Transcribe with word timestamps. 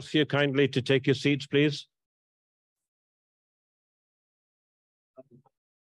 ask 0.00 0.14
you 0.14 0.24
kindly 0.24 0.66
to 0.66 0.80
take 0.80 1.06
your 1.06 1.14
seats, 1.14 1.46
please. 1.46 1.86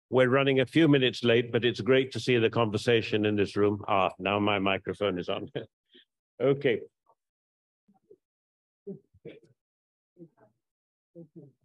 We're 0.09 0.27
running 0.27 0.59
a 0.59 0.65
few 0.65 0.89
minutes 0.89 1.23
late, 1.23 1.49
but 1.53 1.63
it's 1.63 1.79
great 1.79 2.11
to 2.11 2.19
see 2.19 2.37
the 2.37 2.49
conversation 2.49 3.25
in 3.25 3.37
this 3.37 3.55
room. 3.55 3.81
Ah, 3.87 4.11
now 4.19 4.37
my 4.37 4.59
microphone 4.59 5.17
is 5.17 5.29
on. 5.29 5.49
okay. 6.41 6.81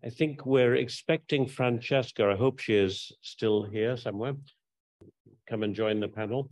I 0.05 0.11
think 0.11 0.47
we're 0.47 0.77
expecting 0.77 1.49
Francesca. 1.49 2.31
I 2.31 2.37
hope 2.37 2.61
she 2.61 2.77
is 2.77 3.11
still 3.23 3.65
here 3.65 3.97
somewhere. 3.97 4.35
Come 5.49 5.65
and 5.65 5.75
join 5.75 5.99
the 5.99 6.07
panel. 6.07 6.49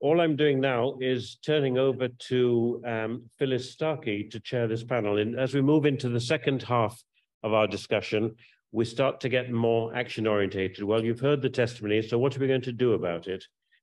All 0.00 0.20
I'm 0.20 0.36
doing 0.36 0.60
now 0.60 0.98
is 1.00 1.38
turning 1.44 1.78
over 1.78 2.08
to 2.08 2.82
um, 2.86 3.22
Phyllis 3.38 3.72
Starkey 3.72 4.24
to 4.28 4.40
chair 4.40 4.66
this 4.66 4.84
panel. 4.84 5.18
And 5.18 5.38
as 5.38 5.54
we 5.54 5.62
move 5.62 5.86
into 5.86 6.10
the 6.10 6.20
second 6.20 6.62
half 6.62 7.02
of 7.42 7.54
our 7.54 7.66
discussion, 7.66 8.34
we 8.72 8.84
start 8.84 9.20
to 9.20 9.30
get 9.30 9.50
more 9.50 9.94
action 9.94 10.26
orientated. 10.26 10.84
Well, 10.84 11.02
you've 11.02 11.20
heard 11.20 11.40
the 11.40 11.48
testimony, 11.48 12.02
so 12.02 12.18
what 12.18 12.36
are 12.36 12.40
we 12.40 12.46
going 12.46 12.60
to 12.62 12.72
do 12.72 12.92
about 12.92 13.26
it? 13.26 13.42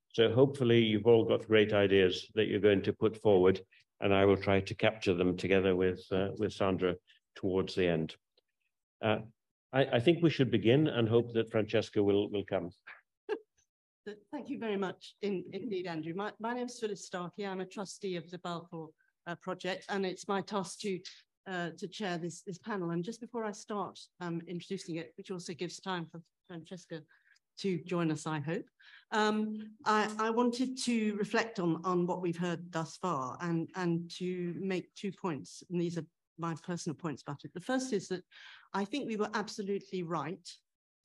So 0.09 0.31
hopefully 0.31 0.79
you've 0.79 1.07
all 1.07 1.25
got 1.25 1.47
great 1.47 1.73
ideas 1.73 2.27
that 2.35 2.47
you're 2.47 2.59
going 2.59 2.83
to 2.83 2.93
put 2.93 3.19
forward, 3.19 3.59
and 3.99 4.13
I 4.13 4.25
will 4.25 4.37
try 4.37 4.59
to 4.59 4.75
capture 4.75 5.15
them 5.15 5.35
together 5.35 5.75
with, 5.75 6.05
uh, 6.11 6.27
with 6.37 6.53
Sandra 6.53 6.93
towards 7.35 7.73
the 7.73 7.87
end. 7.87 8.15
Uh, 9.03 9.19
I, 9.73 9.85
I 9.93 9.99
think 9.99 10.21
we 10.21 10.29
should 10.29 10.51
begin 10.51 10.85
and 10.85 11.09
hope 11.09 11.33
that 11.33 11.51
Francesca 11.51 12.03
will, 12.03 12.29
will 12.29 12.45
come. 12.45 12.69
Thank 14.31 14.49
you 14.49 14.59
very 14.59 14.75
much 14.75 15.15
in, 15.21 15.45
indeed, 15.53 15.87
Andrew. 15.87 16.13
My, 16.13 16.31
my 16.39 16.53
name 16.53 16.65
is 16.65 16.77
Phyllis 16.77 17.05
Starkey. 17.05 17.47
I'm 17.47 17.61
a 17.61 17.65
trustee 17.65 18.17
of 18.17 18.29
the 18.29 18.37
Balfour 18.39 18.89
uh, 19.27 19.35
project, 19.35 19.85
and 19.87 20.05
it's 20.05 20.27
my 20.27 20.41
task 20.41 20.79
to 20.81 20.99
uh, 21.49 21.69
to 21.77 21.87
chair 21.87 22.17
this, 22.17 22.41
this 22.41 22.57
panel. 22.57 22.91
And 22.91 23.03
just 23.03 23.19
before 23.19 23.43
I 23.43 23.51
start 23.51 23.99
um, 24.21 24.41
introducing 24.47 24.95
it, 24.95 25.13
which 25.17 25.29
also 25.31 25.53
gives 25.53 25.79
time 25.79 26.05
for 26.09 26.21
Francesca 26.47 27.01
to 27.59 27.79
join 27.83 28.11
us, 28.11 28.25
I 28.25 28.39
hope, 28.39 28.65
um, 29.11 29.57
I, 29.85 30.09
I, 30.19 30.29
wanted 30.29 30.77
to 30.83 31.15
reflect 31.17 31.59
on, 31.59 31.81
on 31.83 32.07
what 32.07 32.21
we've 32.21 32.37
heard 32.37 32.71
thus 32.71 32.95
far 32.95 33.37
and, 33.41 33.69
and 33.75 34.09
to 34.19 34.55
make 34.57 34.95
two 34.95 35.11
points. 35.11 35.63
And 35.69 35.81
these 35.81 35.97
are 35.97 36.05
my 36.37 36.55
personal 36.65 36.95
points 36.95 37.21
about 37.21 37.41
it. 37.43 37.53
The 37.53 37.59
first 37.59 37.91
is 37.91 38.07
that 38.07 38.23
I 38.73 38.85
think 38.85 39.07
we 39.07 39.17
were 39.17 39.29
absolutely 39.33 40.03
right 40.03 40.49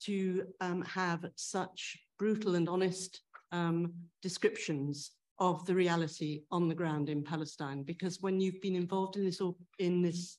to 0.03 0.45
um, 0.61 0.83
have 0.83 1.25
such 1.35 1.99
brutal 2.19 2.55
and 2.55 2.69
honest 2.69 3.21
um, 3.51 3.93
descriptions 4.21 5.11
of 5.39 5.65
the 5.65 5.73
reality 5.73 6.43
on 6.51 6.67
the 6.67 6.75
ground 6.75 7.09
in 7.09 7.23
Palestine. 7.23 7.81
Because 7.83 8.21
when 8.21 8.39
you've 8.39 8.61
been 8.61 8.75
involved 8.75 9.15
in 9.15 9.25
this 9.25 9.41
in 9.79 10.01
this 10.01 10.37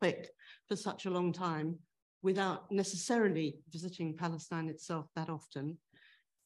topic 0.00 0.30
for 0.68 0.76
such 0.76 1.06
a 1.06 1.10
long 1.10 1.32
time, 1.32 1.78
without 2.22 2.70
necessarily 2.70 3.58
visiting 3.70 4.16
Palestine 4.16 4.68
itself 4.68 5.06
that 5.16 5.30
often, 5.30 5.78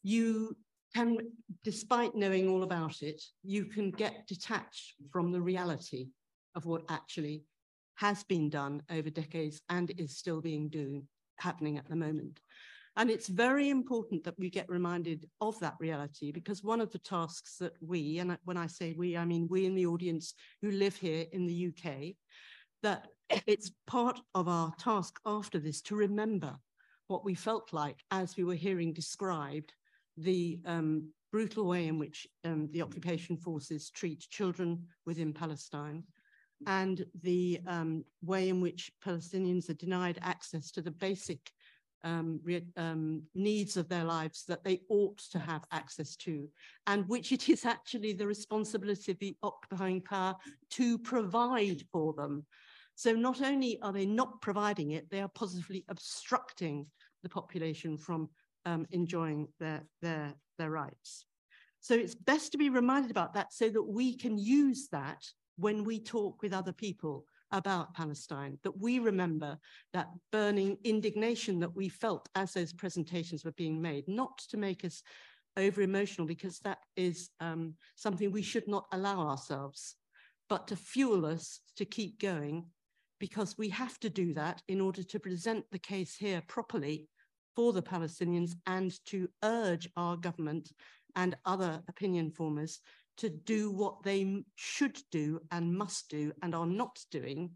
you 0.03 0.57
can, 0.95 1.19
despite 1.65 2.15
knowing 2.15 2.49
all 2.49 2.63
about 2.63 3.03
it, 3.03 3.23
you 3.43 3.65
can 3.65 3.91
get 3.91 4.27
detached 4.27 4.95
from 5.11 5.33
the 5.33 5.41
reality 5.41 6.09
of 6.55 6.65
what 6.65 6.83
actually 6.89 7.45
has 7.97 8.25
been 8.25 8.49
done 8.49 8.83
over 8.91 9.11
decades 9.11 9.61
and 9.69 9.91
is 9.99 10.17
still 10.17 10.41
being 10.41 10.69
doing 10.69 11.07
happening 11.39 11.77
at 11.79 11.89
the 11.89 11.97
moment. 11.97 12.41
And 12.97 13.11
it's 13.11 13.29
very 13.29 13.69
important 13.69 14.25
that 14.25 14.39
we 14.39 14.49
get 14.49 14.71
reminded 14.71 15.29
of 15.43 15.59
that 15.61 15.75
reality 15.79 16.33
because 16.33 16.65
one 16.65 16.81
of 16.81 16.91
the 16.93 16.99
tasks 16.99 17.57
that 17.59 17.75
we, 17.83 18.19
and 18.19 18.39
when 18.45 18.57
I 18.57 18.67
say 18.67 18.95
we, 18.97 19.17
I 19.17 19.25
mean 19.27 19.47
we 19.51 19.67
in 19.67 19.75
the 19.75 19.87
audience 19.87 20.33
who 20.63 20.71
live 20.71 20.97
here 20.97 21.27
in 21.33 21.47
the 21.47 21.69
UK, 21.69 22.15
that 22.83 23.09
it's 23.47 23.71
part 23.87 24.21
of 24.35 24.49
our 24.49 24.73
task 24.79 25.19
after 25.27 25.59
this 25.59 25.83
to 25.83 25.97
remember 25.97 26.57
what 27.09 27.25
we 27.25 27.35
felt 27.35 27.73
like 27.73 28.03
as 28.11 28.37
we 28.37 28.45
were 28.45 28.55
hearing 28.55 28.93
described 28.93 29.73
the 30.17 30.59
um, 30.65 31.09
brutal 31.31 31.67
way 31.67 31.87
in 31.87 31.99
which 31.99 32.27
um, 32.45 32.69
the 32.73 32.83
occupation 32.83 33.37
forces 33.37 33.91
treat 33.91 34.21
children 34.31 34.83
within 35.05 35.33
Palestine 35.33 36.03
and 36.67 37.05
the 37.23 37.61
um, 37.67 38.03
way 38.23 38.49
in 38.49 38.61
which 38.63 38.91
Palestinians 39.05 39.69
are 39.69 39.75
denied 39.75 40.19
access 40.23 40.71
to 40.71 40.81
the 40.81 40.91
basic 40.91 41.51
um, 42.07 42.41
um, 42.77 43.23
needs 43.35 43.77
of 43.77 43.89
their 43.89 44.05
lives 44.05 44.45
that 44.47 44.63
they 44.63 44.81
ought 44.89 45.19
to 45.19 45.41
have 45.41 45.65
access 45.73 46.15
to, 46.17 46.49
and 46.87 47.09
which 47.09 47.33
it 47.33 47.49
is 47.49 47.65
actually 47.65 48.13
the 48.13 48.27
responsibility 48.27 49.11
of 49.11 49.19
the 49.19 49.37
occupying 49.43 50.01
power 50.01 50.37
to 50.71 50.99
provide 50.99 51.83
for 51.93 52.13
them. 52.13 52.47
So 52.95 53.13
not 53.13 53.43
only 53.43 53.81
are 53.83 53.93
they 53.93 54.07
not 54.07 54.41
providing 54.41 54.93
it, 54.93 55.11
they 55.11 55.21
are 55.21 55.29
positively 55.29 55.85
obstructing 55.89 56.87
the 57.25 57.29
population 57.29 57.99
from 57.99 58.31
um, 58.65 58.87
enjoying 58.93 59.49
their, 59.59 59.83
their, 60.01 60.33
their 60.59 60.71
rights. 60.71 61.25
So 61.81 61.95
it's 61.95 62.15
best 62.15 62.53
to 62.53 62.59
be 62.59 62.71
reminded 62.71 63.11
about 63.11 63.35
that 63.35 63.53
so 63.53 63.69
that 63.69 63.83
we 63.83 64.17
can 64.17 64.39
use 64.39 64.89
that 64.93 65.25
when 65.57 65.83
we 65.83 65.99
talk 65.99 66.41
with 66.41 66.53
other 66.53 66.73
people 66.73 67.27
about 67.53 67.95
Palestine, 67.95 68.59
that 68.63 68.79
we 68.81 68.99
remember 68.99 69.59
that 69.93 70.09
burning 70.33 70.77
indignation 70.85 71.61
that 71.61 71.75
we 71.75 71.89
felt 71.89 72.29
as 72.35 72.53
those 72.53 72.73
presentations 72.73 73.45
were 73.45 73.53
being 73.53 73.81
made, 73.81 74.09
not 74.09 74.39
to 74.51 74.57
make 74.57 74.85
us 74.85 75.03
over 75.57 75.81
emotional, 75.83 76.27
because 76.27 76.59
that 76.61 76.79
is 76.97 77.31
um, 77.41 77.75
something 77.95 78.31
we 78.31 78.43
should 78.43 78.69
not 78.69 78.87
allow 78.93 79.21
ourselves, 79.21 79.97
but 80.49 80.67
to 80.69 80.77
fuel 80.77 81.25
us 81.25 81.61
to 81.77 81.85
keep 81.85 82.21
going, 82.21 82.67
because 83.19 83.57
we 83.57 83.69
have 83.71 83.99
to 84.01 84.11
do 84.11 84.35
that 84.35 84.63
in 84.69 84.81
order 84.81 85.03
to 85.03 85.19
present 85.19 85.65
the 85.71 85.79
case 85.79 86.15
here 86.17 86.43
properly 86.49 87.09
for 87.55 87.73
the 87.73 87.83
Palestinians 87.83 88.53
and 88.67 88.93
to 89.07 89.29
urge 89.43 89.89
our 89.97 90.17
government 90.17 90.73
and 91.15 91.35
other 91.47 91.83
opinion 91.89 92.31
formers 92.31 92.81
to 93.19 93.29
do 93.29 93.71
what 93.71 94.03
they 94.03 94.43
should 94.55 94.99
do 95.11 95.41
and 95.51 95.77
must 95.77 96.09
do 96.09 96.33
and 96.43 96.55
are 96.55 96.67
not 96.67 96.99
doing 97.11 97.51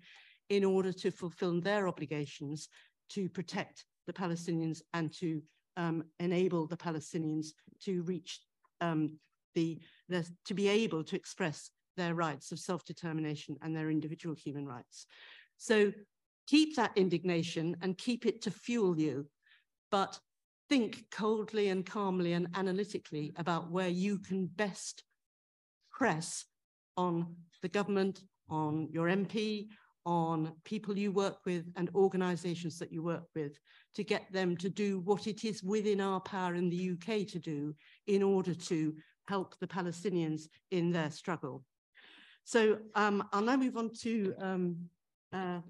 in 0.48 0.64
order 0.64 0.92
to 0.92 1.10
fulfill 1.10 1.60
their 1.60 1.86
obligations 1.86 2.68
to 3.10 3.28
protect 3.28 3.84
the 4.06 4.12
Palestinians 4.12 4.80
and 4.94 5.12
to 5.12 5.42
um, 5.76 6.04
enable 6.18 6.66
the 6.66 6.76
Palestinians 6.76 7.48
to 7.84 8.02
reach 8.02 8.40
um, 8.80 9.12
the, 9.54 9.78
the, 10.08 10.26
to 10.44 10.54
be 10.54 10.68
able 10.68 11.04
to 11.04 11.16
express 11.16 11.70
their 11.96 12.14
rights 12.14 12.52
of 12.52 12.58
self-determination 12.58 13.56
and 13.62 13.76
their 13.76 13.90
individual 13.90 14.34
human 14.34 14.66
rights. 14.66 15.06
So 15.58 15.92
keep 16.46 16.76
that 16.76 16.92
indignation 16.96 17.76
and 17.82 17.98
keep 17.98 18.26
it 18.26 18.42
to 18.42 18.50
fuel 18.50 18.98
you, 18.98 19.26
but 19.90 20.18
think 20.68 21.04
coldly 21.10 21.68
and 21.68 21.84
calmly 21.84 22.32
and 22.32 22.48
analytically 22.54 23.32
about 23.36 23.70
where 23.70 23.88
you 23.88 24.18
can 24.18 24.46
best 24.46 25.02
press 26.00 26.46
on 26.96 27.26
the 27.60 27.68
government, 27.68 28.22
on 28.48 28.88
your 28.90 29.08
MP, 29.08 29.66
on 30.06 30.50
people 30.64 30.96
you 30.96 31.12
work 31.12 31.36
with 31.44 31.66
and 31.76 31.90
organizations 31.94 32.78
that 32.78 32.90
you 32.90 33.02
work 33.02 33.24
with 33.34 33.58
to 33.94 34.02
get 34.02 34.24
them 34.32 34.56
to 34.56 34.70
do 34.70 35.00
what 35.00 35.26
it 35.26 35.44
is 35.44 35.62
within 35.62 36.00
our 36.00 36.18
power 36.20 36.54
in 36.54 36.70
the 36.70 36.92
UK 36.92 37.28
to 37.28 37.38
do 37.38 37.74
in 38.06 38.22
order 38.22 38.54
to 38.54 38.94
help 39.28 39.54
the 39.58 39.66
Palestinians 39.66 40.48
in 40.70 40.90
their 40.90 41.10
struggle. 41.10 41.62
So 42.44 42.78
um, 42.94 43.22
I'll 43.30 43.42
now 43.42 43.58
move 43.58 43.76
on 43.76 43.90
to 44.00 44.34
um, 44.40 44.76
uh, 45.34 45.60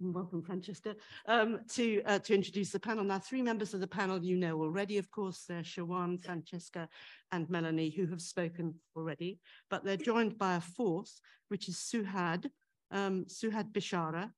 welcome 0.00 0.42
Francesca, 0.42 0.94
um, 1.26 1.60
to, 1.70 2.02
uh, 2.04 2.18
to 2.20 2.34
introduce 2.34 2.70
the 2.70 2.78
panel. 2.78 3.04
Now, 3.04 3.18
three 3.18 3.42
members 3.42 3.74
of 3.74 3.80
the 3.80 3.86
panel 3.86 4.22
you 4.22 4.36
know 4.36 4.60
already, 4.60 4.98
of 4.98 5.10
course, 5.10 5.44
they're 5.48 5.62
Shawan, 5.62 6.20
Francesca, 6.20 6.88
and 7.32 7.48
Melanie, 7.50 7.90
who 7.90 8.06
have 8.06 8.22
spoken 8.22 8.74
already, 8.96 9.40
but 9.70 9.84
they're 9.84 9.96
joined 9.96 10.38
by 10.38 10.56
a 10.56 10.60
fourth, 10.60 11.20
which 11.48 11.68
is 11.68 11.76
Suhad, 11.76 12.46
um, 12.90 13.24
Suhad 13.28 13.72
Bishara, 13.72 14.30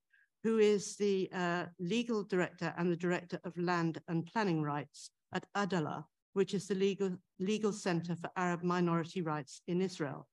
who 0.42 0.58
is 0.58 0.96
the 0.96 1.28
uh, 1.34 1.66
legal 1.78 2.24
director 2.24 2.72
and 2.78 2.90
the 2.90 2.96
director 2.96 3.38
of 3.44 3.56
land 3.58 4.00
and 4.08 4.26
planning 4.26 4.62
rights 4.62 5.10
at 5.34 5.44
Adalah, 5.54 6.06
which 6.32 6.54
is 6.54 6.66
the 6.66 6.74
legal, 6.74 7.16
legal 7.38 7.72
center 7.72 8.16
for 8.16 8.30
Arab 8.36 8.62
minority 8.62 9.20
rights 9.20 9.60
in 9.68 9.82
Israel. 9.82 10.26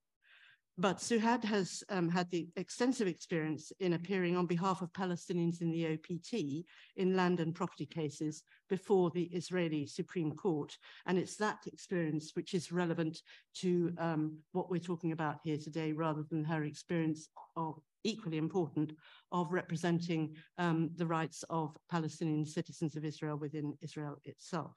But 0.80 0.98
Suhad 0.98 1.42
has 1.42 1.82
um, 1.88 2.08
had 2.08 2.30
the 2.30 2.48
extensive 2.54 3.08
experience 3.08 3.72
in 3.80 3.94
appearing 3.94 4.36
on 4.36 4.46
behalf 4.46 4.80
of 4.80 4.92
Palestinians 4.92 5.60
in 5.60 5.72
the 5.72 5.92
OPT 5.94 6.64
in 6.94 7.16
land 7.16 7.40
and 7.40 7.52
property 7.52 7.84
cases 7.84 8.44
before 8.68 9.10
the 9.10 9.24
Israeli 9.24 9.86
Supreme 9.86 10.30
Court. 10.30 10.78
And 11.06 11.18
it's 11.18 11.34
that 11.38 11.58
experience 11.66 12.30
which 12.34 12.54
is 12.54 12.70
relevant 12.70 13.22
to 13.56 13.92
um, 13.98 14.38
what 14.52 14.70
we're 14.70 14.78
talking 14.78 15.10
about 15.10 15.40
here 15.42 15.58
today, 15.58 15.92
rather 15.92 16.24
than 16.30 16.44
her 16.44 16.62
experience 16.62 17.28
of 17.56 17.80
equally 18.04 18.38
important 18.38 18.92
of 19.32 19.52
representing 19.52 20.36
um, 20.58 20.90
the 20.94 21.06
rights 21.06 21.44
of 21.50 21.76
Palestinian 21.90 22.46
citizens 22.46 22.94
of 22.94 23.04
Israel 23.04 23.36
within 23.36 23.76
Israel 23.82 24.20
itself. 24.24 24.76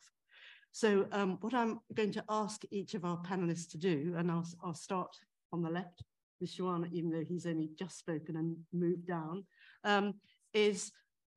So 0.71 1.05
um, 1.11 1.37
what 1.41 1.53
I'm 1.53 1.79
going 1.93 2.13
to 2.13 2.23
ask 2.27 2.63
each 2.71 2.95
of 2.95 3.05
our 3.05 3.21
panelists 3.21 3.69
to 3.71 3.77
do, 3.77 4.15
and 4.17 4.31
I'll, 4.31 4.47
I'll 4.63 4.73
start 4.73 5.15
on 5.51 5.61
the 5.61 5.69
left 5.69 6.03
Shawan, 6.45 6.91
even 6.91 7.11
though 7.11 7.23
he's 7.27 7.45
only 7.45 7.69
just 7.77 7.97
spoken 7.97 8.35
and 8.35 8.55
moved 8.73 9.07
down, 9.07 9.45
um, 9.83 10.15
is 10.53 10.91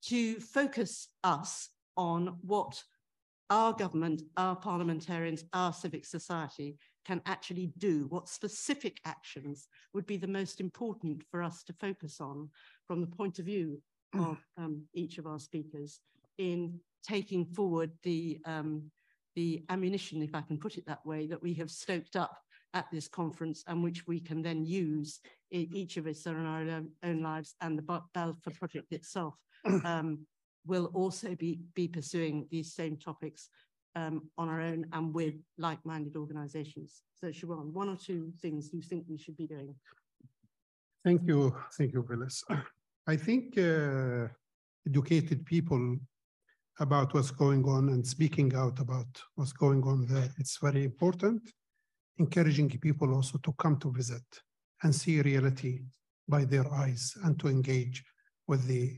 to 0.07 0.39
focus 0.41 1.09
us 1.23 1.69
on 1.97 2.37
what 2.43 2.83
our 3.51 3.73
government, 3.73 4.23
our 4.37 4.57
parliamentarians, 4.57 5.45
our 5.53 5.73
civic 5.73 6.05
society 6.05 6.79
can 7.07 7.21
actually 7.27 7.73
do, 7.79 8.07
what 8.09 8.29
specific 8.29 8.99
actions 9.05 9.69
would 9.93 10.07
be 10.07 10.17
the 10.17 10.27
most 10.27 10.61
important 10.61 11.23
for 11.31 11.43
us 11.43 11.63
to 11.65 11.73
focus 11.75 12.21
on 12.21 12.49
from 12.87 13.01
the 13.01 13.07
point 13.07 13.39
of 13.39 13.45
view 13.45 13.81
of 14.15 14.39
um, 14.57 14.83
each 14.95 15.19
of 15.19 15.27
our 15.27 15.39
speakers 15.39 16.01
in 16.39 16.79
taking 17.07 17.45
forward 17.45 17.91
the, 18.03 18.39
um, 18.47 18.91
the 19.37 19.63
ammunition, 19.69 20.23
if 20.23 20.35
I 20.35 20.41
can 20.41 20.57
put 20.57 20.79
it 20.79 20.87
that 20.87 21.05
way, 21.05 21.27
that 21.27 21.43
we 21.43 21.53
have 21.55 21.71
stoked 21.71 22.17
up 22.17 22.39
at 22.75 22.87
this 22.93 23.09
conference 23.09 23.65
and 23.67 23.83
which 23.83 24.07
we 24.07 24.21
can 24.21 24.43
then 24.43 24.65
use 24.65 25.21
in 25.51 25.69
each 25.73 25.97
of 25.97 26.07
us 26.07 26.27
in 26.27 26.35
our 26.45 26.61
own, 27.03 27.23
lives 27.23 27.55
and 27.61 27.79
the 27.79 27.83
Balfour 27.83 28.53
project 28.59 28.93
itself 28.93 29.35
um, 29.85 30.27
will 30.67 30.91
also 30.95 31.35
be, 31.37 31.61
be 31.75 31.89
pursuing 31.89 32.47
these 32.51 32.75
same 32.75 32.97
topics 32.97 33.49
um, 33.97 34.29
on 34.37 34.49
our 34.49 34.61
own 34.61 34.87
and 34.93 35.15
with 35.15 35.35
like-minded 35.57 36.17
organizations. 36.17 37.03
So 37.15 37.29
Shawan, 37.29 37.73
one 37.73 37.89
or 37.89 37.97
two 37.97 38.33
things 38.43 38.71
you 38.73 38.83
think 38.83 39.05
we 39.09 39.19
should 39.19 39.37
be 39.37 39.47
doing? 39.47 39.75
Thank 41.05 41.23
you. 41.27 41.55
Thank 41.79 41.93
you, 41.93 42.05
Phyllis. 42.09 42.43
I 43.07 43.17
think 43.17 43.57
uh, 43.59 44.29
educated 44.87 45.45
people 45.45 45.99
about 46.81 47.15
what's 47.15 47.31
going 47.31 47.65
on 47.67 47.91
and 47.91 48.05
speaking 48.05 48.53
out 48.57 48.81
about 48.81 49.07
what's 49.37 49.53
going 49.53 49.83
on 49.85 50.07
there, 50.07 50.29
it's 50.39 50.59
very 50.59 50.85
important. 50.85 51.43
Encouraging 52.19 52.71
people 52.71 53.13
also 53.15 53.39
to 53.39 53.53
come 53.55 53.77
to 53.79 53.91
visit 53.91 54.23
and 54.83 54.95
see 54.95 55.21
reality 55.21 55.81
by 56.29 56.45
their 56.45 56.73
eyes 56.73 57.17
and 57.25 57.39
to 57.41 57.49
engage 57.49 58.05
with 58.47 58.67
the 58.67 58.97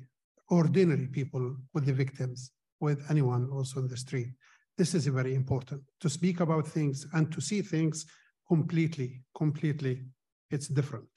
ordinary 0.48 1.06
people, 1.06 1.56
with 1.74 1.86
the 1.86 1.92
victims, 1.92 2.52
with 2.80 3.04
anyone 3.10 3.48
also 3.50 3.80
in 3.80 3.88
the 3.88 3.96
street. 3.96 4.28
This 4.76 4.94
is 4.94 5.06
very 5.06 5.34
important 5.34 5.82
to 6.00 6.10
speak 6.10 6.40
about 6.40 6.66
things 6.66 7.06
and 7.14 7.32
to 7.32 7.40
see 7.40 7.62
things 7.62 8.04
completely, 8.46 9.22
completely. 9.36 10.04
It's 10.50 10.68
different. 10.68 11.08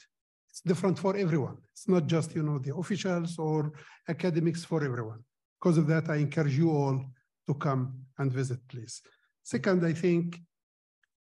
It's 0.50 0.62
different 0.62 0.98
for 0.98 1.16
everyone. 1.16 1.58
It's 1.74 1.88
not 1.88 2.08
just, 2.08 2.34
you 2.36 2.44
know, 2.44 2.58
the 2.60 2.76
officials 2.76 3.38
or 3.38 3.74
academics 4.08 4.64
for 4.64 4.84
everyone. 4.84 5.24
Because 5.60 5.78
of 5.78 5.88
that, 5.88 6.10
I 6.10 6.16
encourage 6.16 6.58
you 6.58 6.72
all 6.72 7.06
to 7.48 7.54
come 7.56 8.06
and 8.18 8.32
visit, 8.32 8.60
please. 8.70 9.02
Second, 9.44 9.86
I 9.86 9.94
think 9.94 10.40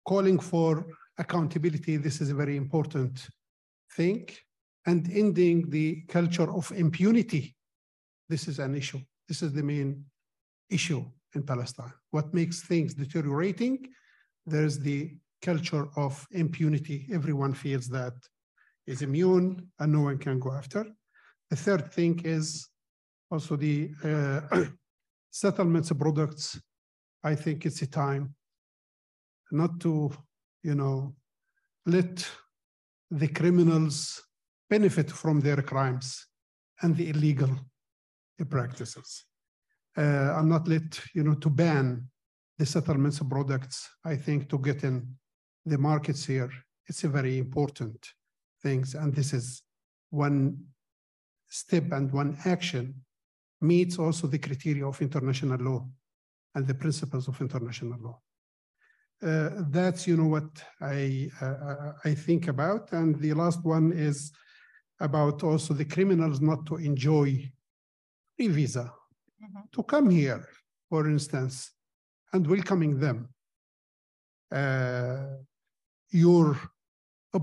calling 0.07 0.39
for 0.39 0.87
accountability, 1.17 1.97
this 1.97 2.21
is 2.21 2.29
a 2.29 2.35
very 2.35 2.55
important 2.55 3.27
thing, 3.95 4.27
and 4.85 5.11
ending 5.11 5.69
the 5.69 6.01
culture 6.07 6.51
of 6.53 6.71
impunity. 6.71 7.55
This 8.29 8.47
is 8.47 8.59
an 8.59 8.73
issue. 8.75 9.01
This 9.27 9.41
is 9.41 9.51
the 9.51 9.63
main 9.63 10.05
issue 10.69 11.03
in 11.35 11.43
Palestine. 11.43 11.93
What 12.11 12.33
makes 12.33 12.61
things 12.61 12.93
deteriorating? 12.93 13.87
There's 14.45 14.79
the 14.79 15.17
culture 15.41 15.87
of 15.97 16.25
impunity. 16.31 17.07
Everyone 17.11 17.53
feels 17.53 17.87
that 17.89 18.13
is 18.85 19.01
immune 19.01 19.69
and 19.79 19.91
no 19.91 20.01
one 20.01 20.17
can 20.17 20.39
go 20.39 20.53
after. 20.53 20.85
The 21.49 21.57
third 21.57 21.91
thing 21.91 22.21
is 22.23 22.67
also 23.29 23.57
the 23.57 23.91
uh, 24.03 24.65
settlements 25.31 25.91
products. 25.91 26.59
I 27.23 27.35
think 27.35 27.65
it's 27.65 27.81
a 27.81 27.87
time 27.87 28.35
not 29.51 29.79
to, 29.81 30.11
you 30.63 30.75
know, 30.75 31.15
let 31.85 32.27
the 33.09 33.27
criminals 33.27 34.21
benefit 34.69 35.09
from 35.09 35.39
their 35.39 35.61
crimes 35.61 36.25
and 36.81 36.95
the 36.95 37.09
illegal 37.09 37.49
practices 38.49 39.25
uh, 39.97 40.33
are 40.35 40.43
not 40.43 40.67
let, 40.67 40.99
you 41.13 41.23
know, 41.23 41.35
to 41.35 41.49
ban 41.49 42.07
the 42.57 42.65
settlements 42.65 43.19
products. 43.19 43.89
I 44.05 44.15
think 44.15 44.49
to 44.49 44.59
get 44.59 44.83
in 44.83 45.07
the 45.65 45.77
markets 45.77 46.25
here, 46.25 46.51
it's 46.87 47.03
a 47.03 47.09
very 47.09 47.37
important 47.37 48.13
things. 48.61 48.95
And 48.95 49.13
this 49.13 49.33
is 49.33 49.63
one 50.09 50.57
step 51.49 51.91
and 51.91 52.11
one 52.11 52.37
action 52.45 52.95
meets 53.61 53.97
also 53.97 54.27
the 54.27 54.39
criteria 54.39 54.85
of 54.85 55.01
international 55.01 55.59
law 55.59 55.87
and 56.55 56.67
the 56.67 56.73
principles 56.73 57.27
of 57.27 57.39
international 57.41 57.99
law. 58.01 58.19
Uh, 59.21 59.49
that's 59.69 60.05
you 60.05 60.15
know 60.15 60.27
what 60.27 60.49
I 60.79 61.29
uh, 61.41 61.93
I 62.05 62.13
think 62.13 62.47
about, 62.47 62.91
and 62.91 63.19
the 63.19 63.33
last 63.33 63.63
one 63.65 63.91
is 63.91 64.31
about 64.99 65.43
also 65.43 65.73
the 65.73 65.85
criminals 65.85 66.39
not 66.39 66.65
to 66.67 66.75
enjoy 66.75 67.51
free 68.35 68.49
visa 68.49 68.93
-hmm. 69.39 69.71
to 69.71 69.83
come 69.83 70.13
here, 70.13 70.45
for 70.89 71.09
instance, 71.09 71.71
and 72.31 72.47
welcoming 72.47 72.99
them. 72.99 73.29
Uh, 74.51 75.37
your 76.09 76.57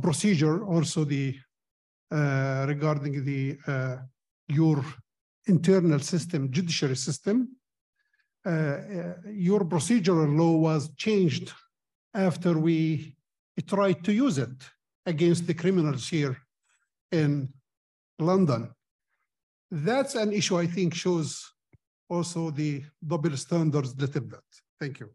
procedure 0.03 0.65
also 0.65 1.05
the 1.05 1.39
uh, 2.11 2.65
regarding 2.67 3.25
the 3.25 3.59
uh, 3.67 3.97
your 4.49 4.85
internal 5.47 6.01
system, 6.01 6.51
judiciary 6.51 6.97
system, 6.97 7.49
uh, 8.47 8.51
uh, 8.51 9.15
your 9.33 9.65
procedural 9.65 10.37
law 10.37 10.57
was 10.57 10.91
changed 10.97 11.53
after 12.14 12.59
we 12.59 13.16
tried 13.66 14.05
to 14.05 14.12
use 14.12 14.38
it 14.38 14.57
against 15.07 15.46
the 15.46 15.55
criminals 15.55 16.09
here 16.09 16.37
in 17.12 17.48
London. 18.18 18.70
That's 19.70 20.14
an 20.14 20.33
issue 20.33 20.59
I 20.59 20.66
think 20.66 20.94
shows 20.94 21.53
also 22.09 22.50
the 22.50 22.85
double 23.07 23.37
standards 23.37 23.96
little 23.96 24.22
bit. 24.22 24.40
Thank 24.81 25.00
you. 25.00 25.11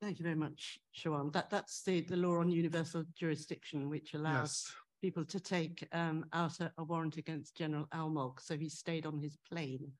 Thank 0.00 0.18
you 0.18 0.24
very 0.24 0.36
much, 0.36 0.80
Shawan. 0.96 1.32
That, 1.32 1.48
that's 1.48 1.82
the, 1.84 2.00
the 2.00 2.16
law 2.16 2.38
on 2.38 2.50
universal 2.50 3.04
jurisdiction, 3.14 3.88
which 3.88 4.14
allows 4.14 4.64
yes. 4.66 4.74
people 5.00 5.24
to 5.26 5.38
take 5.38 5.86
um, 5.92 6.26
out 6.32 6.58
a, 6.58 6.72
a, 6.76 6.84
warrant 6.84 7.18
against 7.18 7.56
General 7.56 7.86
Almog. 7.94 8.40
So 8.40 8.56
he 8.56 8.68
stayed 8.68 9.06
on 9.06 9.20
his 9.20 9.38
plane 9.48 9.92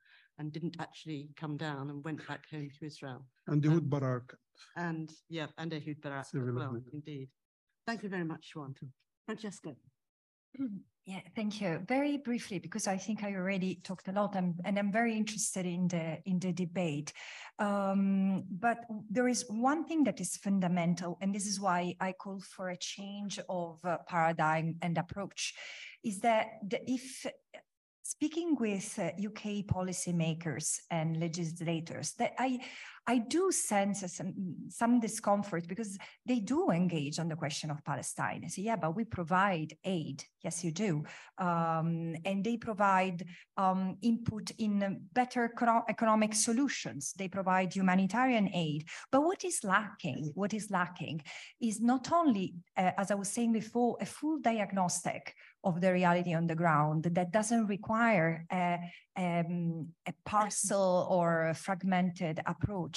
and 0.43 0.53
didn't 0.53 0.77
actually 0.81 1.29
come 1.37 1.57
down 1.57 1.89
and 1.89 2.05
went 2.05 2.27
back 2.27 2.51
home 2.51 2.69
to 2.77 2.87
Israel. 2.87 3.25
And 3.47 3.65
Ehud 3.65 3.85
um, 3.85 3.89
Barak. 3.89 4.37
And 4.77 5.09
yeah, 5.29 5.47
and 5.57 5.73
Ehud 5.73 6.01
Barak 6.03 6.27
as 6.27 6.33
well, 6.35 6.77
indeed. 6.93 7.29
Thank 7.87 8.03
you 8.03 8.09
very 8.09 8.25
much, 8.25 8.53
Shawan. 8.53 8.75
Francesca. 9.27 9.75
Yeah, 11.05 11.19
thank 11.35 11.61
you. 11.61 11.81
Very 11.89 12.17
briefly, 12.19 12.61
because 12.61 12.87
I 12.87 12.97
think 12.97 13.25
I 13.25 13.35
already 13.35 13.81
talked 13.83 14.07
a 14.07 14.13
lot, 14.13 14.37
and, 14.37 14.55
and 14.65 14.79
I'm 14.79 14.93
very 14.93 15.17
interested 15.17 15.67
in 15.67 15.89
the 15.89 16.19
in 16.27 16.39
the 16.39 16.53
debate. 16.53 17.13
Um, 17.59 18.45
but 18.49 18.85
there 19.11 19.27
is 19.27 19.45
one 19.49 19.85
thing 19.85 20.05
that 20.05 20.21
is 20.21 20.37
fundamental, 20.37 21.19
and 21.21 21.35
this 21.35 21.47
is 21.47 21.59
why 21.59 21.97
I 21.99 22.13
call 22.13 22.39
for 22.39 22.69
a 22.69 22.77
change 22.77 23.41
of 23.49 23.81
uh, 23.85 23.97
paradigm 24.07 24.77
and 24.81 24.97
approach, 24.97 25.55
is 26.05 26.21
that 26.21 26.47
the, 26.71 26.79
if 26.89 27.27
speaking 28.13 28.55
with 28.61 28.99
uh, 28.99 29.05
UK 29.17 29.65
policymakers 29.65 30.77
and 30.91 31.19
legislators, 31.19 32.13
that 32.19 32.35
I 32.39 32.59
I 33.07 33.19
do 33.19 33.51
sense 33.51 34.05
some, 34.13 34.33
some 34.69 35.01
discomfort 35.01 35.67
because 35.67 35.99
they 36.25 36.39
do 36.39 36.71
engage 36.71 37.19
on 37.19 37.29
the 37.29 37.35
question 37.35 37.71
of 37.71 37.85
Palestine. 37.85 38.43
I 38.45 38.49
say, 38.49 38.63
yeah, 38.63 38.77
but 38.77 38.95
we 38.95 39.05
provide 39.05 39.75
aid. 39.85 40.23
Yes, 40.43 40.63
you 40.63 40.71
do. 40.71 41.03
Um, 41.39 42.15
and 42.25 42.45
they 42.45 42.57
provide 42.57 43.25
um, 43.57 43.97
input 44.03 44.53
in 44.59 45.01
better 45.13 45.53
economic 45.89 46.35
solutions. 46.35 47.13
They 47.17 47.29
provide 47.29 47.75
humanitarian 47.75 48.49
aid. 48.55 48.87
But 49.11 49.23
what 49.23 49.45
is 49.45 49.65
lacking, 49.65 50.31
what 50.35 50.55
is 50.55 50.71
lacking 50.71 51.23
is 51.61 51.81
not 51.81 52.13
only, 52.13 52.55
uh, 52.77 52.93
as 52.99 53.11
I 53.11 53.15
was 53.15 53.29
saying 53.29 53.53
before, 53.53 53.97
a 54.01 54.07
full 54.07 54.39
diagnostic 54.39 55.35
of 55.65 55.81
the 55.81 55.93
reality 55.93 56.35
on 56.35 56.47
the 56.47 56.57
ground 56.57 57.05
that 57.05 57.33
doesn't 57.33 57.67
require 57.67 58.45
a, 58.51 58.79
um, 59.17 59.89
a 60.07 60.13
parcel 60.25 61.07
or 61.09 61.49
a 61.49 61.55
fragmented 61.55 62.41
approach 62.47 62.92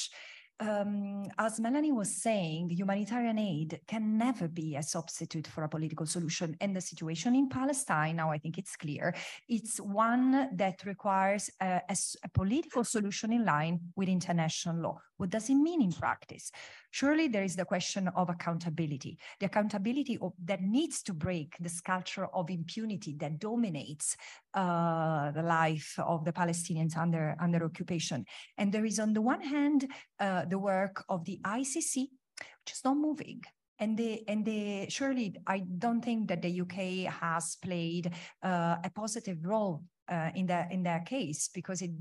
um, 0.60 1.26
as 1.38 1.60
Melanie 1.60 1.92
was 1.92 2.22
saying, 2.22 2.70
humanitarian 2.70 3.38
aid 3.38 3.82
can 3.88 4.18
never 4.18 4.48
be 4.48 4.76
a 4.76 4.84
substitute 4.84 5.48
for 5.48 5.64
a 5.64 5.70
political 5.70 6.06
solution. 6.06 6.56
And 6.62 6.76
the 6.76 6.82
situation 6.82 7.36
in 7.36 7.50
Palestine, 7.50 8.16
now 8.16 8.32
I 8.32 8.38
think 8.38 8.58
it's 8.58 8.76
clear, 8.78 9.14
it's 9.50 9.80
one 9.80 10.56
that 10.56 10.86
requires 10.86 11.50
a, 11.60 11.82
a, 11.90 11.96
a 12.24 12.30
political 12.34 12.84
solution 12.86 13.34
in 13.34 13.44
line 13.44 13.80
with 13.98 14.08
international 14.08 14.78
law. 14.78 15.00
What 15.18 15.30
does 15.30 15.50
it 15.50 15.56
mean 15.56 15.82
in 15.82 15.92
practice? 15.92 16.52
Surely 16.96 17.28
there 17.28 17.44
is 17.44 17.58
the 17.58 17.66
question 17.66 18.08
of 18.16 18.30
accountability, 18.30 19.18
the 19.42 19.48
accountability 19.48 20.18
of, 20.22 20.32
that 20.46 20.62
needs 20.62 21.04
to 21.04 21.14
break 21.14 21.58
this 21.60 21.82
culture 21.82 22.28
of 22.28 22.50
impunity 22.50 23.14
that 23.20 23.38
dominates 23.38 24.16
uh, 24.54 25.30
the 25.32 25.42
life 25.44 26.00
of 26.00 26.24
the 26.24 26.32
Palestinians 26.32 26.96
under, 26.96 27.36
under 27.42 27.66
occupation. 27.66 28.24
And 28.58 28.72
there 28.72 28.86
is 28.86 28.98
on 28.98 29.14
the 29.14 29.20
one 29.20 29.42
hand, 29.42 29.92
uh, 30.22 30.46
the 30.46 30.58
work 30.58 31.04
of 31.10 31.26
the 31.26 31.38
ICC, 31.44 31.96
which 31.98 32.72
is 32.72 32.82
not 32.86 32.96
moving. 32.96 33.42
and 33.78 34.00
and 34.32 34.48
surely 34.90 35.36
I 35.46 35.58
don't 35.84 36.02
think 36.02 36.30
that 36.30 36.42
the 36.42 36.62
UK 36.64 37.12
has 37.12 37.58
played 37.60 38.06
uh, 38.42 38.76
a 38.88 38.90
positive 39.02 39.40
role 39.44 39.84
uh, 40.08 40.30
in 40.40 40.46
that 40.48 40.72
in 40.72 40.84
that 40.84 41.06
case 41.06 41.50
because 41.54 41.82
it 41.82 41.92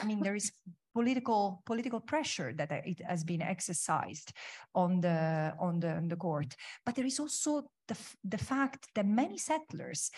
I 0.00 0.04
mean 0.08 0.20
there 0.22 0.38
is 0.42 0.50
political 0.98 1.62
political 1.70 2.00
pressure 2.00 2.50
that 2.58 2.70
it 2.92 3.00
has 3.10 3.22
been 3.32 3.42
exercised 3.54 4.28
on 4.74 5.00
the 5.00 5.18
on 5.66 5.74
the, 5.82 5.92
on 6.00 6.08
the 6.08 6.16
court 6.16 6.50
but 6.84 6.94
there 6.94 7.06
is 7.12 7.20
also 7.20 7.50
the 7.90 7.96
the 8.34 8.42
fact 8.52 8.82
that 8.96 9.06
many 9.22 9.38
settlers 9.38 10.10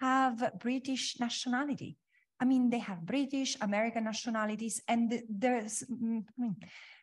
have 0.00 0.36
British 0.66 1.04
nationality 1.26 1.96
I 2.42 2.44
mean 2.44 2.70
they 2.70 2.84
have 2.90 3.10
British 3.14 3.56
American 3.60 4.04
nationalities 4.04 4.76
and 4.86 5.04
there's 5.28 5.82
mm, 5.90 6.22
I 6.34 6.40
mean 6.42 6.56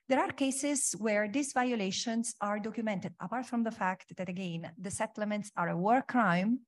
there 0.08 0.22
are 0.24 0.32
cases 0.46 0.96
where 1.00 1.28
these 1.28 1.52
violations 1.52 2.36
are 2.40 2.60
documented, 2.60 3.14
apart 3.20 3.48
from 3.48 3.64
the 3.64 3.72
fact 3.72 4.16
that, 4.18 4.30
again, 4.30 4.72
the 4.78 4.92
settlements 4.92 5.50
are 5.58 5.70
a 5.70 5.78
war 5.78 6.04
crime. 6.08 6.60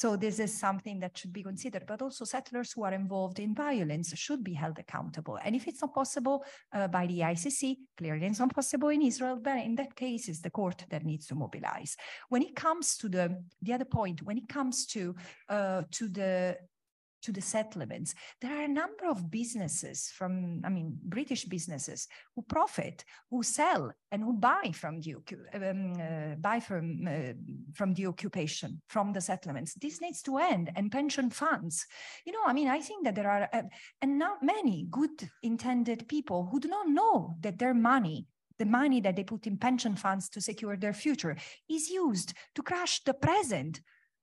So 0.00 0.16
this 0.16 0.38
is 0.38 0.58
something 0.58 0.98
that 1.00 1.18
should 1.18 1.30
be 1.30 1.42
considered, 1.42 1.84
but 1.86 2.00
also 2.00 2.24
settlers 2.24 2.72
who 2.72 2.84
are 2.84 2.94
involved 2.94 3.38
in 3.38 3.54
violence 3.54 4.16
should 4.16 4.42
be 4.42 4.54
held 4.54 4.78
accountable. 4.78 5.38
And 5.44 5.54
if 5.54 5.68
it's 5.68 5.82
not 5.82 5.92
possible 5.92 6.42
uh, 6.72 6.88
by 6.88 7.06
the 7.06 7.18
ICC, 7.18 7.76
clearly 7.98 8.24
it's 8.24 8.38
not 8.38 8.54
possible 8.54 8.88
in 8.88 9.02
Israel, 9.02 9.38
but 9.38 9.58
in 9.58 9.74
that 9.74 9.94
case, 9.94 10.30
it's 10.30 10.40
the 10.40 10.48
court 10.48 10.86
that 10.88 11.04
needs 11.04 11.26
to 11.26 11.34
mobilize. 11.34 11.98
When 12.30 12.40
it 12.40 12.56
comes 12.56 12.96
to 12.96 13.10
the, 13.10 13.44
the 13.60 13.74
other 13.74 13.84
point, 13.84 14.22
when 14.22 14.38
it 14.38 14.48
comes 14.48 14.86
to, 14.86 15.14
uh, 15.50 15.82
to 15.90 16.08
the 16.08 16.56
to 17.22 17.32
the 17.32 17.40
settlements, 17.40 18.14
there 18.40 18.56
are 18.56 18.64
a 18.64 18.68
number 18.68 19.06
of 19.08 19.30
businesses 19.30 20.10
from, 20.14 20.62
I 20.64 20.68
mean, 20.68 20.98
British 21.02 21.44
businesses 21.44 22.08
who 22.34 22.42
profit, 22.42 23.04
who 23.30 23.42
sell 23.42 23.92
and 24.10 24.22
who 24.22 24.34
buy 24.34 24.72
from 24.74 25.00
the 25.00 25.16
um, 25.54 25.92
uh, 26.00 26.34
buy 26.36 26.60
from 26.60 27.06
uh, 27.06 27.32
from 27.74 27.94
the 27.94 28.06
occupation, 28.06 28.80
from 28.88 29.12
the 29.12 29.20
settlements. 29.20 29.74
This 29.74 30.00
needs 30.00 30.22
to 30.22 30.38
end, 30.38 30.70
and 30.76 30.92
pension 30.92 31.30
funds. 31.30 31.86
You 32.24 32.32
know, 32.32 32.44
I 32.46 32.52
mean, 32.52 32.68
I 32.68 32.80
think 32.80 33.04
that 33.04 33.14
there 33.14 33.30
are 33.30 33.48
uh, 33.52 33.62
and 34.02 34.18
not 34.18 34.42
many 34.42 34.86
good 34.90 35.30
intended 35.42 36.08
people 36.08 36.48
who 36.50 36.60
do 36.60 36.68
not 36.68 36.88
know 36.88 37.34
that 37.40 37.58
their 37.58 37.74
money 37.74 38.26
the 38.58 38.66
money 38.66 39.00
that 39.00 39.16
they 39.16 39.24
put 39.24 39.46
in 39.46 39.56
pension 39.56 39.96
funds 39.96 40.28
to 40.28 40.38
secure 40.38 40.76
their 40.76 40.92
future 40.92 41.34
is 41.70 41.88
used 41.88 42.34
to 42.54 42.62
crush 42.62 43.02
the 43.04 43.14
present 43.14 43.80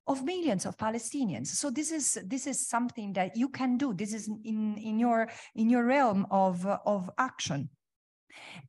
of 0.08 0.24
millions 0.24 0.65
of 0.65 0.78
Palestinians. 0.78 1.48
So 1.48 1.70
this 1.70 1.91
is 1.91 2.17
this 2.26 2.48
is 2.48 2.67
something 2.67 3.13
that 3.13 3.36
you 3.36 3.50
can 3.50 3.78
do. 3.78 3.93
This 3.93 4.13
is 4.13 4.28
in 4.28 4.78
in 4.78 5.00
your 5.00 5.30
in 5.56 5.70
your 5.70 5.86
realm 5.86 6.26
of 6.32 6.65
of 6.65 7.10
action. 7.17 7.70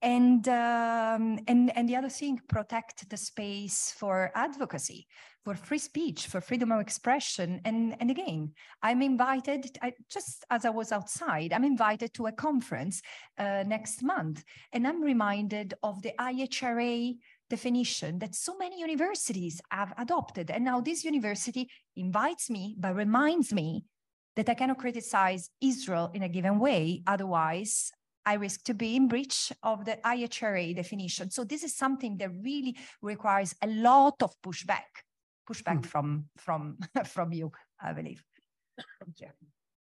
And 0.03 0.49
um, 0.49 1.39
and 1.47 1.77
and 1.77 1.89
the 1.89 1.97
other 1.97 2.09
thing, 2.09 2.41
protect 2.49 3.09
the 3.11 3.17
space 3.17 3.93
for 3.97 4.31
advocacy, 4.35 5.07
for 5.45 5.55
free 5.55 5.79
speech, 5.79 6.27
for 6.27 6.41
freedom 6.41 6.73
of 6.73 6.81
expression. 6.81 7.61
And 7.65 7.95
and 8.01 8.11
again, 8.11 8.53
I'm 8.83 9.03
invited. 9.03 9.79
I, 9.83 9.93
just 10.09 10.45
as 10.51 10.65
I 10.65 10.71
was 10.71 10.91
outside, 10.91 11.53
I'm 11.53 11.65
invited 11.65 12.15
to 12.15 12.27
a 12.27 12.33
conference 12.33 13.03
uh, 13.37 13.65
next 13.67 14.03
month, 14.03 14.43
and 14.73 14.87
I'm 14.87 15.03
reminded 15.03 15.75
of 15.83 16.01
the 16.03 16.13
IHRA 16.19 17.17
definition 17.49 18.19
that 18.19 18.35
so 18.35 18.57
many 18.57 18.81
universities 18.81 19.61
have 19.71 19.93
adopted. 19.99 20.51
And 20.51 20.65
now 20.65 20.81
this 20.81 21.05
university 21.05 21.69
invites 21.97 22.51
me, 22.51 22.77
but 22.79 22.95
reminds 22.95 23.53
me 23.53 23.85
that 24.37 24.49
I 24.49 24.55
cannot 24.55 24.79
criticize 24.79 25.51
Israel 25.61 26.11
in 26.15 26.23
a 26.23 26.29
given 26.29 26.59
way. 26.59 27.03
Otherwise, 27.07 27.91
I 28.25 28.35
risk 28.35 28.63
to 28.65 28.75
be 28.75 28.95
in 28.95 29.09
breach 29.09 29.53
of 29.63 29.85
the 29.85 29.99
IHRA 30.05 30.77
definition. 30.77 31.31
So 31.31 31.45
this 31.45 31.65
is 31.65 31.75
something 31.75 32.19
that 32.19 32.31
really 32.43 32.77
requires 33.01 33.55
a 33.63 33.67
lot 33.67 34.23
of 34.23 34.35
pushback, 34.43 34.91
pushback 35.49 35.81
mm. 35.81 35.87
from, 35.87 36.27
from, 36.37 36.79
from 37.07 37.33
you, 37.33 37.51
I 37.81 37.93
believe. 37.95 38.23
Thank 39.03 39.21
you. 39.21 39.29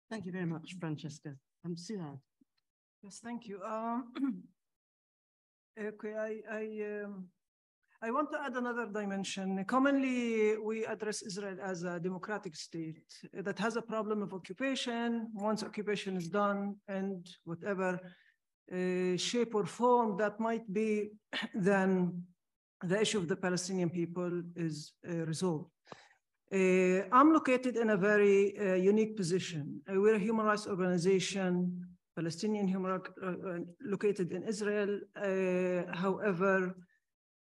Thank 0.09 0.25
you 0.25 0.31
very 0.31 0.45
much, 0.45 0.75
Francesca. 0.79 1.33
I'm 1.65 1.75
Suhad. 1.75 2.19
Yes, 3.03 3.19
thank 3.23 3.47
you. 3.47 3.61
Um, 3.63 4.13
okay, 5.79 6.13
I, 6.13 6.41
I 6.49 7.03
um, 7.03 7.25
I 7.99 8.11
want 8.11 8.31
to 8.31 8.39
add 8.39 8.53
another 8.55 8.85
dimension. 8.85 9.65
Commonly, 9.65 10.55
we 10.57 10.85
address 10.85 11.23
Israel 11.23 11.57
as 11.63 11.81
a 11.81 11.99
democratic 11.99 12.55
state 12.55 13.01
that 13.33 13.57
has 13.57 13.75
a 13.75 13.81
problem 13.81 14.21
of 14.21 14.35
occupation. 14.35 15.31
Once 15.33 15.63
occupation 15.63 16.15
is 16.15 16.29
done, 16.29 16.75
and 16.87 17.25
whatever 17.43 17.99
uh, 18.71 19.17
shape 19.17 19.55
or 19.55 19.65
form 19.65 20.15
that 20.17 20.39
might 20.39 20.71
be, 20.71 21.09
then 21.55 22.21
the 22.83 23.01
issue 23.01 23.17
of 23.17 23.27
the 23.27 23.35
Palestinian 23.35 23.89
people 23.89 24.43
is 24.55 24.93
uh, 25.09 25.25
resolved. 25.25 25.65
Uh, 26.53 27.01
I'm 27.11 27.33
located 27.33 27.77
in 27.77 27.89
a 27.89 27.97
very 27.97 28.57
uh, 28.59 28.75
unique 28.75 29.17
position. 29.17 29.81
Uh, 29.89 29.99
we're 29.99 30.15
a 30.15 30.19
human 30.19 30.45
rights 30.45 30.67
organization, 30.67 31.81
Palestinian 32.15 32.67
human 32.67 32.91
rights 32.91 33.09
uh, 33.23 33.33
located 33.81 34.31
in 34.31 34.43
Israel. 34.43 34.99
however, 35.93 36.75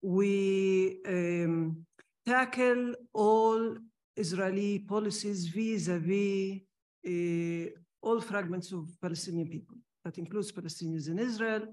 we 0.04 1.00
um, 1.08 1.86
tackle 2.26 2.94
all 3.14 3.78
Israeli 4.16 4.80
policies 4.80 5.48
vis-a-vis 5.48 6.62
-vis, 7.06 7.68
uh, 7.68 7.70
all 8.02 8.20
fragments 8.22 8.72
of 8.74 8.84
Palestinian 9.02 9.48
people. 9.50 9.78
That 10.04 10.18
includes 10.18 10.52
Palestinians 10.52 11.08
in 11.08 11.18
Israel 11.20 11.64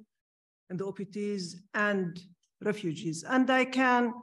and 0.69 0.79
the 0.79 0.87
OPTs 0.87 1.45
and 1.75 2.19
refugees. 2.61 3.25
And 3.25 3.51
I 3.51 3.65
can 3.65 4.15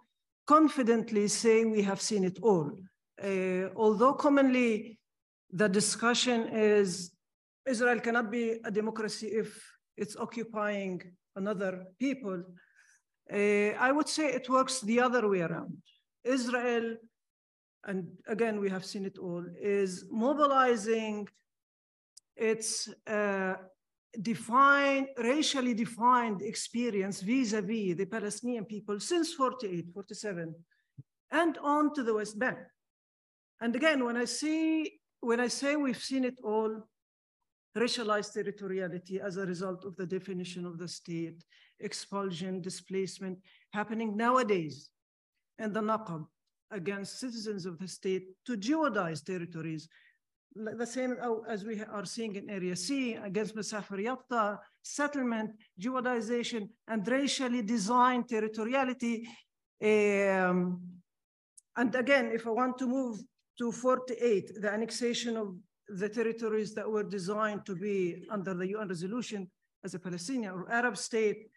confidently 0.46 1.28
say 1.28 1.66
we 1.66 1.82
have 1.82 2.02
seen 2.02 2.24
it 2.24 2.40
all. 2.42 2.72
Uh, 3.22 3.66
although 3.76 4.14
commonly 4.14 4.98
the 5.52 5.68
discussion 5.68 6.48
is 6.48 7.12
Israel 7.66 8.00
cannot 8.00 8.32
be 8.32 8.46
a 8.64 8.72
democracy 8.72 9.28
if 9.28 9.50
it's 9.98 10.16
occupying 10.16 11.02
another 11.36 11.86
people, 12.00 12.44
I 13.32 13.92
would 13.92 14.08
say 14.08 14.28
it 14.34 14.50
works 14.50 14.82
the 14.82 15.00
other 15.00 15.28
way 15.28 15.42
around. 15.42 15.78
Israel, 16.24 16.96
and 17.86 18.08
again, 18.28 18.60
we 18.60 18.70
have 18.70 18.86
seen 18.86 19.06
it 19.06 19.18
all, 19.18 19.44
is 19.60 20.06
mobilizing 20.10 21.28
its 22.36 22.90
uh, 23.08 23.56
defined, 24.22 25.08
racially 25.18 25.74
defined 25.74 26.42
experience 26.42 27.22
vis-a-vis 27.22 27.94
-vis 27.94 27.98
the 27.98 28.06
Palestinian 28.06 28.66
people 28.66 29.00
since 29.00 29.34
48, 29.34 29.92
47, 29.94 30.56
and 31.32 31.58
on 31.58 31.94
to 31.94 32.04
the 32.04 32.14
West 32.14 32.38
Bank. 32.40 32.60
And 33.60 33.76
again, 33.76 34.04
when 34.06 34.18
I 34.18 34.26
see, 34.26 35.00
when 35.20 35.40
I 35.40 35.50
say 35.50 35.76
we've 35.76 36.04
seen 36.04 36.24
it 36.26 36.38
all, 36.44 36.72
racialized 37.76 38.34
territoriality 38.34 39.20
as 39.20 39.38
a 39.38 39.46
result 39.46 39.86
of 39.86 39.96
the 39.96 40.06
definition 40.06 40.66
of 40.66 40.78
the 40.78 40.88
state, 40.88 41.44
expulsion, 41.80 42.62
displacement 42.62 43.38
happening 43.74 44.16
nowadays 44.16 44.90
in 45.60 45.74
the 45.74 45.82
Naqab 45.82 46.26
against 46.72 47.20
citizens 47.20 47.66
of 47.66 47.80
the 47.80 47.88
state 47.88 48.26
to 48.46 48.58
Judaize 48.58 49.24
territories. 49.24 49.88
The 50.56 50.86
same 50.86 51.16
as 51.48 51.64
we 51.64 51.82
are 51.82 52.06
seeing 52.06 52.36
in 52.36 52.50
Area 52.50 52.76
C 52.76 53.14
against 53.14 53.56
Masafer 53.56 54.00
Yatta, 54.04 54.58
settlement, 54.82 55.52
Judaization, 55.80 56.70
and 56.88 57.08
racially 57.08 57.62
designed 57.62 58.28
territoriality. 58.28 59.26
Um, 59.82 60.82
and 61.76 61.94
again, 61.94 62.32
if 62.34 62.48
I 62.48 62.50
want 62.50 62.80
to 62.80 62.88
move 62.88 63.20
to 63.60 63.72
48, 63.72 64.62
the 64.62 64.72
annexation 64.72 65.38
of 65.38 65.56
the 65.90 66.10
territories 66.10 66.74
that 66.74 66.90
were 66.90 67.04
designed 67.04 67.66
to 67.66 67.76
be 67.76 68.26
under 68.32 68.54
the 68.54 68.68
UN 68.70 68.88
resolution 68.88 69.50
as 69.84 69.94
a 69.94 70.00
Palestinian 70.00 70.54
or 70.54 70.72
Arab 70.72 70.98
state, 70.98 71.50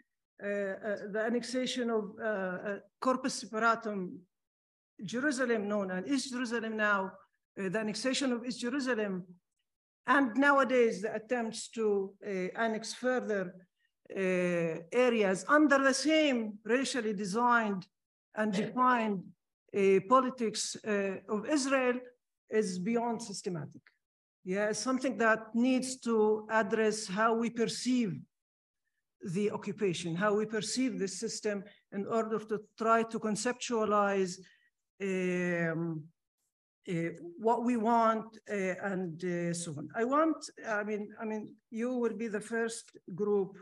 Uh, 0.42 0.46
uh, 0.46 0.96
the 1.12 1.20
annexation 1.20 1.90
of 1.90 2.12
uh, 2.18 2.24
uh, 2.24 2.78
Corpus 2.98 3.34
Separatum, 3.34 4.18
Jerusalem 5.04 5.68
known 5.68 5.90
as 5.90 6.06
East 6.06 6.32
Jerusalem 6.32 6.78
now, 6.78 7.12
the 7.56 7.78
annexation 7.78 8.32
of 8.32 8.46
East 8.46 8.60
Jerusalem, 8.60 9.26
and 10.06 10.34
nowadays 10.36 11.02
the 11.02 11.14
attempts 11.14 11.68
to 11.68 12.14
annex 12.56 12.94
further 12.94 13.54
areas 14.08 15.44
under 15.46 15.78
the 15.78 15.92
same 15.92 16.58
racially 16.64 17.12
designed 17.12 17.86
and 18.34 18.52
defined 18.52 19.22
politics 20.08 20.74
of 21.28 21.46
Israel 21.46 22.00
is 22.48 22.78
beyond 22.78 23.22
systematic. 23.22 23.82
Yeah, 24.44 24.72
something 24.72 25.18
that 25.18 25.54
needs 25.54 26.00
to 26.00 26.46
address 26.50 27.06
how 27.06 27.34
we 27.34 27.50
perceive 27.50 28.18
the 29.22 29.50
occupation, 29.50 30.16
how 30.16 30.34
we 30.34 30.46
perceive 30.46 30.98
this 30.98 31.20
system 31.20 31.62
in 31.92 32.06
order 32.06 32.38
to 32.38 32.60
try 32.78 33.02
to 33.02 33.18
conceptualize 33.18 34.38
um, 35.02 36.02
uh, 36.88 36.92
what 37.38 37.64
we 37.64 37.76
want 37.76 38.26
uh, 38.50 38.74
and 38.82 39.22
uh, 39.24 39.52
so 39.52 39.72
on. 39.76 39.88
I 39.94 40.04
want, 40.04 40.36
I 40.66 40.82
mean, 40.84 41.08
I 41.20 41.24
mean, 41.24 41.54
you 41.70 41.94
will 41.94 42.16
be 42.16 42.28
the 42.28 42.40
first 42.40 42.90
group 43.14 43.58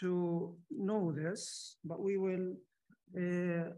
to 0.00 0.54
know 0.70 1.12
this, 1.12 1.76
but 1.84 2.00
we 2.00 2.16
will 2.18 2.54
Uh, 3.08 3.70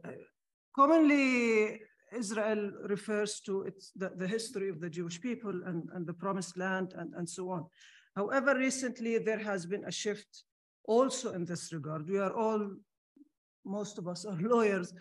commonly, 0.75 1.79
Israel 2.23 2.63
refers 2.95 3.41
to 3.47 3.63
its, 3.69 3.93
the, 3.95 4.09
the 4.23 4.27
history 4.27 4.69
of 4.71 4.79
the 4.81 4.91
Jewish 4.91 5.21
people 5.21 5.57
and, 5.69 5.89
and 5.95 6.05
the 6.05 6.19
promised 6.25 6.57
land 6.57 6.89
and, 6.99 7.15
and 7.15 7.29
so 7.29 7.51
on. 7.51 7.63
However, 8.17 8.53
recently 8.59 9.19
there 9.19 9.43
has 9.51 9.67
been 9.67 9.85
a 9.87 9.93
shift 10.03 10.31
also 10.85 11.33
in 11.33 11.45
this 11.45 11.73
regard. 11.73 12.09
We 12.09 12.19
are 12.19 12.33
all, 12.33 12.71
most 13.65 13.99
of 13.99 14.09
us 14.09 14.25
are 14.25 14.39
lawyers 14.41 14.93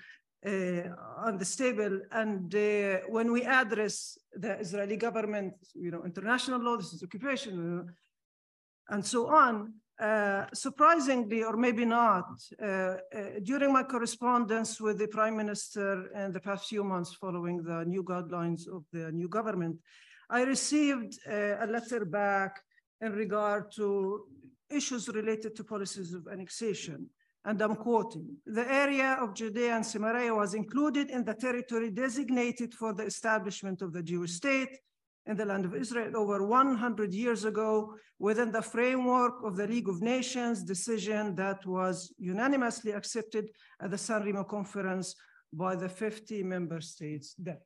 uh, 0.46 0.84
on 1.18 1.38
the 1.38 1.46
table. 1.46 2.00
And 2.12 2.54
uh, 2.54 3.00
when 3.10 3.32
we 3.32 3.44
address 3.44 4.18
the 4.34 4.60
Israeli 4.60 4.98
government, 4.98 5.54
you 5.76 5.92
know, 5.92 6.04
international 6.04 6.62
law, 6.62 6.78
this 6.78 6.94
is 6.94 7.04
occupation, 7.04 7.80
uh, 7.80 8.94
and 8.94 9.06
so 9.06 9.28
on, 9.28 9.74
uh, 10.00 10.46
surprisingly, 10.54 11.44
or 11.44 11.58
maybe 11.58 11.84
not, 11.84 12.30
uh, 12.62 12.66
uh, 12.66 12.96
during 13.44 13.74
my 13.74 13.84
correspondence 13.84 14.80
with 14.80 14.98
the 14.98 15.08
prime 15.08 15.36
minister 15.36 16.10
in 16.16 16.32
the 16.32 16.40
past 16.40 16.70
few 16.70 16.84
months 16.84 17.14
following 17.14 17.62
the 17.62 17.84
new 17.86 18.02
guidelines 18.04 18.68
of 18.74 18.86
the 18.94 19.12
new 19.12 19.28
government, 19.28 19.78
I 20.30 20.44
received 20.44 21.20
a 21.28 21.68
letter 21.68 22.06
back 22.06 22.62
in 23.02 23.12
regard 23.14 23.72
to 23.74 24.26
issues 24.70 25.08
related 25.10 25.56
to 25.56 25.64
policies 25.64 26.14
of 26.14 26.28
annexation. 26.28 27.10
And 27.46 27.62
I'm 27.62 27.76
quoting, 27.76 28.38
the 28.46 28.70
area 28.72 29.18
of 29.22 29.34
Judea 29.34 29.76
and 29.76 29.86
Samaria 29.86 30.34
was 30.36 30.54
included 30.54 31.10
in 31.10 31.24
the 31.24 31.34
territory 31.34 31.90
designated 31.90 32.74
for 32.74 32.94
the 32.94 33.04
establishment 33.04 33.82
of 33.82 33.94
the 33.94 34.04
Jewish 34.04 34.34
state 34.34 34.78
in 35.26 35.38
the 35.38 35.46
land 35.46 35.64
of 35.66 35.76
Israel 35.76 36.18
over 36.18 36.46
100 36.46 37.14
years 37.14 37.46
ago 37.46 37.94
within 38.18 38.52
the 38.52 38.62
framework 38.62 39.36
of 39.44 39.56
the 39.56 39.68
League 39.68 39.88
of 39.88 40.02
Nations 40.02 40.64
decision 40.64 41.36
that 41.36 41.66
was 41.66 42.14
unanimously 42.18 42.92
accepted 42.92 43.50
at 43.82 43.92
the 43.92 43.98
San 43.98 44.24
Remo 44.24 44.44
conference 44.44 45.16
by 45.54 45.76
the 45.76 45.88
50 45.88 46.44
member 46.44 46.82
states 46.82 47.36
there. 47.38 47.62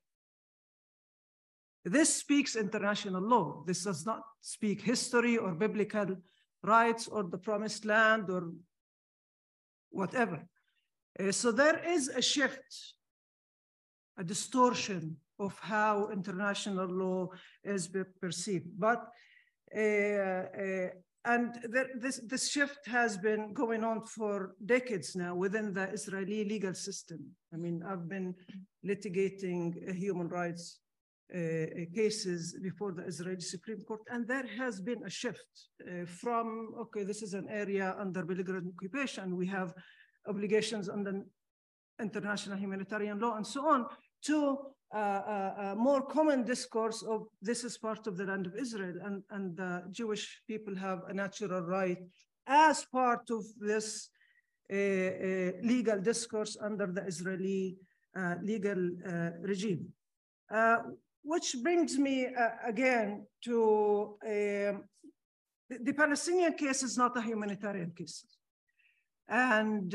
This 1.85 2.15
speaks 2.15 2.55
international 2.55 3.21
law. 3.21 3.63
This 3.65 3.83
does 3.83 4.05
not 4.05 4.21
speak 4.39 4.81
history 4.81 5.37
or 5.37 5.53
biblical 5.53 6.17
rights 6.63 7.07
or 7.07 7.23
the 7.23 7.37
promised 7.37 7.85
land 7.85 8.29
or 8.29 8.51
whatever. 9.89 10.43
Uh, 11.19 11.31
so 11.31 11.51
there 11.51 11.79
is 11.85 12.07
a 12.07 12.21
shift, 12.21 12.95
a 14.17 14.23
distortion 14.23 15.17
of 15.39 15.57
how 15.59 16.09
international 16.09 16.87
law 16.87 17.27
is 17.63 17.89
perceived. 18.21 18.67
But 18.77 19.07
uh, 19.75 19.79
uh, 19.79 20.89
and 21.25 21.57
there, 21.69 21.87
this, 21.95 22.19
this 22.27 22.49
shift 22.49 22.85
has 22.85 23.17
been 23.17 23.53
going 23.53 23.83
on 23.83 24.01
for 24.01 24.55
decades 24.65 25.15
now 25.15 25.33
within 25.35 25.73
the 25.73 25.89
Israeli 25.89 26.43
legal 26.43 26.73
system. 26.73 27.19
I 27.53 27.57
mean, 27.57 27.81
I've 27.87 28.09
been 28.09 28.35
litigating 28.85 29.95
human 29.95 30.27
rights 30.27 30.79
cases 31.95 32.55
before 32.61 32.91
the 32.91 33.03
Israeli 33.03 33.41
Supreme 33.41 33.81
Court, 33.87 34.01
and 34.11 34.27
there 34.27 34.45
has 34.57 34.79
been 34.81 35.01
a 35.03 35.09
shift 35.09 35.47
uh, 35.81 36.05
from, 36.05 36.75
okay, 36.79 37.03
this 37.03 37.21
is 37.23 37.33
an 37.33 37.47
area 37.49 37.95
under 37.99 38.23
belligerent 38.23 38.67
occupation, 38.75 39.35
we 39.35 39.47
have 39.47 39.73
obligations 40.27 40.89
under 40.89 41.23
international 41.99 42.57
humanitarian 42.57 43.19
law 43.19 43.35
and 43.35 43.45
so 43.45 43.67
on, 43.67 43.85
to 44.23 44.57
uh, 44.93 44.97
uh, 44.97 45.75
more 45.75 46.01
common 46.01 46.43
discourse 46.43 47.03
of 47.03 47.23
this 47.41 47.63
is 47.63 47.77
part 47.77 48.05
of 48.05 48.15
the 48.15 48.25
land 48.25 48.45
of 48.45 48.55
Israel 48.55 48.95
and, 49.03 49.23
and 49.31 49.57
the 49.57 49.83
Jewish 49.91 50.41
people 50.47 50.75
have 50.75 50.99
a 51.09 51.13
natural 51.13 51.61
right 51.61 51.97
as 52.47 52.85
part 52.91 53.29
of 53.31 53.43
this 53.59 54.09
uh, 54.71 54.75
uh 54.75 55.51
legal 55.61 55.99
discourse 55.99 56.57
under 56.61 56.87
the 56.87 57.03
Israeli 57.05 57.75
uh, 58.15 58.35
legal 58.43 58.79
uh, 59.07 59.31
regime. 59.41 59.91
Which 61.23 61.55
brings 61.63 61.97
me 61.97 62.27
again 62.65 63.25
to 63.43 64.17
um, 64.25 64.83
the, 65.69 65.77
the 65.81 65.93
Palestinian 65.93 66.53
case 66.53 66.83
is 66.83 66.97
not 66.97 67.17
a 67.17 67.21
humanitarian 67.21 67.91
case. 67.91 68.25
And 69.29 69.93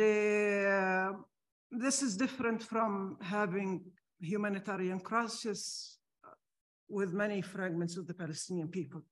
this 1.70 2.02
is 2.02 2.16
different 2.16 2.62
from 2.62 3.18
having 3.20 3.84
humanitarian 4.20 5.00
crisis 5.00 5.98
uh, 6.24 6.30
with 6.88 7.12
many 7.12 7.42
fragments 7.42 7.96
of 7.96 8.06
the 8.06 8.14
Palestinian 8.14 8.68
people. 8.68 9.02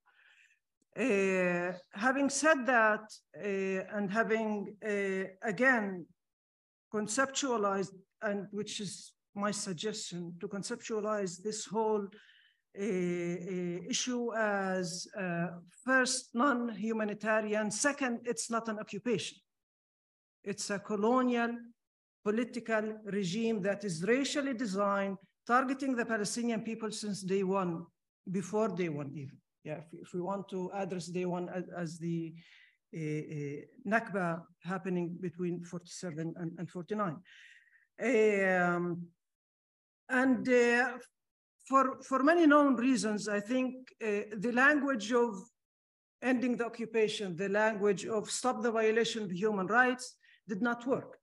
Uh, 0.99 1.73
having 1.93 2.31
said 2.31 2.65
that, 2.65 3.05
uh, 3.39 3.97
and 3.97 4.11
having 4.11 4.75
uh, 4.83 5.25
again 5.47 6.07
conceptualized, 6.93 7.93
and 8.23 8.47
which 8.51 8.81
is 8.81 9.13
my 9.37 9.51
suggestion, 9.51 10.35
to 10.41 10.49
conceptualize 10.49 11.43
this 11.43 11.67
whole 11.67 12.07
uh, 12.79 12.83
uh, 12.83 13.79
issue 13.89 14.35
as 14.35 15.07
first 15.85 16.35
non-humanitarian, 16.35 17.71
second, 17.71 18.21
it's 18.25 18.51
not 18.51 18.69
an 18.69 18.79
occupation. 18.79 19.39
It's 20.45 20.71
a 20.71 20.79
colonial 20.79 21.51
political 22.25 22.99
regime 23.05 23.63
that 23.63 23.85
is 23.85 24.03
racially 24.03 24.53
designed, 24.53 25.17
targeting 25.47 25.95
the 25.95 26.05
Palestinian 26.05 26.63
people 26.63 26.91
since 26.91 27.23
day 27.23 27.45
one, 27.45 27.87
before 28.31 28.69
day 28.69 28.89
one 28.89 29.11
even. 29.15 29.39
Yeah, 29.65 29.79
if, 29.79 29.87
if 29.93 30.15
we 30.15 30.21
want 30.21 30.49
to 30.51 30.71
address 30.75 31.07
day 31.07 31.25
one 31.25 31.49
as, 31.49 31.65
as 31.77 31.99
the 31.99 32.35
uh, 32.95 32.99
uh, 32.99 33.61
Nakba 33.87 34.43
happening 34.63 35.17
between 35.21 35.65
47 35.65 36.35
and, 36.37 36.53
and 36.59 36.71
49. 36.71 37.17
Um, 38.03 39.07
and 40.09 40.49
uh, 40.49 40.93
for, 41.69 42.01
for 42.03 42.23
many 42.23 42.47
known 42.47 42.77
reasons, 42.77 43.29
I 43.29 43.41
think 43.41 43.75
uh, 44.03 44.37
the 44.37 44.53
language 44.53 45.13
of 45.13 45.43
ending 46.23 46.57
the 46.57 46.67
occupation, 46.67 47.37
the 47.37 47.49
language 47.49 48.07
of 48.07 48.31
stop 48.31 48.63
the 48.63 48.71
violation 48.71 49.25
of 49.25 49.31
human 49.33 49.67
rights 49.67 50.15
did 50.49 50.63
not 50.63 50.87
work. 50.87 51.19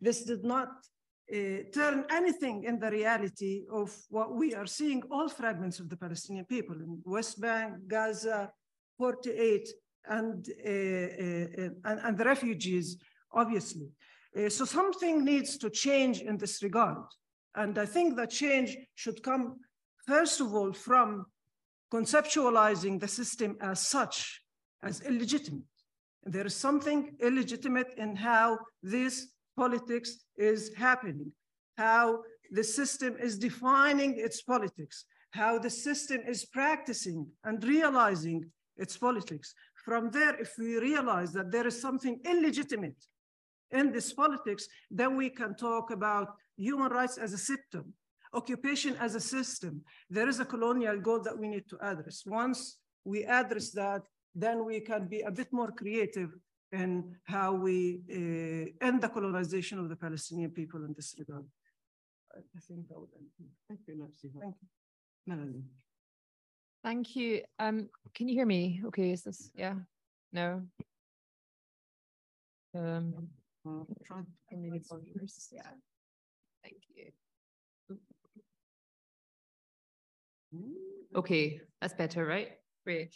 This 0.00 0.24
did 0.24 0.44
not 0.44 0.68
uh, 1.32 1.36
turn 1.72 2.04
anything 2.10 2.64
in 2.64 2.78
the 2.78 2.90
reality 2.90 3.64
of 3.72 3.94
what 4.08 4.34
we 4.34 4.54
are 4.54 4.66
seeing, 4.66 5.02
all 5.10 5.28
fragments 5.28 5.78
of 5.78 5.88
the 5.88 5.96
Palestinian 5.96 6.44
people 6.46 6.74
in 6.74 7.00
West 7.04 7.40
Bank, 7.40 7.74
Gaza, 7.86 8.50
48, 8.98 9.68
and, 10.08 10.48
uh, 10.64 10.68
uh, 10.68 11.70
and, 11.84 12.00
and, 12.04 12.18
the 12.18 12.24
refugees, 12.24 12.96
obviously. 13.32 13.88
Uh, 14.36 14.48
so 14.48 14.64
something 14.64 15.24
needs 15.24 15.56
to 15.58 15.70
change 15.70 16.20
in 16.20 16.36
this 16.36 16.62
regard. 16.62 17.04
And 17.54 17.78
I 17.78 17.86
think 17.86 18.16
that 18.16 18.30
change 18.30 18.76
should 18.94 19.22
come, 19.22 19.56
first 20.06 20.40
of 20.40 20.54
all, 20.54 20.72
from 20.72 21.26
conceptualizing 21.92 22.98
the 22.98 23.08
system 23.08 23.56
as 23.60 23.86
such, 23.86 24.42
as 24.82 25.02
illegitimate. 25.02 25.64
There 26.24 26.46
is 26.46 26.56
something 26.56 27.16
illegitimate 27.20 27.94
in 27.98 28.16
how 28.16 28.58
this 28.82 29.32
politics 29.56 30.24
is 30.36 30.72
happening, 30.74 31.32
how 31.76 32.22
the 32.50 32.64
system 32.64 33.16
is 33.20 33.38
defining 33.38 34.18
its 34.18 34.42
politics, 34.42 35.04
how 35.32 35.58
the 35.58 35.70
system 35.70 36.20
is 36.26 36.44
practicing 36.46 37.26
and 37.44 37.62
realizing 37.64 38.50
its 38.76 38.96
politics. 38.96 39.54
From 39.84 40.10
there, 40.10 40.40
if 40.40 40.52
we 40.58 40.78
realize 40.78 41.32
that 41.32 41.50
there 41.50 41.66
is 41.66 41.80
something 41.80 42.20
illegitimate 42.24 43.04
in 43.70 43.90
this 43.90 44.12
politics, 44.12 44.66
then 44.90 45.16
we 45.16 45.28
can 45.28 45.54
talk 45.56 45.90
about 45.90 46.28
human 46.62 46.90
rights 46.90 47.16
as 47.18 47.32
a 47.32 47.38
system, 47.38 47.84
occupation 48.40 48.96
as 49.06 49.14
a 49.14 49.20
system. 49.20 49.82
There 50.08 50.28
is 50.28 50.38
a 50.40 50.44
colonial 50.44 50.98
goal 51.00 51.20
that 51.26 51.38
we 51.38 51.48
need 51.48 51.66
to 51.70 51.78
address. 51.90 52.22
Once 52.26 52.78
we 53.04 53.24
address 53.24 53.70
that, 53.72 54.02
then 54.34 54.64
we 54.64 54.80
can 54.80 55.08
be 55.08 55.20
a 55.20 55.30
bit 55.30 55.52
more 55.52 55.72
creative 55.72 56.30
in 56.72 57.14
how 57.24 57.52
we 57.52 58.00
uh, 58.10 58.86
end 58.86 59.02
the 59.02 59.08
colonization 59.08 59.78
of 59.78 59.88
the 59.88 59.96
Palestinian 59.96 60.50
people 60.50 60.80
in 60.84 60.94
this 60.96 61.14
regard. 61.18 61.44
I 62.34 62.60
think 62.66 62.88
that 62.88 62.98
would 62.98 63.10
end. 63.18 63.26
Thank 63.68 63.80
you, 63.86 63.98
Nancy. 63.98 64.30
Thank 64.40 64.54
you. 64.62 64.68
Melanie. 65.26 65.64
Thank 66.82 67.14
you. 67.14 67.42
Um, 67.58 67.88
can 68.14 68.28
you 68.28 68.34
hear 68.34 68.46
me? 68.46 68.80
Okay, 68.86 69.10
is 69.10 69.22
this, 69.22 69.50
yeah, 69.54 69.74
no? 70.32 70.62
Um, 72.74 73.28
uh, 73.68 73.84
try, 74.06 74.22
maybe 74.50 74.80
first. 74.80 75.52
Yeah. 75.52 75.70
Thank 76.62 76.76
you. 76.94 77.12
Okay, 81.14 81.60
that's 81.80 81.94
better, 81.94 82.24
right? 82.24 82.48
Great. 82.84 83.14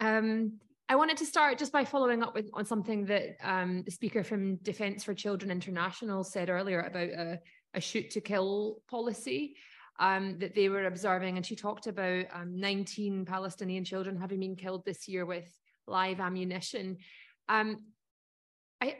Um, 0.00 0.58
I 0.88 0.96
wanted 0.96 1.16
to 1.18 1.26
start 1.26 1.58
just 1.58 1.72
by 1.72 1.84
following 1.84 2.22
up 2.22 2.34
with 2.34 2.50
on 2.52 2.64
something 2.64 3.06
that 3.06 3.36
um, 3.42 3.82
the 3.84 3.90
speaker 3.90 4.22
from 4.22 4.56
Defence 4.56 5.02
for 5.02 5.14
Children 5.14 5.50
International 5.50 6.22
said 6.22 6.50
earlier 6.50 6.80
about 6.80 7.08
a, 7.08 7.40
a 7.74 7.80
shoot 7.80 8.10
to 8.10 8.20
kill 8.20 8.82
policy 8.88 9.56
um, 9.98 10.38
that 10.40 10.54
they 10.54 10.68
were 10.68 10.84
observing. 10.84 11.36
And 11.36 11.46
she 11.46 11.56
talked 11.56 11.86
about 11.86 12.26
um, 12.32 12.58
19 12.58 13.24
Palestinian 13.24 13.84
children 13.84 14.20
having 14.20 14.40
been 14.40 14.56
killed 14.56 14.84
this 14.84 15.08
year 15.08 15.24
with 15.24 15.48
live 15.86 16.20
ammunition. 16.20 16.98
Um, 17.48 17.78
I, 18.80 18.96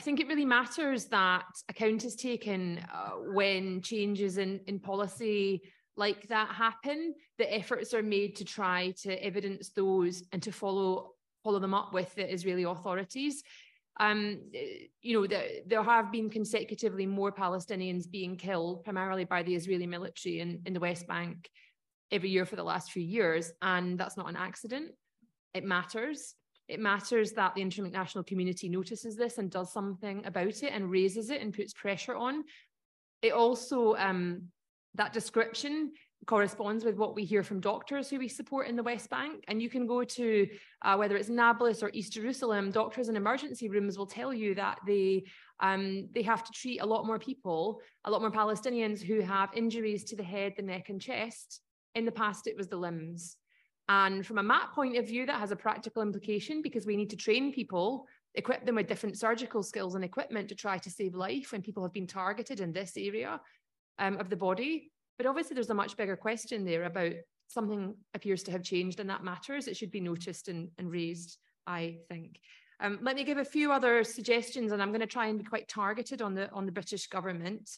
I 0.00 0.02
think 0.02 0.18
it 0.18 0.28
really 0.28 0.46
matters 0.46 1.04
that 1.08 1.44
account 1.68 2.06
is 2.06 2.16
taken 2.16 2.78
uh, 2.90 3.16
when 3.34 3.82
changes 3.82 4.38
in, 4.38 4.58
in 4.66 4.78
policy 4.80 5.60
like 5.94 6.26
that 6.28 6.48
happen, 6.48 7.14
the 7.36 7.54
efforts 7.54 7.92
are 7.92 8.02
made 8.02 8.34
to 8.36 8.46
try 8.46 8.94
to 9.02 9.12
evidence 9.22 9.72
those 9.76 10.22
and 10.32 10.42
to 10.42 10.52
follow 10.52 11.10
follow 11.44 11.58
them 11.58 11.74
up 11.74 11.92
with 11.92 12.14
the 12.14 12.32
Israeli 12.32 12.62
authorities. 12.62 13.42
Um, 14.00 14.40
you 15.02 15.20
know, 15.20 15.26
there, 15.26 15.44
there 15.66 15.82
have 15.82 16.10
been 16.10 16.30
consecutively 16.30 17.04
more 17.04 17.30
Palestinians 17.30 18.10
being 18.10 18.36
killed, 18.36 18.84
primarily 18.84 19.24
by 19.24 19.42
the 19.42 19.54
Israeli 19.54 19.86
military 19.86 20.40
in, 20.40 20.62
in 20.64 20.72
the 20.72 20.80
West 20.80 21.06
Bank 21.08 21.50
every 22.10 22.30
year 22.30 22.46
for 22.46 22.56
the 22.56 22.64
last 22.64 22.90
few 22.90 23.02
years. 23.02 23.52
And 23.60 24.00
that's 24.00 24.16
not 24.16 24.30
an 24.30 24.36
accident. 24.36 24.92
It 25.52 25.64
matters. 25.64 26.36
It 26.70 26.78
matters 26.78 27.32
that 27.32 27.54
the 27.54 27.62
international 27.62 28.22
community 28.22 28.68
notices 28.68 29.16
this 29.16 29.38
and 29.38 29.50
does 29.50 29.72
something 29.72 30.24
about 30.24 30.62
it 30.62 30.72
and 30.72 30.90
raises 30.90 31.30
it 31.30 31.42
and 31.42 31.52
puts 31.52 31.72
pressure 31.72 32.14
on. 32.14 32.44
It 33.22 33.32
also, 33.32 33.96
um, 33.96 34.44
that 34.94 35.12
description 35.12 35.92
corresponds 36.26 36.84
with 36.84 36.96
what 36.96 37.16
we 37.16 37.24
hear 37.24 37.42
from 37.42 37.60
doctors 37.60 38.08
who 38.08 38.18
we 38.18 38.28
support 38.28 38.68
in 38.68 38.76
the 38.76 38.84
West 38.84 39.10
Bank. 39.10 39.42
And 39.48 39.60
you 39.60 39.68
can 39.68 39.84
go 39.86 40.04
to 40.04 40.48
uh, 40.82 40.94
whether 40.96 41.16
it's 41.16 41.28
Nablus 41.28 41.82
or 41.82 41.90
East 41.92 42.12
Jerusalem, 42.12 42.70
doctors 42.70 43.08
in 43.08 43.16
emergency 43.16 43.68
rooms 43.68 43.98
will 43.98 44.06
tell 44.06 44.32
you 44.32 44.54
that 44.54 44.78
they 44.86 45.24
um, 45.58 46.08
they 46.14 46.22
have 46.22 46.44
to 46.44 46.52
treat 46.52 46.78
a 46.80 46.86
lot 46.86 47.04
more 47.04 47.18
people, 47.18 47.82
a 48.04 48.10
lot 48.10 48.22
more 48.22 48.30
Palestinians 48.30 49.02
who 49.02 49.20
have 49.20 49.50
injuries 49.54 50.04
to 50.04 50.16
the 50.16 50.22
head, 50.22 50.54
the 50.56 50.62
neck, 50.62 50.88
and 50.88 51.00
chest. 51.00 51.60
In 51.94 52.04
the 52.04 52.12
past, 52.12 52.46
it 52.46 52.56
was 52.56 52.68
the 52.68 52.76
limbs. 52.76 53.36
And 53.90 54.24
from 54.24 54.38
a 54.38 54.42
MAP 54.42 54.72
point 54.72 54.96
of 54.96 55.08
view, 55.08 55.26
that 55.26 55.40
has 55.40 55.50
a 55.50 55.56
practical 55.56 56.00
implication 56.00 56.62
because 56.62 56.86
we 56.86 56.96
need 56.96 57.10
to 57.10 57.16
train 57.16 57.52
people, 57.52 58.06
equip 58.36 58.64
them 58.64 58.76
with 58.76 58.86
different 58.86 59.18
surgical 59.18 59.64
skills 59.64 59.96
and 59.96 60.04
equipment 60.04 60.48
to 60.48 60.54
try 60.54 60.78
to 60.78 60.88
save 60.88 61.16
life 61.16 61.50
when 61.50 61.60
people 61.60 61.82
have 61.82 61.92
been 61.92 62.06
targeted 62.06 62.60
in 62.60 62.72
this 62.72 62.92
area 62.96 63.40
um, 63.98 64.16
of 64.18 64.30
the 64.30 64.36
body. 64.36 64.92
But 65.18 65.26
obviously, 65.26 65.54
there's 65.54 65.70
a 65.70 65.74
much 65.74 65.96
bigger 65.96 66.16
question 66.16 66.64
there 66.64 66.84
about 66.84 67.14
something 67.48 67.96
appears 68.14 68.44
to 68.44 68.52
have 68.52 68.62
changed 68.62 69.00
and 69.00 69.10
that 69.10 69.24
matters. 69.24 69.66
It 69.66 69.76
should 69.76 69.90
be 69.90 70.00
noticed 70.00 70.46
and, 70.46 70.68
and 70.78 70.88
raised, 70.88 71.38
I 71.66 71.96
think. 72.08 72.38
Um, 72.78 73.00
let 73.02 73.16
me 73.16 73.24
give 73.24 73.38
a 73.38 73.44
few 73.44 73.72
other 73.72 74.04
suggestions, 74.04 74.70
and 74.70 74.80
I'm 74.80 74.90
going 74.90 75.00
to 75.00 75.06
try 75.06 75.26
and 75.26 75.36
be 75.36 75.44
quite 75.44 75.68
targeted 75.68 76.22
on 76.22 76.34
the 76.34 76.48
on 76.52 76.64
the 76.64 76.72
British 76.72 77.08
government. 77.08 77.68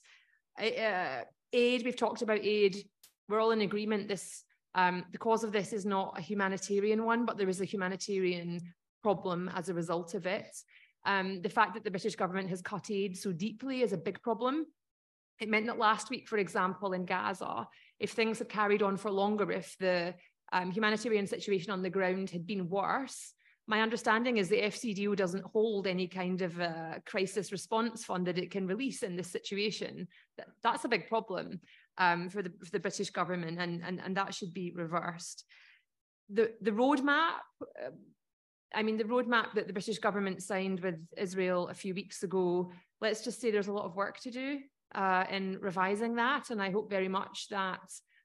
Uh, 0.60 1.22
aid, 1.54 1.84
we've 1.84 1.96
talked 1.96 2.20
about 2.20 2.38
aid. 2.44 2.84
We're 3.30 3.40
all 3.40 3.52
in 3.52 3.62
agreement. 3.62 4.08
This 4.08 4.44
um, 4.74 5.04
the 5.12 5.18
cause 5.18 5.44
of 5.44 5.52
this 5.52 5.72
is 5.72 5.84
not 5.84 6.18
a 6.18 6.22
humanitarian 6.22 7.04
one, 7.04 7.24
but 7.24 7.36
there 7.36 7.48
is 7.48 7.60
a 7.60 7.66
humanitarian 7.66 8.60
problem 9.02 9.50
as 9.54 9.68
a 9.68 9.74
result 9.74 10.14
of 10.14 10.26
it. 10.26 10.56
Um, 11.04 11.42
the 11.42 11.48
fact 11.48 11.74
that 11.74 11.84
the 11.84 11.90
British 11.90 12.14
government 12.14 12.48
has 12.48 12.62
cut 12.62 12.90
aid 12.90 13.16
so 13.16 13.32
deeply 13.32 13.82
is 13.82 13.92
a 13.92 13.98
big 13.98 14.22
problem. 14.22 14.66
It 15.40 15.48
meant 15.48 15.66
that 15.66 15.78
last 15.78 16.08
week, 16.10 16.28
for 16.28 16.38
example, 16.38 16.92
in 16.92 17.04
Gaza, 17.04 17.66
if 17.98 18.12
things 18.12 18.38
had 18.38 18.48
carried 18.48 18.82
on 18.82 18.96
for 18.96 19.10
longer, 19.10 19.50
if 19.50 19.76
the 19.78 20.14
um, 20.52 20.70
humanitarian 20.70 21.26
situation 21.26 21.72
on 21.72 21.82
the 21.82 21.90
ground 21.90 22.30
had 22.30 22.46
been 22.46 22.68
worse, 22.68 23.34
my 23.66 23.80
understanding 23.80 24.36
is 24.38 24.48
the 24.48 24.62
FCDO 24.62 25.16
doesn't 25.16 25.44
hold 25.44 25.86
any 25.86 26.06
kind 26.08 26.42
of 26.42 26.60
crisis 27.06 27.52
response 27.52 28.04
fund 28.04 28.26
that 28.26 28.38
it 28.38 28.50
can 28.50 28.66
release 28.66 29.02
in 29.02 29.16
this 29.16 29.30
situation. 29.30 30.08
That, 30.36 30.48
that's 30.62 30.84
a 30.84 30.88
big 30.88 31.08
problem 31.08 31.60
um, 31.98 32.28
for, 32.28 32.42
the, 32.42 32.52
for 32.64 32.70
the 32.70 32.80
British 32.80 33.10
government, 33.10 33.58
and, 33.58 33.82
and, 33.84 34.00
and 34.00 34.16
that 34.16 34.34
should 34.34 34.52
be 34.52 34.72
reversed. 34.74 35.44
The, 36.30 36.52
the 36.60 36.70
roadmap, 36.70 37.40
uh, 37.62 37.90
I 38.74 38.82
mean, 38.82 38.96
the 38.96 39.04
roadmap 39.04 39.54
that 39.54 39.66
the 39.66 39.72
British 39.72 39.98
government 39.98 40.42
signed 40.42 40.80
with 40.80 40.96
Israel 41.16 41.68
a 41.68 41.74
few 41.74 41.94
weeks 41.94 42.22
ago, 42.22 42.72
let's 43.00 43.22
just 43.22 43.40
say 43.40 43.50
there's 43.50 43.68
a 43.68 43.72
lot 43.72 43.84
of 43.84 43.96
work 43.96 44.18
to 44.20 44.30
do 44.30 44.60
uh, 44.94 45.24
in 45.30 45.58
revising 45.60 46.14
that. 46.16 46.50
And 46.50 46.62
I 46.62 46.70
hope 46.70 46.88
very 46.88 47.08
much 47.08 47.48
that 47.50 47.80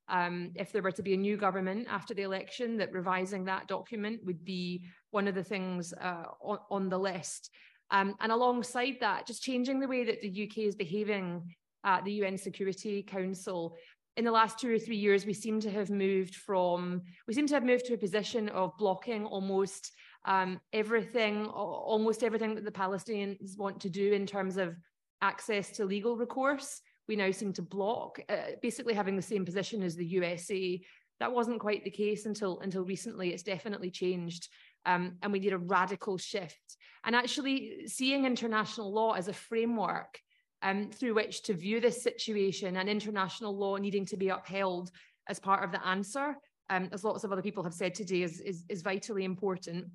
um, 0.10 0.52
if 0.56 0.72
there 0.72 0.82
were 0.82 0.92
to 0.92 1.04
be 1.04 1.14
a 1.14 1.18
new 1.18 1.36
government 1.36 1.88
after 1.90 2.14
the 2.14 2.22
election, 2.22 2.78
that 2.78 2.94
revising 2.94 3.46
that 3.46 3.68
document 3.68 4.22
would 4.24 4.46
be 4.46 4.86
one 5.12 5.28
of 5.28 5.36
the 5.36 5.44
things 5.44 5.94
uh, 6.00 6.24
on, 6.42 6.60
on, 6.70 6.90
the 6.90 6.98
list. 6.98 7.50
Um, 7.92 8.16
and 8.22 8.32
alongside 8.32 8.98
that, 9.02 9.28
just 9.28 9.44
changing 9.44 9.80
the 9.80 9.88
way 9.88 10.06
that 10.06 10.22
the 10.22 10.50
UK 10.50 10.60
is 10.60 10.76
behaving 10.76 11.54
at 11.88 12.04
the 12.04 12.12
UN 12.12 12.38
Security 12.38 13.02
Council. 13.02 13.78
In 14.18 14.26
the 14.26 14.32
last 14.32 14.60
two 14.60 14.74
or 14.74 14.78
three 14.78 14.98
years, 14.98 15.26
we 15.26 15.34
seem 15.34 15.62
to 15.62 15.72
have 15.72 15.90
moved 15.90 16.36
from, 16.36 17.02
we 17.28 17.34
seem 17.34 17.48
to 17.48 17.54
have 17.54 17.64
moved 17.64 17.86
to 17.86 17.94
a 17.94 17.98
position 17.98 18.50
of 18.50 18.78
blocking 18.78 19.26
almost 19.26 19.94
um, 20.26 20.60
everything, 20.74 21.46
almost 21.46 22.24
everything 22.24 22.56
that 22.56 22.66
the 22.66 22.72
Palestinians 22.72 23.58
want 23.58 23.80
to 23.82 23.90
do 23.90 24.12
in 24.12 24.26
terms 24.26 24.58
of 24.58 24.76
access 25.22 25.72
to 25.78 25.86
legal 25.86 26.18
recourse. 26.18 26.82
We 27.08 27.16
now 27.16 27.32
seem 27.32 27.54
to 27.54 27.62
block, 27.62 28.20
uh, 28.28 28.58
basically 28.62 28.94
having 28.94 29.16
the 29.16 29.22
same 29.22 29.46
position 29.46 29.82
as 29.82 29.96
the 29.96 30.06
USA. 30.06 30.82
That 31.22 31.32
wasn't 31.32 31.62
quite 31.62 31.86
the 31.86 31.90
case 31.90 32.26
until 32.26 32.60
until 32.60 32.84
recently. 32.84 33.34
It's 33.34 33.44
definitely 33.44 33.92
changed. 33.92 34.50
Um, 34.86 35.18
and 35.22 35.32
we 35.32 35.40
need 35.40 35.54
a 35.54 35.58
radical 35.58 36.18
shift. 36.18 36.78
And 37.06 37.16
actually, 37.16 37.88
seeing 37.88 38.26
international 38.26 38.94
law 38.94 39.14
as 39.14 39.30
a 39.30 39.34
framework 39.34 40.20
um, 40.62 40.90
through 40.92 41.14
which 41.14 41.44
to 41.44 41.54
view 41.54 41.80
this 41.80 42.02
situation 42.02 42.78
and 42.78 42.90
international 42.90 43.56
law 43.56 43.78
needing 43.78 44.06
to 44.06 44.18
be 44.18 44.30
upheld 44.30 44.92
as 45.30 45.40
part 45.40 45.64
of 45.64 45.72
the 45.72 45.86
answer, 45.86 46.36
um, 46.70 46.90
as 46.92 47.04
lots 47.04 47.24
of 47.24 47.32
other 47.32 47.42
people 47.42 47.64
have 47.64 47.74
said 47.74 47.94
today, 47.94 48.24
is, 48.24 48.40
is, 48.42 48.64
is 48.70 48.82
vitally 48.82 49.24
important. 49.24 49.86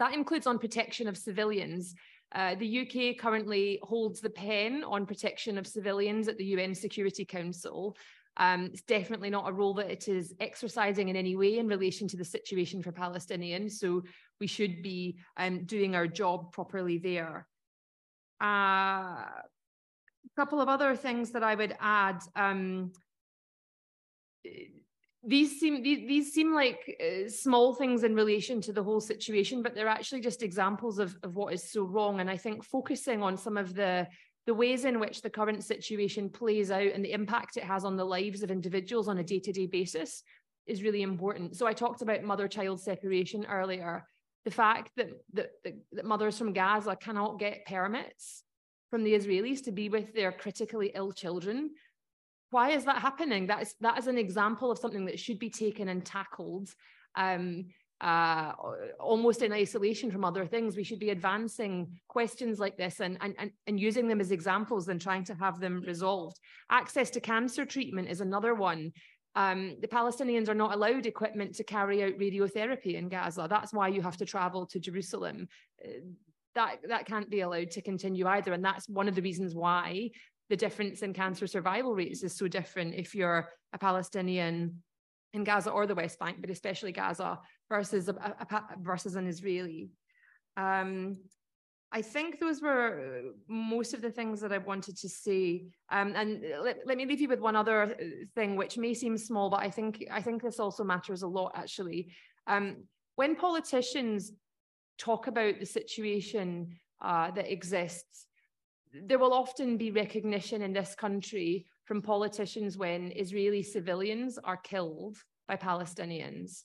That 0.00 0.14
includes 0.14 0.46
on 0.46 0.58
protection 0.58 1.06
of 1.08 1.16
civilians. 1.16 1.94
Uh, 2.34 2.56
the 2.56 2.80
UK 2.80 3.16
currently 3.16 3.78
holds 3.82 4.20
the 4.20 4.30
pen 4.30 4.82
on 4.84 5.06
protection 5.06 5.56
of 5.56 5.66
civilians 5.66 6.26
at 6.28 6.36
the 6.36 6.44
UN 6.46 6.74
Security 6.74 7.24
Council. 7.24 7.96
Um, 8.36 8.70
it's 8.72 8.82
definitely 8.82 9.30
not 9.30 9.48
a 9.48 9.52
role 9.52 9.74
that 9.74 9.90
it 9.90 10.08
is 10.08 10.34
exercising 10.40 11.08
in 11.08 11.16
any 11.16 11.36
way 11.36 11.58
in 11.58 11.68
relation 11.68 12.08
to 12.08 12.16
the 12.16 12.24
situation 12.24 12.82
for 12.82 12.90
Palestinians. 12.90 13.72
So 13.72 14.02
we 14.40 14.48
should 14.48 14.82
be 14.82 15.16
um, 15.36 15.64
doing 15.64 15.94
our 15.94 16.08
job 16.08 16.52
properly 16.52 16.98
there. 16.98 17.46
Uh, 18.40 19.26
couple 20.36 20.60
of 20.60 20.68
other 20.68 20.96
things 20.96 21.30
that 21.32 21.42
I 21.42 21.54
would 21.54 21.76
add. 21.80 22.20
Um, 22.36 22.92
these 25.26 25.58
seem 25.58 25.82
these, 25.82 26.06
these 26.06 26.32
seem 26.32 26.54
like 26.54 26.96
uh, 27.00 27.28
small 27.28 27.74
things 27.74 28.04
in 28.04 28.14
relation 28.14 28.60
to 28.62 28.72
the 28.72 28.82
whole 28.82 29.00
situation, 29.00 29.62
but 29.62 29.74
they're 29.74 29.88
actually 29.88 30.20
just 30.20 30.42
examples 30.42 30.98
of, 30.98 31.16
of 31.22 31.36
what 31.36 31.54
is 31.54 31.70
so 31.70 31.84
wrong. 31.84 32.20
And 32.20 32.30
I 32.30 32.36
think 32.36 32.64
focusing 32.64 33.22
on 33.22 33.36
some 33.36 33.56
of 33.56 33.74
the 33.74 34.06
the 34.46 34.54
ways 34.54 34.84
in 34.84 35.00
which 35.00 35.22
the 35.22 35.30
current 35.30 35.64
situation 35.64 36.28
plays 36.28 36.70
out 36.70 36.92
and 36.92 37.02
the 37.02 37.12
impact 37.12 37.56
it 37.56 37.64
has 37.64 37.82
on 37.82 37.96
the 37.96 38.04
lives 38.04 38.42
of 38.42 38.50
individuals 38.50 39.08
on 39.08 39.16
a 39.16 39.24
day-to-day 39.24 39.66
basis 39.66 40.22
is 40.66 40.82
really 40.82 41.00
important. 41.00 41.56
So 41.56 41.66
I 41.66 41.72
talked 41.72 42.02
about 42.02 42.22
mother-child 42.22 42.78
separation 42.80 43.46
earlier. 43.46 44.04
The 44.44 44.50
fact 44.50 44.90
that, 44.96 45.08
that, 45.32 45.50
that 45.92 46.04
mothers 46.04 46.36
from 46.36 46.52
Gaza 46.52 46.94
cannot 46.94 47.38
get 47.38 47.64
permits 47.64 48.43
from 48.94 49.02
the 49.02 49.14
Israelis 49.14 49.60
to 49.64 49.72
be 49.72 49.88
with 49.88 50.14
their 50.14 50.30
critically 50.30 50.92
ill 50.94 51.10
children. 51.10 51.70
Why 52.50 52.70
is 52.70 52.84
that 52.84 52.98
happening? 53.02 53.48
That 53.48 53.62
is 53.62 53.74
that 53.80 53.98
is 53.98 54.06
an 54.06 54.18
example 54.18 54.70
of 54.70 54.78
something 54.78 55.06
that 55.06 55.18
should 55.18 55.40
be 55.40 55.50
taken 55.50 55.88
and 55.88 56.06
tackled 56.06 56.68
um, 57.16 57.64
uh, 58.00 58.52
almost 59.00 59.42
in 59.42 59.52
isolation 59.52 60.12
from 60.12 60.24
other 60.24 60.46
things. 60.46 60.76
We 60.76 60.84
should 60.84 61.00
be 61.00 61.10
advancing 61.10 61.98
questions 62.06 62.60
like 62.60 62.76
this 62.76 63.00
and, 63.00 63.18
and, 63.20 63.34
and, 63.40 63.50
and 63.66 63.80
using 63.80 64.06
them 64.06 64.20
as 64.20 64.30
examples 64.30 64.86
and 64.86 65.00
trying 65.00 65.24
to 65.24 65.34
have 65.34 65.58
them 65.58 65.82
resolved. 65.84 66.38
Access 66.70 67.10
to 67.10 67.20
cancer 67.20 67.64
treatment 67.64 68.08
is 68.08 68.20
another 68.20 68.54
one. 68.54 68.92
Um, 69.34 69.78
the 69.80 69.88
Palestinians 69.88 70.48
are 70.48 70.54
not 70.54 70.72
allowed 70.72 71.06
equipment 71.06 71.56
to 71.56 71.64
carry 71.64 72.04
out 72.04 72.20
radiotherapy 72.20 72.94
in 72.94 73.08
Gaza. 73.08 73.48
That's 73.50 73.72
why 73.72 73.88
you 73.88 74.02
have 74.02 74.18
to 74.18 74.24
travel 74.24 74.66
to 74.66 74.78
Jerusalem. 74.78 75.48
Uh, 76.56 76.66
that 76.66 76.78
that 76.88 77.06
can't 77.06 77.30
be 77.30 77.40
allowed 77.40 77.70
to 77.70 77.82
continue 77.82 78.26
either 78.26 78.52
and 78.52 78.64
that's 78.64 78.88
one 78.88 79.08
of 79.08 79.14
the 79.14 79.22
reasons 79.22 79.54
why 79.54 80.10
the 80.50 80.56
difference 80.56 81.02
in 81.02 81.12
cancer 81.12 81.46
survival 81.46 81.94
rates 81.94 82.22
is 82.22 82.36
so 82.36 82.46
different 82.48 82.94
if 82.94 83.14
you're 83.14 83.48
a 83.72 83.78
palestinian 83.78 84.82
in 85.32 85.44
gaza 85.44 85.70
or 85.70 85.86
the 85.86 85.94
west 85.94 86.18
bank 86.18 86.38
but 86.40 86.50
especially 86.50 86.92
gaza 86.92 87.38
versus 87.68 88.08
a, 88.08 88.12
a, 88.12 88.54
a 88.54 88.62
versus 88.80 89.16
an 89.16 89.26
israeli 89.26 89.90
um, 90.56 91.16
I 91.90 92.02
think 92.02 92.40
those 92.40 92.60
were 92.60 93.22
most 93.48 93.94
of 93.94 94.02
the 94.02 94.10
things 94.10 94.40
that 94.40 94.52
I 94.52 94.58
wanted 94.58 94.96
to 94.96 95.08
say. 95.08 95.66
Um, 95.92 96.12
and 96.16 96.42
let, 96.60 96.78
let 96.84 96.96
me 96.96 97.06
leave 97.06 97.20
you 97.20 97.28
with 97.28 97.38
one 97.38 97.54
other 97.54 97.96
thing, 98.34 98.56
which 98.56 98.76
may 98.76 98.94
seem 98.94 99.16
small, 99.16 99.48
but 99.48 99.60
I 99.60 99.70
think 99.70 100.04
I 100.10 100.20
think 100.20 100.42
this 100.42 100.58
also 100.58 100.82
matters 100.82 101.22
a 101.22 101.28
lot. 101.28 101.52
Actually, 101.54 102.12
um, 102.48 102.84
when 103.14 103.36
politicians 103.36 104.32
talk 104.98 105.26
about 105.26 105.60
the 105.60 105.66
situation 105.66 106.76
uh, 107.00 107.30
that 107.32 107.50
exists, 107.52 108.26
there 108.92 109.18
will 109.18 109.32
often 109.32 109.76
be 109.76 109.90
recognition 109.90 110.62
in 110.62 110.72
this 110.72 110.94
country 110.94 111.66
from 111.84 112.00
politicians 112.00 112.78
when 112.78 113.12
Israeli 113.14 113.62
civilians 113.62 114.38
are 114.38 114.56
killed 114.56 115.18
by 115.48 115.56
Palestinians. 115.56 116.62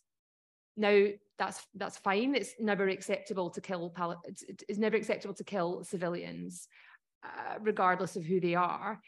Now, 0.78 1.08
that's 1.38 1.66
that's 1.76 1.98
fine. 1.98 2.36
It's 2.36 2.54
never 2.60 2.88
acceptable 2.88 3.50
to 3.50 3.62
kill 3.62 3.94
it's, 4.26 4.44
it's 4.68 4.80
never 4.80 4.96
acceptable 4.96 5.34
to 5.36 5.44
kill 5.44 5.84
civilians, 5.84 6.68
uh, 7.24 7.56
regardless 7.62 8.16
of 8.16 8.24
who 8.24 8.40
they 8.40 8.56
are. 8.56 9.02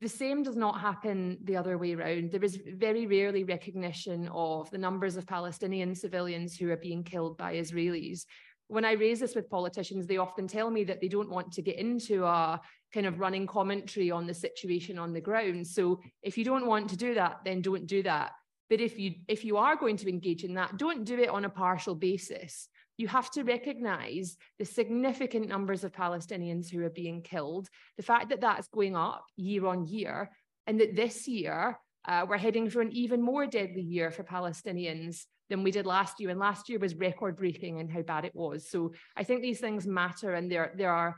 The 0.00 0.08
same 0.08 0.42
does 0.42 0.56
not 0.56 0.80
happen 0.80 1.38
the 1.44 1.56
other 1.56 1.76
way 1.76 1.92
around. 1.92 2.32
There 2.32 2.44
is 2.44 2.58
very 2.76 3.06
rarely 3.06 3.44
recognition 3.44 4.28
of 4.32 4.70
the 4.70 4.78
numbers 4.78 5.16
of 5.16 5.26
Palestinian 5.26 5.94
civilians 5.94 6.56
who 6.56 6.70
are 6.70 6.76
being 6.78 7.04
killed 7.04 7.36
by 7.36 7.56
Israelis. 7.56 8.24
When 8.70 8.84
I 8.84 8.92
raise 8.92 9.18
this 9.18 9.34
with 9.34 9.50
politicians, 9.50 10.06
they 10.06 10.18
often 10.18 10.46
tell 10.46 10.70
me 10.70 10.84
that 10.84 11.00
they 11.00 11.08
don't 11.08 11.28
want 11.28 11.50
to 11.52 11.62
get 11.62 11.76
into 11.76 12.24
a 12.24 12.60
kind 12.94 13.04
of 13.04 13.18
running 13.18 13.44
commentary 13.46 14.12
on 14.12 14.28
the 14.28 14.34
situation 14.34 14.96
on 14.96 15.12
the 15.12 15.20
ground. 15.20 15.66
So 15.66 16.00
if 16.22 16.38
you 16.38 16.44
don't 16.44 16.66
want 16.66 16.88
to 16.90 16.96
do 16.96 17.14
that, 17.14 17.40
then 17.44 17.62
don't 17.62 17.86
do 17.86 18.04
that. 18.04 18.30
But 18.68 18.80
if 18.80 18.96
you 18.96 19.14
if 19.26 19.44
you 19.44 19.56
are 19.56 19.74
going 19.74 19.96
to 19.96 20.08
engage 20.08 20.44
in 20.44 20.54
that, 20.54 20.76
don't 20.76 21.04
do 21.04 21.18
it 21.18 21.28
on 21.28 21.44
a 21.44 21.50
partial 21.50 21.96
basis. 21.96 22.68
You 22.96 23.08
have 23.08 23.28
to 23.32 23.42
recognize 23.42 24.36
the 24.60 24.64
significant 24.64 25.48
numbers 25.48 25.82
of 25.82 25.90
Palestinians 25.90 26.70
who 26.70 26.84
are 26.84 26.90
being 26.90 27.22
killed, 27.22 27.68
the 27.96 28.04
fact 28.04 28.28
that 28.28 28.40
that's 28.40 28.68
going 28.68 28.94
up 28.94 29.24
year 29.36 29.66
on 29.66 29.84
year, 29.86 30.30
and 30.68 30.78
that 30.80 30.94
this 30.94 31.26
year 31.26 31.76
uh, 32.08 32.26
we're 32.28 32.38
heading 32.38 32.70
for 32.70 32.80
an 32.80 32.92
even 32.92 33.22
more 33.22 33.46
deadly 33.46 33.82
year 33.82 34.10
for 34.10 34.24
Palestinians 34.24 35.24
than 35.48 35.62
we 35.62 35.70
did 35.70 35.84
last 35.84 36.20
year. 36.20 36.30
And 36.30 36.38
last 36.38 36.68
year 36.68 36.78
was 36.78 36.94
record 36.94 37.36
breaking 37.36 37.78
in 37.78 37.88
how 37.88 38.02
bad 38.02 38.24
it 38.24 38.34
was. 38.34 38.70
So 38.70 38.92
I 39.16 39.24
think 39.24 39.42
these 39.42 39.60
things 39.60 39.86
matter, 39.86 40.34
and 40.34 40.50
there, 40.50 40.72
there 40.76 40.92
are 40.92 41.16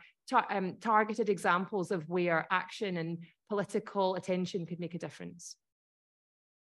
um, 0.51 0.77
targeted 0.81 1.29
examples 1.29 1.91
of 1.91 2.09
where 2.09 2.47
action 2.51 2.97
and 2.97 3.19
political 3.49 4.15
attention 4.15 4.67
could 4.67 4.81
make 4.81 4.95
a 4.95 4.99
difference. 4.99 5.57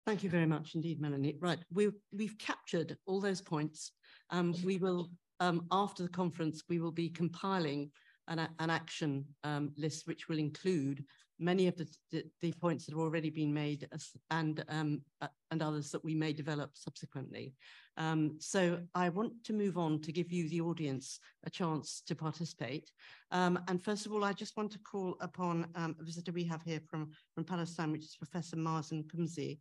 Thank 0.05 0.23
you 0.23 0.29
very 0.29 0.45
much 0.45 0.75
indeed, 0.75 1.01
Melanie. 1.01 1.37
Right, 1.39 1.59
we, 1.73 1.89
we've 2.15 2.37
captured 2.37 2.97
all 3.07 3.19
those 3.19 3.41
points. 3.41 3.91
Um, 4.29 4.53
we 4.63 4.77
will, 4.77 5.09
um, 5.39 5.65
after 5.71 6.03
the 6.03 6.09
conference, 6.09 6.63
we 6.69 6.79
will 6.79 6.91
be 6.91 7.09
compiling 7.09 7.91
an, 8.27 8.47
an 8.59 8.69
action 8.69 9.25
um, 9.43 9.71
list 9.77 10.07
which 10.07 10.27
will 10.27 10.37
include 10.37 11.03
many 11.39 11.67
of 11.67 11.75
the, 11.75 12.23
the, 12.41 12.51
points 12.53 12.85
that 12.85 12.93
have 12.93 12.99
already 12.99 13.29
been 13.29 13.53
made 13.53 13.87
and, 14.31 14.63
um, 14.69 15.01
uh, 15.21 15.27
and 15.51 15.61
others 15.61 15.91
that 15.91 16.03
we 16.03 16.15
may 16.15 16.31
develop 16.31 16.71
subsequently. 16.73 17.53
Um, 17.97 18.37
so 18.39 18.79
I 18.93 19.09
want 19.09 19.43
to 19.45 19.53
move 19.53 19.77
on 19.77 20.01
to 20.01 20.11
give 20.11 20.31
you, 20.31 20.49
the 20.49 20.61
audience, 20.61 21.19
a 21.45 21.49
chance 21.49 22.01
to 22.07 22.15
participate. 22.15 22.91
Um, 23.31 23.59
and 23.67 23.83
first 23.83 24.05
of 24.05 24.13
all, 24.13 24.23
I 24.23 24.33
just 24.33 24.57
want 24.57 24.71
to 24.71 24.79
call 24.79 25.15
upon 25.21 25.67
um, 25.75 25.95
a 25.99 26.03
visitor 26.03 26.31
we 26.31 26.45
have 26.45 26.63
here 26.63 26.81
from, 26.89 27.11
from 27.33 27.43
Palestine, 27.43 27.91
which 27.91 28.03
is 28.03 28.15
Professor 28.17 28.55
Mazin 28.55 29.03
Qumsiyeh, 29.03 29.59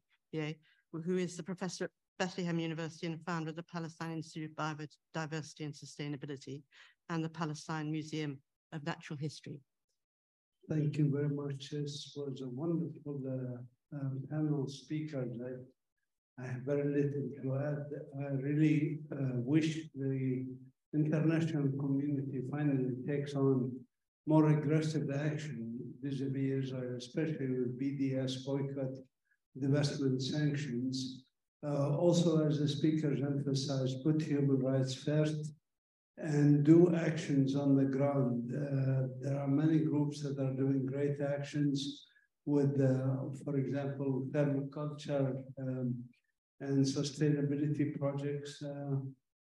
who 0.93 1.17
is 1.17 1.37
the 1.37 1.43
professor 1.43 1.85
at 1.85 1.91
Bethlehem 2.19 2.59
University 2.59 3.07
and 3.07 3.21
founder 3.21 3.51
of 3.51 3.57
the 3.57 3.63
Palestine 3.65 4.13
Institute 4.13 4.51
of 4.51 4.57
Biodiversity 4.57 5.65
and 5.65 5.75
Sustainability 5.75 6.63
and 7.09 7.25
the 7.25 7.29
Palestine 7.29 7.91
Museum 7.91 8.39
of 8.73 8.85
Natural 8.85 9.19
History. 9.19 9.61
Thank 10.69 10.97
you 10.97 11.11
very 11.11 11.29
much. 11.29 11.71
This 11.71 12.15
was 12.17 12.41
a 12.41 12.49
wonderful 12.49 13.21
uh, 13.29 13.97
um, 13.97 14.23
panel 14.31 14.67
speakers. 14.67 15.39
I, 15.39 16.43
I 16.43 16.47
have 16.47 16.63
very 16.63 16.85
little 16.85 17.29
to 17.43 17.55
add. 17.57 17.85
I 18.19 18.33
really 18.37 19.01
uh, 19.13 19.41
wish 19.45 19.79
the 19.95 20.47
international 20.95 21.69
community 21.79 22.45
finally 22.51 22.95
takes 23.07 23.35
on 23.35 23.79
more 24.27 24.49
aggressive 24.49 25.11
action 25.11 25.79
vis-a-vis 26.01 26.33
-vis 26.33 26.59
Israel, 26.63 26.97
especially 26.97 27.49
with 27.59 27.79
BDS 27.79 28.33
boycott 28.47 28.95
divestment 29.63 30.23
sanctions. 30.23 30.97
Uh, 31.63 31.91
also, 32.05 32.31
as 32.47 32.59
the 32.59 32.69
speakers 32.69 33.21
emphasized, 33.21 34.03
put 34.03 34.23
human 34.23 34.61
rights 34.71 34.95
first 34.95 35.41
and 36.19 36.65
do 36.65 36.95
actions 36.95 37.57
on 37.57 37.75
the 37.75 37.85
ground. 37.85 38.53
Uh, 38.53 39.09
there 39.21 39.39
are 39.39 39.49
many 39.49 39.79
groups 39.79 40.23
that 40.23 40.39
are 40.39 40.55
doing 40.55 40.87
great 40.87 41.21
actions 41.21 42.07
with, 42.47 42.81
uh, 42.81 43.35
for 43.45 43.57
example, 43.57 44.27
permaculture 44.31 45.43
um, 45.59 45.95
and 46.61 46.85
sustainability 46.85 47.99
projects, 47.99 48.63
uh, 48.63 48.97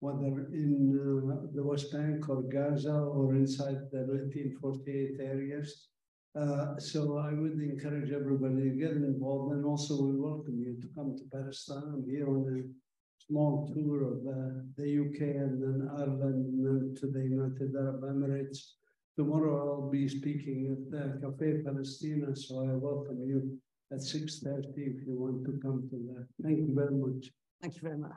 whether 0.00 0.48
in 0.52 0.98
uh, 0.98 1.46
the 1.54 1.62
West 1.62 1.92
Bank 1.92 2.28
or 2.28 2.42
Gaza 2.42 2.94
or 2.94 3.34
inside 3.34 3.78
the 3.92 4.00
1948 4.00 5.20
areas. 5.20 5.88
Uh, 6.34 6.78
so 6.78 7.18
I 7.18 7.32
would 7.32 7.58
encourage 7.60 8.12
everybody 8.12 8.70
to 8.70 8.70
get 8.70 8.92
involved 8.92 9.54
and 9.54 9.64
also 9.64 10.02
we 10.02 10.16
welcome 10.16 10.60
you 10.60 10.76
to 10.80 10.88
come 10.94 11.16
to 11.16 11.24
Palestine. 11.32 11.82
I'm 11.94 12.04
here 12.08 12.28
on 12.28 12.44
a 12.46 12.87
small 13.26 13.70
tour 13.74 14.04
of 14.04 14.18
uh, 14.26 14.60
the 14.76 15.00
UK 15.00 15.20
and 15.20 15.62
then 15.62 15.88
Ireland 15.96 16.46
and 16.46 16.66
then 16.66 16.94
to 17.00 17.06
the 17.06 17.20
United 17.20 17.74
Arab 17.76 18.02
Emirates. 18.02 18.74
Tomorrow 19.16 19.56
I'll 19.58 19.90
be 19.90 20.08
speaking 20.08 20.68
at 20.72 20.90
the 20.90 21.20
Cafe 21.20 21.62
Palestina, 21.64 22.34
so 22.36 22.60
I 22.60 22.74
welcome 22.74 23.20
you 23.26 23.58
at 23.92 23.98
6.30 23.98 24.68
if 24.76 25.06
you 25.06 25.18
want 25.18 25.44
to 25.46 25.58
come 25.60 25.88
to 25.90 25.96
that. 26.14 26.26
Thank 26.42 26.58
you 26.58 26.74
very 26.74 26.94
much. 26.94 27.30
Thank 27.60 27.74
you 27.76 27.82
very 27.82 27.98
much. 27.98 28.12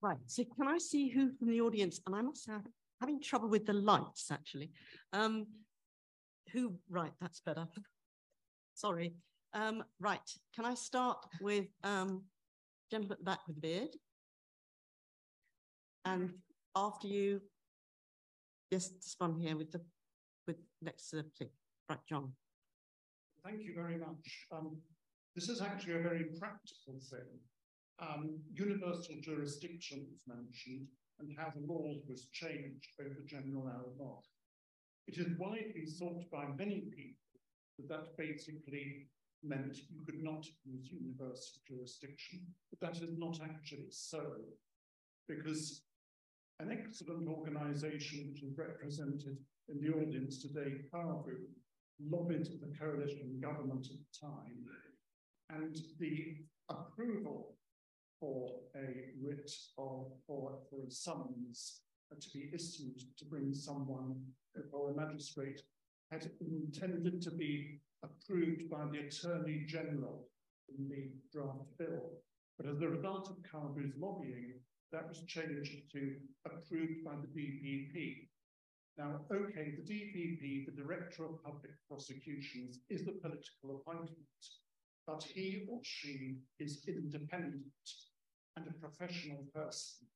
Right, 0.00 0.18
so 0.26 0.44
can 0.44 0.68
I 0.68 0.78
see 0.78 1.08
who 1.08 1.32
from 1.32 1.50
the 1.50 1.60
audience, 1.60 2.00
and 2.06 2.14
I 2.14 2.22
must 2.22 2.46
have 2.48 2.62
having 3.00 3.20
trouble 3.20 3.48
with 3.48 3.66
the 3.66 3.72
lights 3.72 4.30
actually. 4.30 4.70
Um, 5.12 5.46
who, 6.52 6.74
right, 6.88 7.12
that's 7.20 7.40
better. 7.40 7.66
Sorry. 8.74 9.14
Um, 9.56 9.82
right, 10.00 10.30
can 10.54 10.66
I 10.66 10.74
start 10.74 11.16
with 11.40 11.64
um, 11.82 12.24
gentleman 12.90 13.12
at 13.12 13.18
the 13.20 13.24
back 13.24 13.38
with 13.46 13.56
the 13.56 13.62
beard? 13.62 13.88
And 16.04 16.30
after 16.76 17.08
you, 17.08 17.40
yes, 18.70 18.88
this 18.88 19.14
one 19.16 19.40
here 19.40 19.56
with 19.56 19.72
the, 19.72 19.80
with 20.46 20.56
next 20.82 21.08
to 21.08 21.16
the 21.16 21.22
thing. 21.38 21.48
Right, 21.88 21.98
John. 22.06 22.32
Thank 23.46 23.62
you 23.62 23.72
very 23.74 23.96
much. 23.96 24.46
Um, 24.52 24.76
this 25.34 25.48
is 25.48 25.62
actually 25.62 25.94
a 25.94 26.02
very 26.02 26.26
practical 26.38 27.00
thing. 27.08 27.40
Um, 27.98 28.38
universal 28.52 29.14
jurisdiction 29.22 30.06
was 30.10 30.36
mentioned 30.36 30.88
and 31.18 31.30
how 31.34 31.50
the 31.56 31.66
law 31.66 31.94
was 32.06 32.28
changed 32.30 32.88
over 33.00 33.24
General 33.26 33.70
Al 33.70 34.22
It 35.06 35.16
is 35.16 35.28
widely 35.38 35.86
thought 35.98 36.30
by 36.30 36.44
many 36.58 36.82
people 36.94 37.16
that 37.78 37.88
that 37.88 38.16
basically 38.18 39.08
meant 39.42 39.76
you 39.90 40.04
could 40.04 40.22
not 40.22 40.44
use 40.64 40.90
universal 40.90 41.60
jurisdiction, 41.66 42.40
but 42.70 42.80
that 42.80 43.02
is 43.02 43.18
not 43.18 43.40
actually 43.42 43.90
so, 43.90 44.22
because 45.28 45.82
an 46.60 46.70
excellent 46.70 47.28
organization 47.28 48.28
which 48.30 48.42
is 48.42 48.56
represented 48.56 49.38
in 49.68 49.80
the 49.80 49.92
audience 49.92 50.40
today, 50.40 50.82
CAABU, 50.92 51.34
lobbied 52.10 52.46
the 52.60 52.76
coalition 52.78 53.38
government 53.40 53.86
at 53.90 53.96
the 53.98 54.26
time, 54.28 54.64
and 55.50 55.76
the 55.98 56.36
approval 56.68 57.56
for 58.20 58.60
a 58.76 59.10
writ 59.22 59.50
or 59.76 60.06
for, 60.26 60.58
for 60.70 60.86
a 60.86 60.90
summons 60.90 61.80
to 62.20 62.30
be 62.32 62.50
issued 62.54 63.00
to 63.18 63.24
bring 63.24 63.52
someone 63.52 64.14
or 64.72 64.90
a 64.90 64.94
magistrate 64.94 65.60
had 66.10 66.30
intended 66.40 67.20
to 67.20 67.30
be 67.30 67.80
approved 68.06 68.70
by 68.70 68.84
the 68.90 69.06
Attorney 69.06 69.64
General 69.66 70.28
in 70.68 70.88
the 70.88 71.10
draft 71.32 71.76
bill. 71.78 72.22
But 72.58 72.68
as 72.68 72.80
a 72.80 72.88
result 72.88 73.28
of 73.28 73.36
CAABU's 73.42 73.94
lobbying, 73.98 74.54
that 74.92 75.08
was 75.08 75.22
changed 75.26 75.90
to 75.92 76.16
approved 76.46 77.04
by 77.04 77.12
the 77.16 77.40
DPP. 77.40 78.28
Now, 78.96 79.20
okay, 79.30 79.74
the 79.76 79.92
DPP, 79.92 80.66
the 80.66 80.82
Director 80.82 81.24
of 81.26 81.42
Public 81.44 81.72
Prosecutions, 81.88 82.80
is 82.88 83.02
a 83.02 83.12
political 83.12 83.82
appointment, 83.82 84.16
but 85.06 85.22
he 85.22 85.66
or 85.68 85.80
she 85.82 86.38
is 86.58 86.84
independent 86.88 87.62
and 88.56 88.66
a 88.66 88.80
professional 88.80 89.44
person. 89.54 90.08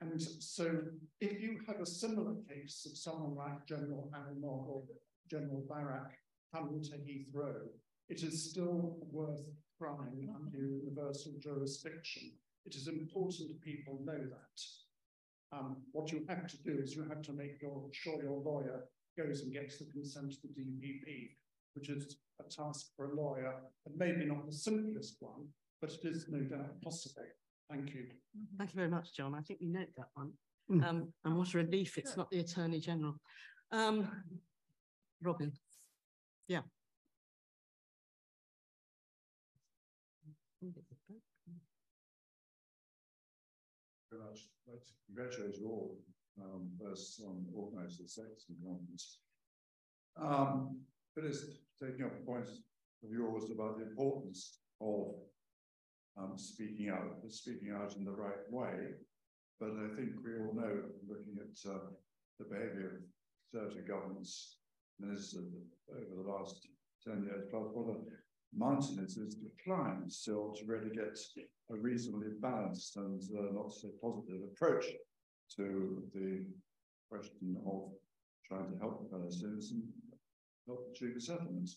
And 0.00 0.22
so 0.22 0.80
if 1.20 1.40
you 1.40 1.58
have 1.66 1.80
a 1.80 1.86
similar 1.86 2.34
case 2.48 2.86
of 2.86 2.96
someone 2.96 3.34
like 3.34 3.66
General 3.66 4.10
Almog 4.14 4.68
or 4.68 4.82
General 5.30 5.64
Barak 5.68 6.12
coming 6.54 6.82
to 6.82 6.92
Heathrow, 6.92 7.68
it 8.08 8.22
is 8.22 8.50
still 8.50 8.96
worth 9.10 9.42
trying 9.78 10.34
under 10.34 10.58
universal 10.58 11.32
jurisdiction. 11.40 12.32
It 12.66 12.74
is 12.74 12.88
important 12.88 13.60
people 13.62 14.00
know 14.04 14.18
that. 14.18 15.56
Um, 15.56 15.78
what 15.92 16.12
you 16.12 16.24
have 16.28 16.46
to 16.46 16.62
do 16.62 16.78
is 16.82 16.94
you 16.94 17.04
have 17.08 17.22
to 17.22 17.32
make 17.32 17.60
your, 17.60 17.88
sure 17.92 18.22
your 18.22 18.40
lawyer 18.40 18.84
goes 19.18 19.42
and 19.42 19.52
gets 19.52 19.78
the 19.78 19.86
consent 19.86 20.34
of 20.34 20.40
the 20.42 20.48
DPP, 20.48 21.30
which 21.74 21.88
is 21.88 22.16
a 22.40 22.44
task 22.44 22.88
for 22.96 23.12
a 23.12 23.14
lawyer, 23.14 23.54
and 23.86 23.96
maybe 23.96 24.24
not 24.24 24.46
the 24.46 24.52
simplest 24.52 25.16
one, 25.20 25.48
but 25.80 25.90
it 25.90 26.00
is 26.04 26.26
no 26.28 26.40
doubt 26.40 26.80
possible. 26.82 27.22
Thank 27.70 27.94
you. 27.94 28.06
Thank 28.58 28.72
you 28.72 28.76
very 28.76 28.88
much, 28.88 29.14
John. 29.16 29.34
I 29.34 29.42
think 29.42 29.60
we 29.60 29.68
note 29.68 29.88
that 29.96 30.08
one. 30.14 30.32
Mm. 30.70 30.86
Um, 30.86 31.12
and 31.24 31.36
what 31.36 31.54
a 31.54 31.58
relief 31.58 31.98
it's 31.98 32.16
not 32.16 32.30
the 32.30 32.40
Attorney 32.40 32.80
General. 32.80 33.16
Um, 33.72 34.08
Robin. 35.22 35.52
Yeah. 36.50 36.62
Very 44.10 44.24
much. 44.24 44.40
I'd 44.66 44.72
like 44.72 44.84
to 44.84 44.92
congratulate 45.06 45.60
you 45.60 45.68
all 45.68 45.98
um, 46.42 46.68
first 46.82 47.22
on 47.24 47.46
organizing 47.54 48.04
the 48.04 48.08
sex 48.08 48.46
conference. 48.66 49.20
Um, 50.20 50.80
but 51.14 51.24
it's 51.24 51.44
taking 51.80 52.04
up 52.04 52.26
points 52.26 52.50
of 53.04 53.12
yours 53.12 53.44
about 53.52 53.78
the 53.78 53.84
importance 53.84 54.58
of 54.80 55.14
um, 56.18 56.36
speaking 56.36 56.88
out, 56.88 57.14
speaking 57.28 57.70
out 57.70 57.94
in 57.94 58.04
the 58.04 58.10
right 58.10 58.50
way. 58.50 58.74
But 59.60 59.70
I 59.70 59.94
think 59.94 60.16
we 60.24 60.34
all 60.40 60.52
know, 60.52 60.82
looking 61.08 61.36
at 61.38 61.70
uh, 61.70 61.90
the 62.40 62.46
behavior 62.46 63.02
of 63.54 63.70
certain 63.70 63.84
governments 63.86 64.56
ministers 65.00 65.52
over 65.90 66.22
the 66.22 66.30
last 66.30 66.66
10 67.06 67.24
years 67.24 67.44
plus, 67.50 67.66
what 67.72 67.96
a 67.96 67.98
mountain 68.56 68.98
it 68.98 69.10
is 69.10 69.36
climb 69.64 70.04
still 70.08 70.52
to 70.54 70.64
really 70.66 70.90
get 70.94 71.18
a 71.70 71.76
reasonably 71.76 72.28
balanced 72.40 72.96
and 72.96 73.22
uh, 73.38 73.52
not 73.52 73.72
so 73.72 73.88
positive 74.02 74.40
approach 74.52 74.86
to 75.56 76.02
the 76.14 76.44
question 77.10 77.56
of 77.66 77.90
trying 78.46 78.70
to 78.70 78.78
help 78.78 79.00
the 79.00 79.16
Palestinians 79.16 79.70
and 79.70 79.82
help 80.66 80.88
achieve 80.92 81.16
a 81.16 81.20
settlement. 81.20 81.70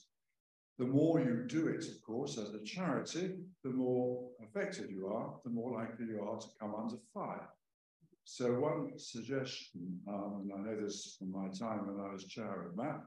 The 0.79 0.85
more 0.85 1.19
you 1.19 1.45
do 1.47 1.67
it, 1.67 1.85
of 1.87 2.01
course, 2.01 2.37
as 2.37 2.53
a 2.53 2.63
charity, 2.63 3.35
the 3.63 3.69
more 3.69 4.27
affected 4.43 4.89
you 4.89 5.07
are, 5.07 5.35
the 5.43 5.51
more 5.51 5.71
likely 5.79 6.07
you 6.07 6.21
are 6.21 6.39
to 6.39 6.47
come 6.59 6.73
under 6.75 6.97
fire. 7.13 7.49
So 8.25 8.53
one 8.53 8.97
suggestion, 8.97 9.99
um, 10.07 10.41
and 10.43 10.51
I 10.53 10.71
know 10.71 10.81
this 10.81 11.17
from 11.19 11.31
my 11.31 11.49
time 11.49 11.85
when 11.85 12.03
I 12.03 12.11
was 12.11 12.25
chair 12.25 12.67
of 12.67 12.75
MAP, 12.75 13.05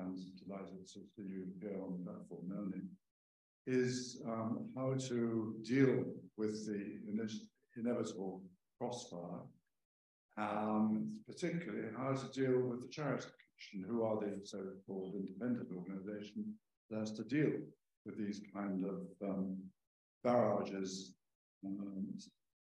and 0.00 0.18
delighted 0.44 0.86
to 0.86 1.00
see 1.14 1.22
you 1.22 1.46
here 1.60 1.78
on 1.82 1.92
the 1.92 2.10
platform, 2.10 2.48
Melanie, 2.48 2.88
is 3.66 4.22
um, 4.26 4.68
how 4.76 4.94
to 5.08 5.54
deal 5.62 6.04
with 6.36 6.66
the 6.66 6.98
inevitable 7.76 8.42
crossfire, 8.78 9.42
um, 10.38 11.18
particularly 11.26 11.88
how 11.96 12.12
to 12.12 12.28
deal 12.28 12.60
with 12.60 12.82
the 12.82 12.88
charity 12.88 13.26
commission, 13.26 13.88
who 13.88 14.02
are 14.02 14.20
the 14.20 14.40
so-called 14.44 15.14
independent 15.16 15.68
organization 15.74 16.54
that 16.90 17.00
has 17.00 17.12
to 17.12 17.24
deal 17.24 17.52
with 18.04 18.16
these 18.18 18.42
kind 18.54 18.84
of 18.84 19.28
um, 19.28 19.56
barrages 20.22 21.14
um, 21.64 22.06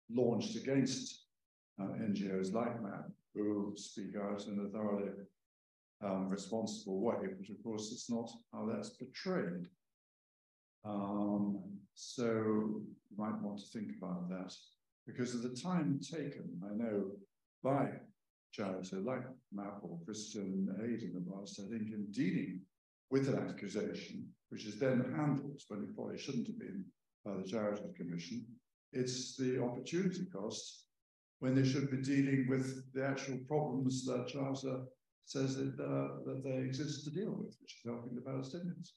launched 0.09 0.55
against 0.55 1.25
uh, 1.81 1.85
NGOs 1.85 2.53
like 2.53 2.81
MAP, 2.81 3.09
who 3.33 3.73
speak 3.75 4.15
out 4.21 4.45
in 4.47 4.65
a 4.65 4.69
thoroughly 4.69 5.11
um, 6.05 6.29
responsible 6.29 7.01
way, 7.01 7.15
but 7.21 7.49
of 7.49 7.63
course 7.63 7.91
it's 7.91 8.09
not 8.09 8.29
how 8.53 8.65
that's 8.65 8.89
portrayed. 8.89 9.65
Um, 10.83 11.59
so 11.95 12.25
you 12.25 13.17
might 13.17 13.41
want 13.41 13.59
to 13.59 13.65
think 13.67 13.91
about 13.97 14.29
that 14.29 14.53
because 15.07 15.33
of 15.33 15.41
the 15.41 15.55
time 15.55 15.99
taken, 15.99 16.61
I 16.63 16.75
know, 16.75 17.11
by 17.63 17.89
charity 18.51 18.97
like 18.97 19.23
MAP 19.51 19.79
or 19.81 19.99
Christian 20.05 20.67
Aid 20.83 21.01
in 21.03 21.13
the 21.13 21.31
past, 21.31 21.59
I 21.59 21.69
think 21.69 21.91
in 21.91 22.07
dealing 22.11 22.61
with 23.09 23.27
an 23.27 23.47
accusation, 23.49 24.27
which 24.49 24.65
is 24.65 24.79
then 24.79 25.13
handled 25.15 25.61
when 25.67 25.83
it 25.83 25.95
probably 25.95 26.17
shouldn't 26.17 26.47
have 26.47 26.59
been 26.59 26.85
by 27.23 27.33
the 27.37 27.47
Charities 27.47 27.85
Commission, 27.97 28.45
it's 28.93 29.35
the 29.35 29.61
opportunity 29.61 30.25
cost 30.33 30.85
when 31.39 31.55
they 31.55 31.67
should 31.67 31.91
be 31.91 31.97
dealing 31.97 32.47
with 32.49 32.91
the 32.93 33.05
actual 33.05 33.37
problems 33.47 34.05
that 34.05 34.27
Charter 34.27 34.83
says 35.25 35.57
that, 35.57 35.73
uh, 35.79 36.23
that 36.25 36.41
they 36.43 36.57
exist 36.57 37.03
to 37.05 37.11
deal 37.11 37.31
with, 37.31 37.55
which 37.61 37.73
is 37.73 37.81
helping 37.85 38.15
the 38.15 38.21
Palestinians. 38.21 38.91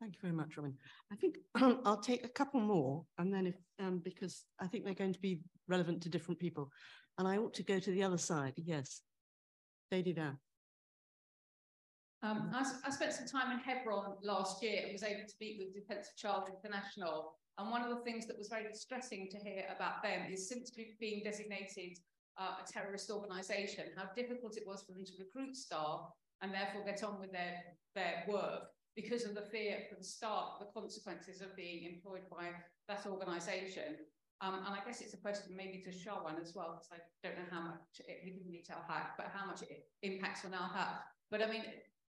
Thank 0.00 0.14
you 0.14 0.20
very 0.22 0.34
much, 0.34 0.56
Robin. 0.56 0.74
I 1.12 1.16
think 1.16 1.38
I'll 1.84 2.00
take 2.00 2.24
a 2.24 2.28
couple 2.28 2.60
more, 2.60 3.04
and 3.18 3.34
then 3.34 3.46
if 3.46 3.56
um, 3.80 4.00
because 4.04 4.44
I 4.60 4.66
think 4.68 4.84
they're 4.84 4.94
going 4.94 5.12
to 5.12 5.20
be 5.20 5.42
relevant 5.66 6.02
to 6.02 6.08
different 6.08 6.38
people, 6.38 6.70
and 7.18 7.26
I 7.26 7.38
ought 7.38 7.54
to 7.54 7.64
go 7.64 7.80
to 7.80 7.90
the 7.90 8.04
other 8.04 8.18
side. 8.18 8.54
Yes, 8.56 9.02
Lady 9.90 10.12
there. 10.12 10.38
Um, 12.22 12.50
I, 12.52 12.64
I, 12.84 12.90
spent 12.90 13.12
some 13.12 13.26
time 13.26 13.52
in 13.52 13.58
Hebron 13.58 14.14
last 14.24 14.60
year 14.60 14.82
and 14.82 14.92
was 14.92 15.04
able 15.04 15.26
to 15.26 15.34
meet 15.40 15.60
with 15.60 15.72
Defence 15.72 16.08
of 16.08 16.16
Child 16.16 16.48
International. 16.48 17.34
And 17.58 17.70
one 17.70 17.82
of 17.82 17.90
the 17.90 18.02
things 18.02 18.26
that 18.26 18.36
was 18.36 18.48
very 18.48 18.66
distressing 18.68 19.28
to 19.30 19.38
hear 19.38 19.64
about 19.74 20.02
them 20.02 20.26
is 20.30 20.48
since 20.48 20.72
being 20.98 21.22
designated 21.24 21.96
uh, 22.38 22.62
a 22.62 22.72
terrorist 22.72 23.10
organisation, 23.10 23.84
how 23.96 24.04
difficult 24.14 24.56
it 24.56 24.64
was 24.66 24.82
for 24.82 24.92
them 24.92 25.04
to 25.04 25.12
recruit 25.18 25.56
staff 25.56 26.00
and 26.42 26.54
therefore 26.54 26.84
get 26.84 27.02
on 27.02 27.20
with 27.20 27.32
their, 27.32 27.60
their 27.94 28.24
work 28.28 28.70
because 28.94 29.24
of 29.24 29.34
the 29.34 29.42
fear 29.42 29.78
from 29.88 29.98
the 29.98 30.04
start, 30.04 30.58
the 30.60 30.66
consequences 30.74 31.40
of 31.40 31.54
being 31.56 31.84
employed 31.92 32.22
by 32.30 32.50
that 32.88 33.06
organisation. 33.06 33.94
Um, 34.40 34.62
and 34.66 34.74
I 34.74 34.78
guess 34.86 35.00
it's 35.00 35.14
a 35.14 35.18
question 35.18 35.56
maybe 35.56 35.82
to 35.82 35.90
Shawan 35.90 36.40
as 36.40 36.54
well, 36.54 36.78
because 36.78 36.90
I 36.94 37.26
don't 37.26 37.38
know 37.38 37.50
how 37.50 37.62
much 37.62 37.98
it, 38.06 38.22
we 38.24 38.30
didn't 38.30 38.52
detail 38.52 38.78
Haq, 38.86 39.16
but 39.16 39.30
how 39.34 39.46
much 39.46 39.62
it 39.62 39.86
impacts 40.02 40.44
on 40.44 40.54
Al-Haq. 40.54 41.02
But 41.30 41.42
I 41.42 41.50
mean, 41.50 41.62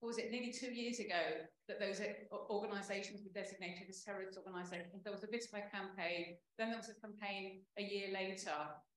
was 0.01 0.17
it 0.17 0.31
nearly 0.31 0.51
two 0.51 0.71
years 0.71 0.99
ago 0.99 1.47
that 1.67 1.79
those 1.79 2.01
organisations 2.49 3.21
were 3.23 3.31
designated 3.31 3.87
as 3.89 4.03
terrorist 4.03 4.37
organisations? 4.37 5.03
There 5.03 5.11
was 5.11 5.23
a 5.23 5.27
Visma 5.27 5.71
campaign, 5.71 6.35
then 6.57 6.69
there 6.69 6.79
was 6.79 6.89
a 6.89 6.99
campaign 6.99 7.61
a 7.77 7.83
year 7.83 8.11
later, 8.13 8.55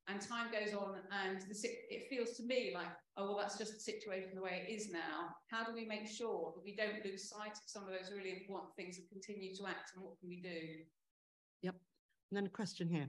and 0.09 0.21
time 0.21 0.47
goes 0.53 0.75
on 0.75 0.97
and 1.25 1.43
the, 1.43 1.57
it 1.91 2.09
feels 2.09 2.37
to 2.37 2.45
me 2.45 2.73
like, 2.75 2.87
oh, 3.17 3.27
well, 3.27 3.39
that's 3.39 3.59
just 3.59 3.75
the 3.75 3.81
situation 3.81 4.31
the 4.35 4.43
way 4.43 4.65
it 4.67 4.73
is 4.73 4.91
now. 4.91 5.35
How 5.51 5.65
do 5.65 5.75
we 5.75 5.85
make 5.85 6.07
sure 6.07 6.53
that 6.55 6.63
we 6.65 6.77
don't 6.77 7.05
lose 7.05 7.29
sight 7.29 7.53
of 7.53 7.67
some 7.67 7.83
of 7.83 7.89
those 7.91 8.13
really 8.15 8.31
important 8.31 8.75
things 8.77 8.99
and 8.99 9.09
continue 9.09 9.55
to 9.57 9.67
act 9.67 9.93
and 9.95 10.05
what 10.05 10.19
can 10.21 10.29
we 10.29 10.41
do? 10.41 10.85
Yep. 11.63 11.75
And 12.31 12.37
then 12.37 12.47
a 12.47 12.51
question 12.51 12.89
here. 12.89 13.09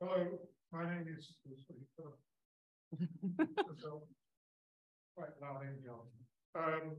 Hello, 0.00 0.38
my 0.72 0.84
name 0.84 1.06
is 1.18 1.34
quite 5.16 5.30
loud 5.40 5.66
um, 6.54 6.96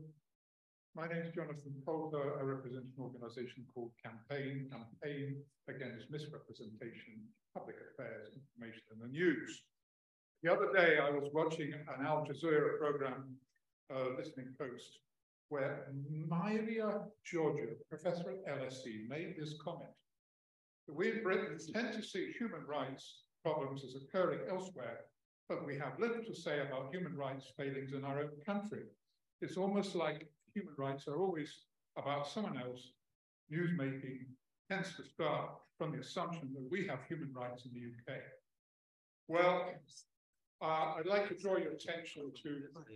my 0.98 1.06
name 1.06 1.22
is 1.22 1.32
Jonathan 1.32 1.74
Poulter. 1.86 2.40
I 2.40 2.42
represent 2.42 2.82
an 2.82 2.98
organization 2.98 3.64
called 3.72 3.92
Campaign. 4.02 4.68
Campaign 4.68 5.36
against 5.68 6.10
misrepresentation 6.10 7.22
public 7.54 7.76
affairs, 7.92 8.30
information, 8.34 8.82
and 8.90 9.02
the 9.02 9.06
news. 9.06 9.62
The 10.42 10.52
other 10.52 10.72
day, 10.72 10.98
I 10.98 11.08
was 11.10 11.30
watching 11.32 11.72
an 11.72 12.04
Al 12.04 12.26
Jazeera 12.26 12.78
program, 12.80 13.36
uh, 13.94 14.16
Listening 14.18 14.48
Post, 14.58 14.98
where 15.50 15.86
Myria 16.28 17.04
Georgiou, 17.24 17.76
professor 17.88 18.32
at 18.32 18.60
LSE, 18.60 19.08
made 19.08 19.36
this 19.38 19.54
comment. 19.62 19.94
We 20.88 21.12
in 21.12 21.22
Britain 21.22 21.58
tend 21.72 21.92
to 21.92 22.02
see 22.02 22.32
human 22.36 22.66
rights 22.66 23.22
problems 23.44 23.84
as 23.84 23.94
occurring 23.94 24.40
elsewhere, 24.50 25.04
but 25.48 25.64
we 25.64 25.78
have 25.78 26.00
little 26.00 26.24
to 26.24 26.34
say 26.34 26.58
about 26.60 26.92
human 26.92 27.16
rights 27.16 27.46
failings 27.56 27.92
in 27.92 28.04
our 28.04 28.18
own 28.18 28.30
country. 28.44 28.82
It's 29.40 29.56
almost 29.56 29.94
like 29.94 30.26
human 30.58 30.74
rights 30.76 31.06
are 31.06 31.18
always 31.18 31.50
about 31.96 32.28
someone 32.28 32.58
else. 32.58 32.92
Newsmaking 33.52 34.26
tends 34.70 34.94
to 34.96 35.04
start 35.04 35.50
from 35.78 35.92
the 35.92 36.00
assumption 36.00 36.50
that 36.54 36.68
we 36.70 36.86
have 36.86 36.98
human 37.08 37.32
rights 37.32 37.64
in 37.64 37.72
the 37.72 38.12
UK. 38.12 38.18
Well, 39.28 39.72
uh, 40.60 40.94
I'd 40.98 41.06
like 41.06 41.28
to 41.28 41.34
draw 41.34 41.56
your 41.56 41.72
attention 41.72 42.32
to 42.42 42.50
what 42.74 42.86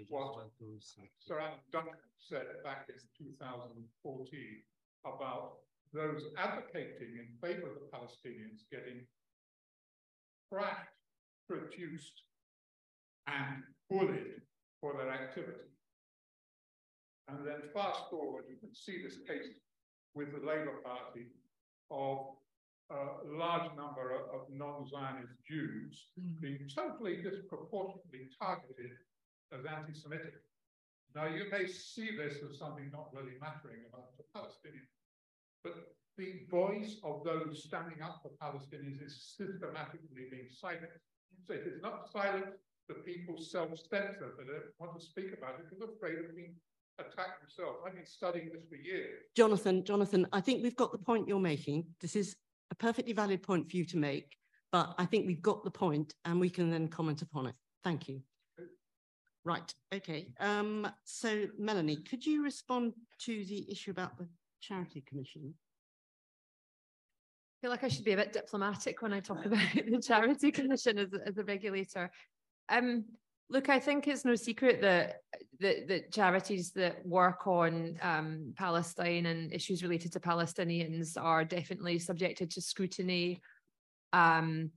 Sir 1.19 1.39
Alan 1.39 1.59
Duncan 1.71 1.95
said 2.19 2.47
back 2.65 2.89
in 2.89 3.27
2014 3.27 4.63
about 5.07 5.53
those 5.95 6.23
advocating 6.39 7.19
in 7.19 7.29
favor 7.41 7.69
of 7.69 7.75
the 7.75 7.97
Palestinians 7.97 8.63
getting 8.71 9.07
tracked, 10.53 10.97
produced, 11.49 12.23
and 13.27 13.63
bullied 13.89 14.41
for 14.81 14.95
their 14.97 15.11
activity. 15.11 15.72
And 17.33 17.47
then 17.47 17.63
fast 17.73 18.11
forward, 18.11 18.45
you 18.49 18.57
can 18.61 18.75
see 18.75 19.03
this 19.03 19.17
case 19.27 19.57
with 20.15 20.33
the 20.33 20.47
Labour 20.47 20.85
Party 20.85 21.33
of 21.91 22.37
a 22.91 23.25
large 23.25 23.73
number 23.75 24.13
of 24.13 24.53
non-Zionist 24.53 25.33
Jews 25.49 26.09
mm. 26.21 26.41
being 26.41 26.69
totally 26.69 27.23
disproportionately 27.23 28.29
targeted 28.39 28.93
as 29.49 29.65
anti-Semitic. 29.65 30.35
Now, 31.15 31.27
you 31.27 31.45
may 31.51 31.67
see 31.67 32.17
this 32.17 32.37
as 32.45 32.59
something 32.59 32.91
not 32.93 33.09
really 33.15 33.41
mattering 33.41 33.81
about 33.89 34.13
the 34.19 34.25
Palestinians, 34.37 34.93
but 35.65 35.73
the 36.19 36.45
voice 36.51 36.97
of 37.03 37.25
those 37.25 37.65
standing 37.65 38.03
up 38.03 38.21
for 38.21 38.33
Palestinians 38.43 39.01
is 39.05 39.35
systematically 39.37 40.29
being 40.31 40.49
silenced. 40.53 41.09
So 41.47 41.55
it 41.55 41.65
is 41.65 41.81
not 41.81 42.13
silenced, 42.13 42.61
the 42.89 42.95
people 42.95 43.41
self-censor, 43.41 44.37
they 44.37 44.45
don't 44.45 44.77
want 44.79 45.01
to 45.01 45.05
speak 45.05 45.33
about 45.33 45.57
it 45.61 45.65
because 45.65 45.79
they're 45.79 45.97
afraid 45.97 46.19
of 46.25 46.37
being 46.37 46.57
attack 46.99 47.41
themselves. 47.41 47.79
I've 47.87 47.95
been 47.95 48.07
studying 48.07 48.51
this 48.53 48.65
for 48.69 48.77
years. 48.77 49.25
Jonathan, 49.37 49.85
Jonathan, 49.85 50.27
I 50.33 50.41
think 50.41 50.63
we've 50.63 50.77
got 50.77 50.93
the 50.93 50.99
point 50.99 51.29
you're 51.29 51.41
making. 51.41 51.87
This 52.01 52.17
is 52.17 52.37
a 52.71 52.75
perfectly 52.75 53.13
valid 53.13 53.43
point 53.43 53.71
for 53.71 53.77
you 53.77 53.85
to 53.87 53.97
make, 53.97 54.37
but 54.71 54.95
I 54.99 55.07
think 55.07 55.27
we've 55.27 55.43
got 55.43 55.65
the 55.65 55.71
point 55.71 56.15
and 56.25 56.41
we 56.41 56.51
can 56.51 56.71
then 56.71 56.89
comment 56.89 57.23
upon 57.23 57.47
it. 57.47 57.55
Thank 57.85 58.09
you. 58.09 58.23
Right, 59.45 59.75
okay. 59.93 60.29
Um, 60.39 60.89
so 61.05 61.47
Melanie, 61.59 61.97
could 61.97 62.25
you 62.25 62.45
respond 62.45 62.95
to 63.21 63.45
the 63.45 63.71
issue 63.71 63.91
about 63.91 64.17
the 64.17 64.29
Charity 64.61 65.03
Commission? 65.07 65.55
I 67.59 67.67
feel 67.67 67.71
like 67.71 67.85
I 67.85 67.89
should 67.89 68.05
be 68.05 68.13
a 68.13 68.17
bit 68.17 68.33
diplomatic 68.33 69.03
when 69.03 69.13
I 69.13 69.21
talk 69.21 69.45
about 69.45 69.59
the 69.75 70.01
Charity 70.01 70.53
Commission 70.53 70.99
as, 70.99 71.09
as 71.27 71.39
a 71.39 71.45
regulator. 71.45 72.11
Um, 72.69 73.05
look, 73.51 73.69
I 73.69 73.79
think 73.79 74.09
it's 74.09 74.25
no 74.25 74.35
secret 74.35 74.81
that 74.83 75.21
that, 75.61 75.89
that 75.89 76.13
charities 76.13 76.73
that 76.73 77.07
work 77.07 77.47
on 77.47 77.99
um, 78.03 78.53
Palestine 78.57 79.27
and 79.27 79.53
issues 79.53 79.83
related 79.83 80.13
to 80.13 80.21
Palestinians 80.21 81.17
are 81.17 81.45
definitely 81.45 81.99
subjected 81.99 82.51
to 82.51 82.61
scrutiny 82.61 83.41
um, 84.13 84.71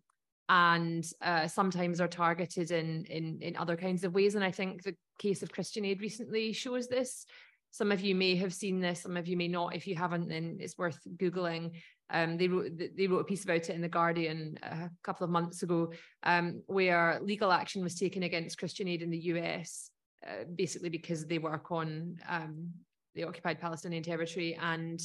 and 0.48 1.06
uh, 1.22 1.48
sometimes 1.48 2.00
are 2.00 2.08
targeted 2.08 2.72
in, 2.72 3.04
in, 3.06 3.40
in 3.42 3.58
other 3.58 3.76
kinds 3.76 4.04
of 4.04 4.14
ways. 4.14 4.36
And 4.36 4.44
I 4.44 4.52
think 4.52 4.84
the 4.84 4.96
case 5.18 5.42
of 5.42 5.52
Christian 5.52 5.86
Aid 5.86 6.02
recently 6.02 6.54
shows 6.54 6.88
this. 6.88 7.26
Some 7.72 7.92
of 7.92 8.02
you 8.02 8.16
may 8.16 8.36
have 8.36 8.54
seen 8.54 8.80
this, 8.80 9.02
some 9.02 9.18
of 9.18 9.28
you 9.28 9.36
may 9.36 9.48
not. 9.48 9.76
If 9.76 9.88
you 9.88 9.96
haven't, 9.96 10.30
then 10.30 10.58
it's 10.62 10.78
worth 10.78 11.00
Googling. 11.18 11.72
Um, 12.12 12.38
they 12.38 12.48
wrote 12.48 12.72
they 12.96 13.08
wrote 13.08 13.22
a 13.22 13.26
piece 13.26 13.44
about 13.44 13.58
it 13.58 13.70
in 13.70 13.82
the 13.82 13.88
Guardian 13.88 14.60
a 14.62 14.90
couple 15.04 15.24
of 15.24 15.32
months 15.32 15.64
ago, 15.64 15.92
um, 16.24 16.62
where 16.68 17.20
legal 17.22 17.52
action 17.52 17.84
was 17.84 17.96
taken 17.96 18.24
against 18.24 18.60
Christian 18.60 18.88
Aid 18.88 19.02
in 19.02 19.10
the 19.10 19.26
US, 19.34 19.90
uh, 20.26 20.44
basically 20.56 20.90
because 20.90 21.26
they 21.26 21.40
work 21.40 21.72
on 21.72 22.18
um, 22.30 22.72
the 23.16 23.24
occupied 23.24 23.60
Palestinian 23.60 24.04
territory, 24.04 24.58
and 24.62 25.02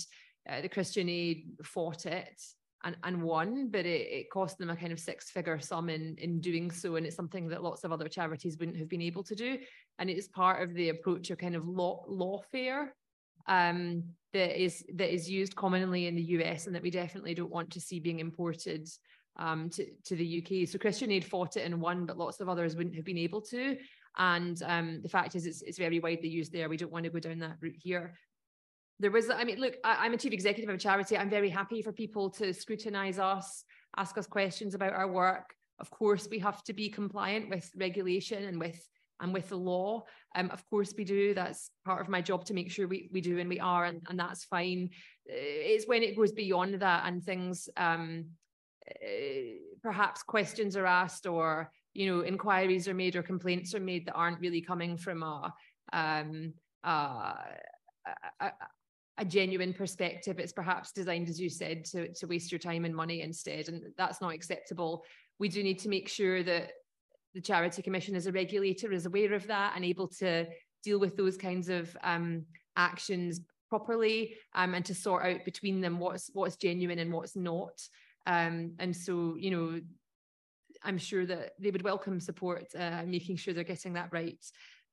uh, 0.49 0.61
the 0.61 0.69
Christian 0.69 1.09
Aid 1.09 1.47
fought 1.63 2.05
it 2.07 2.41
and, 2.85 2.97
and 3.05 3.23
won, 3.23 3.69
but 3.69 3.87
it, 3.87 4.09
it 4.11 4.31
cost 4.31 4.59
them 4.59 4.71
a 4.71 4.77
kind 4.77 4.93
of 4.93 4.99
six 4.99 5.31
figure 5.31 5.59
sum 5.61 5.89
in, 5.89 6.17
in 6.19 6.41
doing 6.41 6.71
so. 6.71 6.97
And 6.97 7.07
it's 7.07 7.17
something 7.17 7.49
that 7.49 7.63
lots 7.63 7.85
of 7.85 7.93
other 7.93 8.09
charities 8.09 8.57
wouldn't 8.59 8.79
have 8.79 8.89
been 8.89 9.03
able 9.03 9.23
to 9.25 9.35
do. 9.35 9.59
And 9.99 10.09
it 10.09 10.17
is 10.17 10.29
part 10.29 10.63
of 10.63 10.75
the 10.75 10.89
approach 10.91 11.31
of 11.31 11.39
kind 11.39 11.55
of 11.55 11.69
law 11.69 12.05
lawfare 12.09 12.89
um, 13.47 14.05
that 14.33 14.61
is 14.63 14.85
that 14.95 15.13
is 15.13 15.29
used 15.29 15.57
commonly 15.57 16.07
in 16.07 16.15
the 16.15 16.23
US 16.23 16.67
and 16.67 16.75
that 16.75 16.83
we 16.83 16.91
definitely 16.91 17.35
don't 17.35 17.51
want 17.51 17.71
to 17.73 17.81
see 17.81 17.99
being 17.99 18.21
imported 18.21 18.89
um, 19.39 19.71
to, 19.71 19.87
to 20.05 20.17
the 20.17 20.43
UK. 20.43 20.69
So 20.69 20.79
Christian 20.79 21.11
Aid 21.11 21.25
fought 21.25 21.57
it 21.57 21.65
and 21.65 21.81
won, 21.81 22.07
but 22.07 22.19
lots 22.19 22.41
of 22.41 22.49
others 22.49 22.77
wouldn't 22.77 22.97
have 22.97 23.05
been 23.05 23.19
able 23.19 23.41
to. 23.43 23.77
And 24.19 24.61
um, 24.65 25.01
the 25.03 25.09
fact 25.09 25.35
is, 25.35 25.47
it's, 25.47 25.63
it's 25.63 25.79
very 25.79 26.01
widely 26.01 26.29
used 26.29 26.53
there. 26.53 26.69
We 26.69 26.77
don't 26.77 26.93
want 26.93 27.05
to 27.05 27.11
go 27.11 27.21
down 27.21 27.39
that 27.39 27.57
route 27.61 27.77
here 27.79 28.15
there 29.01 29.11
was, 29.11 29.31
I 29.31 29.45
mean, 29.45 29.59
look, 29.59 29.77
I, 29.83 30.05
am 30.07 30.13
a 30.13 30.19
chief 30.19 30.33
executive 30.33 30.69
of 30.69 30.75
a 30.75 30.79
charity. 30.79 31.17
I'm 31.17 31.31
very 31.31 31.49
happy 31.49 31.81
for 31.81 31.91
people 31.91 32.29
to 32.33 32.53
scrutinize 32.53 33.19
us, 33.19 33.65
ask 33.97 34.17
us 34.19 34.27
questions 34.27 34.75
about 34.75 34.93
our 34.93 35.09
work. 35.09 35.55
Of 35.81 35.91
course, 35.91 36.29
we 36.31 36.39
have 36.41 36.63
to 36.65 36.75
be 36.75 36.91
compliant 36.91 37.49
with 37.49 37.69
regulation 37.75 38.45
and 38.45 38.61
with 38.61 38.79
and 39.21 39.33
with 39.33 39.49
the 39.49 39.57
law. 39.57 40.05
Um, 40.35 40.51
of 40.51 40.69
course 40.71 40.95
we 40.97 41.05
do. 41.05 41.35
That's 41.35 41.71
part 41.85 42.01
of 42.01 42.09
my 42.09 42.21
job 42.21 42.45
to 42.47 42.55
make 42.55 42.71
sure 42.71 42.87
we, 42.87 43.11
we 43.13 43.21
do 43.21 43.39
and 43.39 43.49
we 43.49 43.61
are, 43.61 43.85
and, 43.85 44.03
and 44.09 44.19
that's 44.19 44.45
fine. 44.45 44.91
It's 45.27 45.87
when 45.87 46.03
it 46.03 46.17
goes 46.17 46.33
beyond 46.33 46.81
that 46.81 47.05
and 47.07 47.23
things 47.23 47.69
um, 47.77 48.27
uh, 48.89 49.57
perhaps 49.83 50.23
questions 50.23 50.77
are 50.77 50.87
asked 50.87 51.27
or 51.27 51.71
you 51.95 52.07
know 52.07 52.25
inquiries 52.25 52.89
are 52.89 52.95
made 52.95 53.17
or 53.17 53.23
complaints 53.23 53.75
are 53.75 53.81
made 53.81 54.07
that 54.07 54.15
aren't 54.15 54.41
really 54.41 54.61
coming 54.61 54.97
from 54.97 55.23
a 55.23 55.53
um, 55.93 56.55
uh, 56.85 57.35
a, 58.41 58.51
a 59.19 59.25
genuine 59.25 59.75
perspective. 59.75 60.39
It's 60.39 60.53
perhaps 60.53 60.93
designed, 60.93 61.29
as 61.29 61.41
you 61.41 61.51
said, 61.51 61.85
to, 61.87 62.13
to 62.15 62.27
waste 62.27 62.51
your 62.51 62.59
time 62.59 62.85
and 62.85 62.95
money 62.95 63.21
instead. 63.21 63.69
And 63.69 63.83
that's 63.97 64.21
not 64.21 64.33
acceptable. 64.33 65.05
We 65.39 65.49
do 65.49 65.63
need 65.63 65.79
to 65.81 65.89
make 65.89 66.09
sure 66.09 66.43
that 66.43 66.73
the 67.35 67.41
Charity 67.41 67.83
Commission 67.83 68.17
as 68.17 68.27
a 68.27 68.33
regulator 68.33 68.93
is 68.93 69.07
aware 69.07 69.35
of 69.35 69.47
that 69.47 69.73
and 69.77 69.85
able 69.85 70.09
to 70.09 70.47
deal 70.83 70.99
with 70.99 71.17
those 71.17 71.37
kinds 71.37 71.69
of 71.69 71.97
um, 72.03 72.45
actions 72.77 73.41
properly 73.69 74.35
um, 74.55 74.75
and 74.75 74.85
to 74.85 74.95
sort 74.95 75.25
out 75.25 75.45
between 75.45 75.81
them 75.81 75.99
what's 75.99 76.31
what's 76.35 76.57
genuine 76.57 76.99
and 76.99 77.13
what's 77.13 77.37
not. 77.37 77.81
Um, 78.27 78.73
and 78.79 78.95
so, 78.95 79.37
you 79.39 79.51
know, 79.51 79.81
I'm 80.83 80.99
sure 80.99 81.27
that 81.27 81.53
they 81.59 81.71
would 81.71 81.83
welcome 81.83 82.21
support, 82.21 82.67
uh, 82.79 83.03
making 83.07 83.37
sure 83.37 83.55
they're 83.55 83.65
getting 83.65 83.95
that 83.95 84.13
right. 84.13 84.45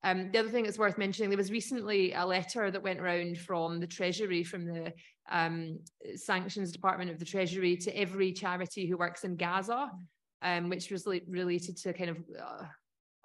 Um, 0.03 0.31
the 0.31 0.39
other 0.39 0.49
thing 0.49 0.63
that's 0.63 0.77
worth 0.77 0.97
mentioning, 0.97 1.29
there 1.29 1.37
was 1.37 1.51
recently 1.51 2.13
a 2.13 2.25
letter 2.25 2.69
that 2.69 2.83
went 2.83 2.99
around 2.99 3.39
from 3.39 3.79
the 3.79 3.87
Treasury, 3.87 4.43
from 4.43 4.65
the 4.65 4.93
um, 5.29 5.79
Sanctions 6.15 6.71
Department 6.71 7.09
of 7.09 7.19
the 7.19 7.25
Treasury 7.25 7.75
to 7.77 7.97
every 7.97 8.31
charity 8.31 8.87
who 8.87 8.97
works 8.97 9.23
in 9.23 9.35
Gaza, 9.35 9.91
um, 10.41 10.69
which 10.69 10.91
was 10.91 11.07
related 11.27 11.77
to 11.77 11.93
kind 11.93 12.09
of 12.09 12.17
uh, 12.39 12.63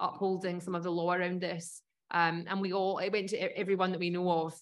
upholding 0.01 0.61
some 0.61 0.75
of 0.75 0.83
the 0.83 0.91
law 0.91 1.13
around 1.13 1.41
this. 1.41 1.83
Um, 2.11 2.45
and 2.49 2.61
we 2.61 2.73
all, 2.73 2.99
it 2.99 3.13
went 3.13 3.31
to 3.31 3.59
everyone 3.59 3.91
that 3.93 4.01
we 4.01 4.11
know 4.11 4.31
of, 4.31 4.55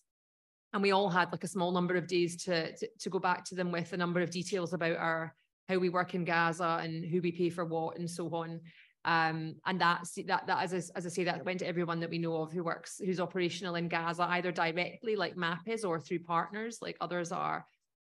and 0.72 0.82
we 0.82 0.92
all 0.92 1.08
had 1.08 1.32
like 1.32 1.44
a 1.44 1.48
small 1.48 1.72
number 1.72 1.96
of 1.96 2.06
days 2.06 2.44
to, 2.44 2.76
to, 2.76 2.88
to 3.00 3.10
go 3.10 3.18
back 3.18 3.44
to 3.46 3.54
them 3.54 3.72
with 3.72 3.92
a 3.92 3.96
number 3.96 4.20
of 4.20 4.30
details 4.30 4.72
about 4.72 4.96
our 4.96 5.34
how 5.68 5.78
we 5.78 5.88
work 5.88 6.14
in 6.14 6.24
Gaza 6.24 6.80
and 6.82 7.04
who 7.04 7.20
we 7.20 7.30
pay 7.30 7.48
for 7.48 7.64
what 7.64 7.96
and 7.96 8.10
so 8.10 8.28
on. 8.34 8.60
Um, 9.04 9.54
and 9.64 9.80
that's 9.80 10.12
that 10.26 10.46
that 10.46 10.62
as, 10.62 10.90
as 10.90 11.06
I 11.06 11.08
say, 11.08 11.24
that 11.24 11.44
went 11.44 11.60
to 11.60 11.66
everyone 11.66 12.00
that 12.00 12.10
we 12.10 12.18
know 12.18 12.42
of 12.42 12.52
who 12.52 12.62
works, 12.62 13.00
who's 13.02 13.20
operational 13.20 13.76
in 13.76 13.88
Gaza, 13.88 14.24
either 14.24 14.52
directly 14.52 15.16
like 15.16 15.36
MAP 15.36 15.68
is 15.68 15.84
or 15.84 16.00
through 16.00 16.20
partners 16.20 16.78
like 16.82 16.96
others 17.00 17.32
are. 17.32 17.64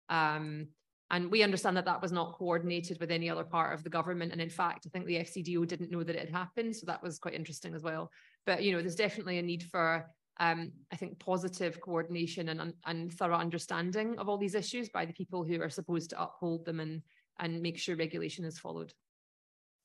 Um, 0.08 0.68
and 1.14 1.30
we 1.30 1.44
understand 1.44 1.76
that 1.76 1.84
that 1.84 2.02
was 2.02 2.10
not 2.10 2.32
coordinated 2.32 2.98
with 2.98 3.12
any 3.12 3.30
other 3.30 3.44
part 3.44 3.72
of 3.72 3.84
the 3.84 3.88
government. 3.88 4.32
And 4.32 4.40
in 4.40 4.50
fact, 4.50 4.84
I 4.84 4.88
think 4.88 5.06
the 5.06 5.20
FCDO 5.20 5.64
didn't 5.64 5.92
know 5.92 6.02
that 6.02 6.16
it 6.16 6.22
had 6.22 6.30
happened. 6.30 6.74
So 6.74 6.86
that 6.86 7.04
was 7.04 7.20
quite 7.20 7.34
interesting 7.34 7.72
as 7.72 7.84
well. 7.84 8.10
But, 8.46 8.64
you 8.64 8.72
know, 8.72 8.80
there's 8.80 8.96
definitely 8.96 9.38
a 9.38 9.42
need 9.42 9.62
for, 9.62 10.10
um, 10.40 10.72
I 10.92 10.96
think, 10.96 11.20
positive 11.20 11.80
coordination 11.80 12.48
and, 12.48 12.74
and 12.84 13.12
thorough 13.12 13.36
understanding 13.36 14.18
of 14.18 14.28
all 14.28 14.38
these 14.38 14.56
issues 14.56 14.88
by 14.88 15.04
the 15.04 15.12
people 15.12 15.44
who 15.44 15.62
are 15.62 15.70
supposed 15.70 16.10
to 16.10 16.20
uphold 16.20 16.64
them 16.64 16.80
and, 16.80 17.00
and 17.38 17.62
make 17.62 17.78
sure 17.78 17.94
regulation 17.94 18.44
is 18.44 18.58
followed. 18.58 18.92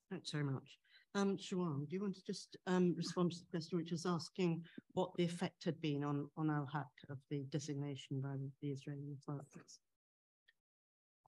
Thanks 0.09 0.31
very 0.31 0.45
much. 0.45 0.79
Um, 1.13 1.37
Shawan, 1.37 1.87
do 1.87 1.95
you 1.95 2.01
want 2.01 2.15
to 2.15 2.25
just 2.25 2.57
um, 2.65 2.95
respond 2.97 3.33
to 3.33 3.37
the 3.37 3.45
question 3.51 3.77
which 3.77 3.91
is 3.91 4.07
asking 4.07 4.63
what 4.93 5.11
the 5.15 5.25
effect 5.25 5.63
had 5.63 5.79
been 5.79 6.03
on, 6.03 6.27
on 6.37 6.49
Al-Haq 6.49 6.87
of 7.11 7.19
the 7.29 7.43
designation 7.51 8.19
by 8.19 8.35
the 8.63 8.71
Israeli 8.71 9.13
authorities? 9.13 9.79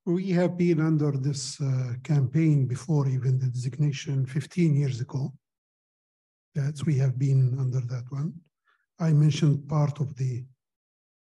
We 0.05 0.31
have 0.31 0.57
been 0.57 0.81
under 0.81 1.11
this 1.11 1.61
uh, 1.61 1.93
campaign 2.03 2.65
before 2.65 3.07
even 3.07 3.37
the 3.37 3.47
designation 3.47 4.25
15 4.25 4.75
years 4.75 4.99
ago. 4.99 5.31
That's 6.55 6.85
we 6.85 6.97
have 6.97 7.19
been 7.19 7.57
under 7.59 7.81
that 7.81 8.05
one. 8.09 8.33
I 8.99 9.13
mentioned 9.13 9.67
part 9.67 9.99
of 9.99 10.15
the 10.15 10.43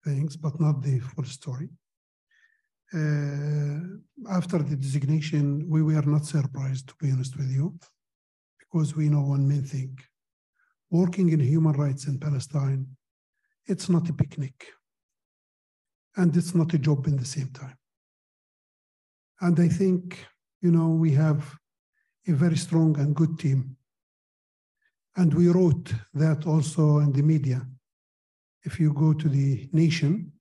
things, 0.05 0.37
but 0.37 0.59
not 0.61 0.83
the 0.83 0.99
full 1.01 1.25
story. 1.25 1.69
Uh, 2.93 3.81
after 4.31 4.59
the 4.59 4.77
designation, 4.77 5.69
we 5.69 5.83
were 5.83 6.03
not 6.03 6.25
surprised, 6.25 6.89
to 6.89 6.95
be 7.01 7.13
honest 7.13 7.37
with 7.37 7.51
you 7.51 7.79
because 8.71 8.97
we 8.97 9.09
know 9.09 9.21
one 9.21 9.47
main 9.47 9.63
thing. 9.63 9.99
Working 10.91 11.31
in 11.31 11.41
human 11.41 11.73
rights 11.73 12.07
in 12.07 12.19
Palestine, 12.19 12.87
it's 13.67 13.89
not 13.89 14.09
a 14.09 14.13
picnic. 14.13 14.67
And 16.17 16.37
it's 16.37 16.55
not 16.55 16.75
a 16.75 16.79
job 16.79 17.07
in 17.07 17.17
the 17.17 17.25
same 17.25 17.49
time. 17.49 17.77
And 19.41 19.59
I 19.59 19.69
think, 19.69 20.27
you 20.61 20.71
know, 20.71 20.89
we 20.89 21.13
have 21.13 21.57
a 22.29 22.33
very 22.33 22.57
strong 22.57 22.99
and 22.99 23.15
good 23.15 23.39
team. 23.39 23.77
And 25.17 25.33
we 25.35 25.49
wrote 25.49 25.93
that 26.15 26.47
also 26.47 26.99
in 26.99 27.13
the 27.13 27.23
media. 27.23 27.67
If 28.63 28.79
you 28.79 28.93
go 28.93 29.13
to 29.13 29.29
the 29.29 29.69
Nation 29.73 30.33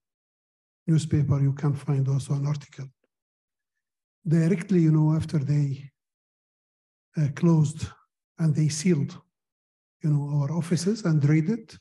newspaper, 0.86 1.40
you 1.40 1.54
can 1.54 1.74
find 1.74 2.08
also 2.08 2.34
an 2.34 2.46
article. 2.46 2.86
Directly, 4.28 4.82
you 4.82 4.92
know, 4.92 5.16
after 5.16 5.38
they 5.38 5.90
uh, 7.18 7.28
closed 7.36 7.88
and 8.38 8.54
they 8.54 8.68
sealed, 8.68 9.18
you 10.04 10.10
know, 10.10 10.42
our 10.42 10.52
offices 10.52 11.06
and 11.06 11.24
raided. 11.28 11.74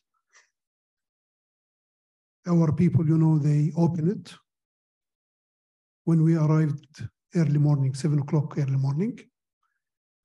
Our 2.47 2.73
people, 2.73 3.07
you 3.07 3.19
know, 3.19 3.39
they 3.39 3.73
opened 3.77 4.09
it. 4.09 4.35
When 6.09 6.23
we 6.23 6.37
arrived 6.37 7.07
early 7.35 7.59
morning, 7.59 7.93
seven 7.93 8.21
o'clock 8.21 8.57
early 8.57 8.79
morning, 8.79 9.21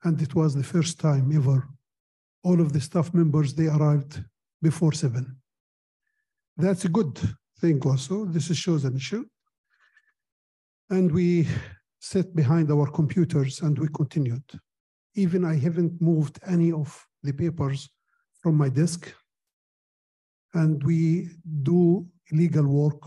and 0.05 0.21
it 0.21 0.33
was 0.33 0.55
the 0.55 0.63
first 0.63 0.97
time 0.97 1.35
ever 1.35 1.67
all 2.41 2.61
of 2.61 2.71
the 2.71 2.79
staff 2.79 3.13
members 3.13 3.53
they 3.53 3.67
arrived 3.67 4.23
before 4.61 4.93
seven. 4.93 5.35
That's 6.55 6.85
a 6.85 6.87
good 6.97 7.19
thing 7.59 7.81
also. 7.85 8.23
This 8.23 8.45
shows 8.55 8.85
an 8.85 8.95
issue. 8.95 9.25
And 10.89 11.11
we 11.11 11.49
sat 11.99 12.33
behind 12.33 12.71
our 12.71 12.89
computers 12.89 13.59
and 13.59 13.77
we 13.77 13.89
continued. 13.89 14.47
Even 15.15 15.43
I 15.43 15.57
haven't 15.57 16.01
moved 16.01 16.39
any 16.47 16.71
of 16.71 16.89
the 17.23 17.33
papers 17.33 17.89
from 18.41 18.55
my 18.55 18.69
desk. 18.69 19.13
And 20.53 20.81
we 20.81 21.29
do 21.61 22.07
legal 22.31 22.67
work, 22.67 23.01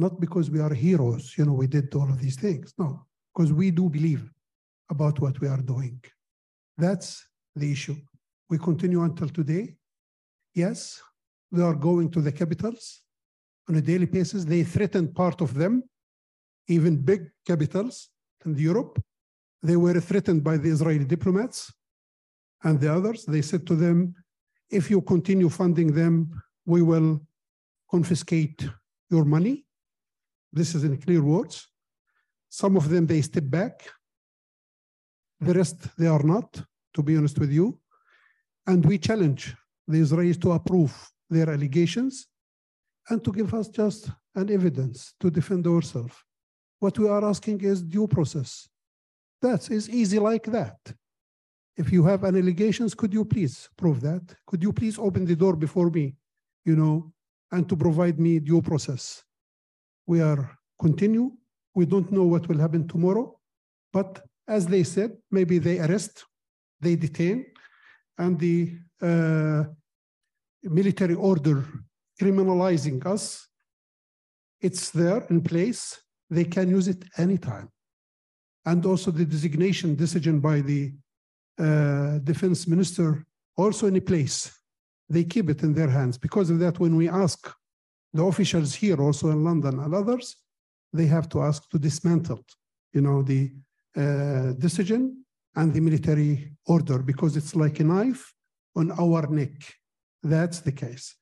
not 0.00 0.20
because 0.20 0.50
we 0.50 0.60
are 0.60 0.74
heroes, 0.74 1.34
you 1.36 1.44
know, 1.44 1.52
we 1.52 1.66
did 1.66 1.94
all 1.94 2.10
of 2.14 2.20
these 2.20 2.36
things. 2.36 2.74
No, 2.78 3.06
because 3.32 3.52
we 3.52 3.70
do 3.70 3.88
believe 3.88 4.22
about 4.90 5.20
what 5.20 5.40
we 5.40 5.48
are 5.48 5.62
doing. 5.74 6.02
That's 6.76 7.08
the 7.54 7.70
issue. 7.70 7.96
We 8.48 8.58
continue 8.58 9.02
until 9.02 9.28
today. 9.28 9.76
Yes, 10.54 11.00
they 11.52 11.62
are 11.62 11.74
going 11.74 12.10
to 12.12 12.20
the 12.20 12.32
capitals 12.32 13.02
on 13.68 13.76
a 13.76 13.80
daily 13.80 14.06
basis. 14.06 14.44
They 14.44 14.64
threaten 14.64 15.12
part 15.12 15.40
of 15.40 15.54
them 15.54 15.84
even 16.70 16.96
big 16.96 17.30
capitals 17.46 18.10
in 18.44 18.56
Europe. 18.56 19.02
They 19.62 19.76
were 19.76 20.00
threatened 20.00 20.42
by 20.42 20.56
the 20.56 20.70
Israeli 20.70 21.04
diplomats 21.04 21.72
and 22.62 22.80
the 22.80 22.92
others. 22.92 23.24
They 23.24 23.42
said 23.42 23.66
to 23.66 23.74
them, 23.74 24.14
if 24.70 24.90
you 24.90 25.02
continue 25.02 25.48
funding 25.48 25.92
them, 25.92 26.42
we 26.64 26.80
will 26.82 27.20
confiscate 27.90 28.68
your 29.10 29.24
money. 29.24 29.66
This 30.52 30.74
is 30.74 30.84
in 30.84 30.96
clear 30.96 31.22
words. 31.22 31.68
Some 32.48 32.76
of 32.76 32.88
them, 32.88 33.06
they 33.06 33.22
step 33.22 33.44
back. 33.46 33.88
The 35.40 35.54
rest, 35.54 35.96
they 35.96 36.06
are 36.06 36.22
not, 36.22 36.62
to 36.94 37.02
be 37.02 37.16
honest 37.16 37.38
with 37.38 37.52
you. 37.52 37.78
And 38.66 38.84
we 38.84 38.98
challenge 38.98 39.54
the 39.86 39.98
Israelis 39.98 40.40
to 40.42 40.52
approve 40.52 40.94
their 41.28 41.48
allegations 41.48 42.26
and 43.08 43.24
to 43.24 43.32
give 43.32 43.54
us 43.54 43.68
just 43.68 44.10
an 44.34 44.50
evidence 44.50 45.14
to 45.20 45.30
defend 45.30 45.66
ourselves. 45.66 46.14
What 46.78 46.98
we 46.98 47.08
are 47.08 47.24
asking 47.24 47.60
is 47.62 47.82
due 47.82 48.06
process. 48.06 48.68
That 49.42 49.70
is 49.70 49.88
easy 49.88 50.18
like 50.18 50.44
that. 50.44 50.78
If 51.76 51.92
you 51.92 52.04
have 52.04 52.24
an 52.24 52.36
allegations, 52.36 52.94
could 52.94 53.12
you 53.12 53.24
please 53.24 53.68
prove 53.76 54.00
that? 54.02 54.22
Could 54.46 54.62
you 54.62 54.72
please 54.72 54.98
open 54.98 55.24
the 55.24 55.36
door 55.36 55.56
before 55.56 55.90
me, 55.90 56.16
you 56.64 56.76
know, 56.76 57.12
and 57.52 57.68
to 57.68 57.76
provide 57.76 58.20
me 58.20 58.38
due 58.38 58.60
process? 58.60 59.22
We 60.06 60.20
are 60.20 60.50
continue. 60.80 61.32
We 61.74 61.86
don't 61.86 62.10
know 62.10 62.24
what 62.24 62.48
will 62.48 62.58
happen 62.58 62.88
tomorrow, 62.88 63.38
but 63.92 64.24
as 64.48 64.66
they 64.66 64.82
said, 64.82 65.16
maybe 65.30 65.58
they 65.58 65.78
arrest, 65.78 66.24
they 66.80 66.96
detain, 66.96 67.46
and 68.18 68.38
the 68.38 68.76
uh, 69.00 69.64
military 70.64 71.14
order 71.14 71.64
criminalizing 72.20 73.04
us, 73.06 73.48
it's 74.60 74.90
there 74.90 75.24
in 75.30 75.40
place. 75.40 76.02
They 76.28 76.44
can 76.44 76.68
use 76.68 76.88
it 76.88 77.04
anytime. 77.16 77.70
And 78.66 78.84
also 78.84 79.10
the 79.10 79.24
designation 79.24 79.94
decision 79.94 80.40
by 80.40 80.60
the 80.60 80.92
uh, 81.58 82.18
defense 82.18 82.66
minister 82.66 83.24
also 83.56 83.86
in 83.86 84.00
place. 84.00 84.52
They 85.08 85.24
keep 85.24 85.48
it 85.50 85.62
in 85.62 85.72
their 85.74 85.88
hands. 85.88 86.18
Because 86.18 86.50
of 86.50 86.58
that, 86.60 86.78
when 86.78 86.94
we 86.96 87.08
ask 87.08 87.52
the 88.12 88.24
officials 88.24 88.74
here, 88.74 89.00
also 89.00 89.30
in 89.30 89.44
London 89.44 89.78
and 89.78 89.94
others, 89.94 90.36
they 90.92 91.06
have 91.06 91.28
to 91.30 91.42
ask 91.42 91.68
to 91.70 91.78
dismantle, 91.78 92.44
you 92.92 93.00
know, 93.00 93.22
the 93.22 93.52
uh, 93.96 94.52
decision 94.58 95.24
and 95.56 95.72
the 95.72 95.80
military 95.80 96.52
order 96.66 96.98
because 96.98 97.36
it's 97.36 97.54
like 97.54 97.80
a 97.80 97.84
knife 97.84 98.34
on 98.76 98.92
our 98.92 99.26
neck. 99.28 99.74
That's 100.22 100.60
the 100.60 100.72
case. 100.72 101.14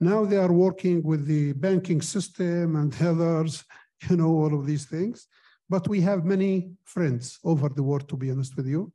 Now 0.00 0.24
they 0.24 0.36
are 0.36 0.52
working 0.52 1.02
with 1.02 1.26
the 1.26 1.52
banking 1.52 2.02
system 2.02 2.76
and 2.76 2.94
others, 3.00 3.64
you 4.10 4.16
know, 4.16 4.28
all 4.28 4.54
of 4.54 4.66
these 4.66 4.86
things. 4.86 5.26
But 5.68 5.88
we 5.88 6.00
have 6.02 6.24
many 6.24 6.72
friends 6.84 7.38
over 7.42 7.68
the 7.68 7.82
world, 7.82 8.08
to 8.08 8.16
be 8.16 8.30
honest 8.30 8.56
with 8.56 8.66
you, 8.66 8.92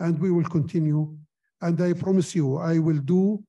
and 0.00 0.18
we 0.18 0.30
will 0.30 0.48
continue. 0.48 1.14
And 1.60 1.80
I 1.80 1.92
promise 1.92 2.34
you, 2.34 2.56
I 2.56 2.78
will 2.78 2.98
do 2.98 3.42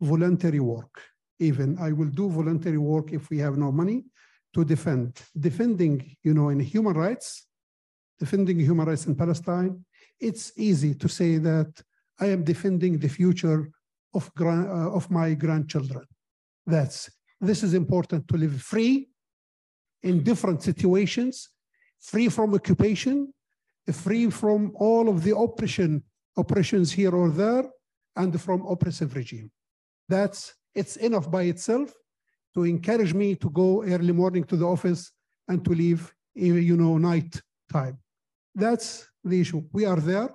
voluntary 0.00 0.60
work. 0.60 1.02
Even 1.48 1.68
I 1.88 1.90
will 1.98 2.12
do 2.20 2.26
voluntary 2.28 2.78
work 2.92 3.12
if 3.18 3.24
we 3.30 3.38
have 3.44 3.56
no 3.64 3.70
money 3.82 3.98
to 4.54 4.60
defend. 4.64 5.10
Defending, 5.48 5.96
you 6.26 6.34
know, 6.34 6.48
in 6.54 6.60
human 6.60 6.96
rights, 7.06 7.46
defending 8.18 8.58
human 8.58 8.86
rights 8.90 9.06
in 9.06 9.14
Palestine, 9.14 9.84
it's 10.28 10.52
easy 10.68 10.92
to 11.02 11.08
say 11.08 11.32
that 11.38 11.70
I 12.24 12.26
am 12.34 12.44
defending 12.52 12.98
the 12.98 13.12
future 13.18 13.60
of, 14.18 14.30
uh, 14.40 14.98
of 14.98 15.10
my 15.10 15.34
grandchildren. 15.34 16.04
That's 16.66 17.10
this 17.40 17.62
is 17.62 17.74
important 17.74 18.26
to 18.28 18.36
live 18.36 18.62
free 18.62 19.08
in 20.02 20.22
different 20.22 20.62
situations, 20.62 21.50
free 22.00 22.28
from 22.28 22.54
occupation, 22.54 23.16
free 23.92 24.30
from 24.30 24.72
all 24.76 25.08
of 25.08 25.22
the 25.24 25.36
oppression, 25.36 26.02
oppressions 26.36 26.92
here 26.92 27.14
or 27.14 27.28
there, 27.30 27.64
and 28.16 28.40
from 28.40 28.64
oppressive 28.66 29.14
regime. 29.14 29.50
That's 30.08 30.54
it's 30.74 30.96
enough 30.96 31.30
by 31.30 31.42
itself 31.42 31.92
to 32.54 32.64
encourage 32.64 33.14
me 33.14 33.34
to 33.36 33.50
go 33.50 33.82
early 33.84 34.12
morning 34.12 34.44
to 34.44 34.56
the 34.56 34.66
office 34.66 35.12
and 35.48 35.64
to 35.64 35.70
leave, 35.70 36.12
eh, 36.36 36.44
you 36.70 36.76
know, 36.76 36.98
night 36.98 37.40
time. 37.72 37.98
That's 38.54 39.08
the 39.22 39.40
issue. 39.40 39.62
We 39.72 39.84
are 39.84 40.00
there. 40.00 40.30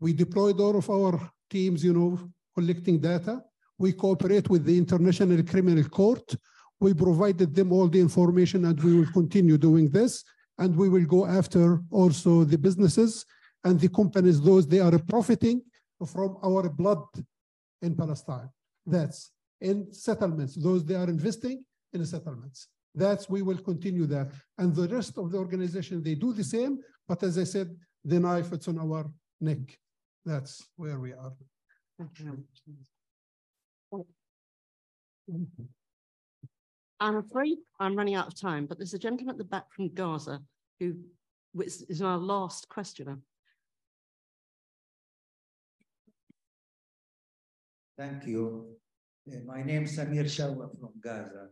We 0.00 0.12
deployed 0.12 0.60
all 0.60 0.76
of 0.76 0.90
our 0.90 1.30
teams, 1.50 1.84
you 1.84 1.92
know, 1.92 2.18
collecting 2.54 2.98
data. 2.98 3.42
We 3.78 3.92
cooperate 3.92 4.48
with 4.48 4.64
the 4.64 4.76
International 4.76 5.42
Criminal 5.42 5.84
Court. 5.88 6.34
We 6.80 6.94
provided 6.94 7.54
them 7.54 7.72
all 7.72 7.88
the 7.88 8.00
information 8.00 8.64
and 8.64 8.82
we 8.82 8.98
will 8.98 9.12
continue 9.12 9.58
doing 9.58 9.88
this. 9.88 10.24
And 10.58 10.76
we 10.76 10.88
will 10.88 11.04
go 11.04 11.26
after 11.26 11.80
also 11.90 12.44
the 12.44 12.58
businesses 12.58 13.24
and 13.64 13.78
the 13.78 13.88
companies, 13.88 14.40
those 14.40 14.66
they 14.66 14.80
are 14.80 14.98
profiting 14.98 15.62
from 16.04 16.36
our 16.42 16.68
blood 16.68 17.04
in 17.82 17.94
Palestine. 17.94 18.48
That's 18.84 19.30
in 19.60 19.92
settlements, 19.92 20.54
those 20.54 20.84
they 20.84 20.94
are 20.94 21.08
investing 21.08 21.64
in 21.92 22.04
settlements. 22.06 22.68
That's, 22.94 23.28
we 23.28 23.42
will 23.42 23.58
continue 23.58 24.06
that. 24.06 24.32
And 24.56 24.74
the 24.74 24.88
rest 24.88 25.18
of 25.18 25.30
the 25.30 25.38
organization, 25.38 26.02
they 26.02 26.14
do 26.14 26.32
the 26.32 26.44
same, 26.44 26.78
but 27.06 27.22
as 27.22 27.38
I 27.38 27.44
said, 27.44 27.76
the 28.04 28.18
knife, 28.20 28.52
it's 28.52 28.68
on 28.68 28.78
our 28.78 29.10
neck. 29.40 29.78
That's 30.24 30.68
where 30.76 30.98
we 30.98 31.12
are. 31.12 31.32
I'm 37.00 37.16
afraid 37.16 37.58
I'm 37.78 37.96
running 37.96 38.14
out 38.14 38.26
of 38.26 38.40
time, 38.40 38.66
but 38.66 38.78
there's 38.78 38.94
a 38.94 38.98
gentleman 38.98 39.34
at 39.34 39.38
the 39.38 39.44
back 39.44 39.72
from 39.72 39.94
Gaza 39.94 40.40
who 40.80 40.94
is 41.60 42.02
our 42.02 42.18
last 42.18 42.68
questioner. 42.68 43.18
Thank 47.96 48.26
you. 48.26 48.76
Uh, 49.28 49.40
my 49.44 49.62
name 49.62 49.84
is 49.84 49.98
Samir 49.98 50.24
Shawa 50.24 50.70
from 50.80 50.92
Gaza. 51.02 51.48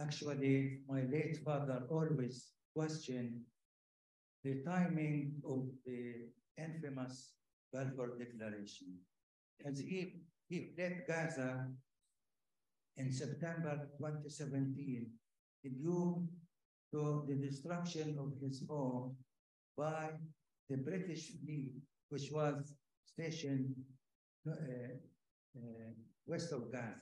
Actually, 0.00 0.80
my 0.86 1.02
late 1.02 1.38
father 1.44 1.84
always 1.88 2.48
questioned 2.76 3.40
the 4.44 4.62
timing 4.62 5.32
of 5.48 5.64
the 5.86 6.28
infamous 6.58 7.32
Balfour 7.72 8.18
Declaration. 8.18 8.88
As 9.64 9.78
he, 9.78 10.20
he 10.48 10.72
fled 10.74 11.04
Gaza 11.08 11.68
in 12.98 13.10
September 13.10 13.88
2017 13.96 15.06
due 15.64 16.28
to 16.92 17.24
the 17.28 17.34
destruction 17.34 18.18
of 18.18 18.32
his 18.42 18.62
home 18.68 19.16
by 19.78 20.10
the 20.68 20.76
British 20.76 21.30
fleet, 21.42 21.72
which 22.10 22.30
was 22.30 22.74
stationed 23.06 23.74
uh, 24.46 24.52
uh, 25.56 25.92
west 26.26 26.52
of 26.52 26.70
Gaza. 26.72 26.94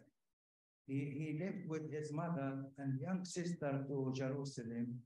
He, 0.86 0.94
he 0.94 1.38
lived 1.38 1.68
with 1.68 1.92
his 1.92 2.12
mother 2.12 2.64
and 2.78 3.00
young 3.00 3.24
sister 3.24 3.84
to 3.88 4.12
Jerusalem 4.14 4.98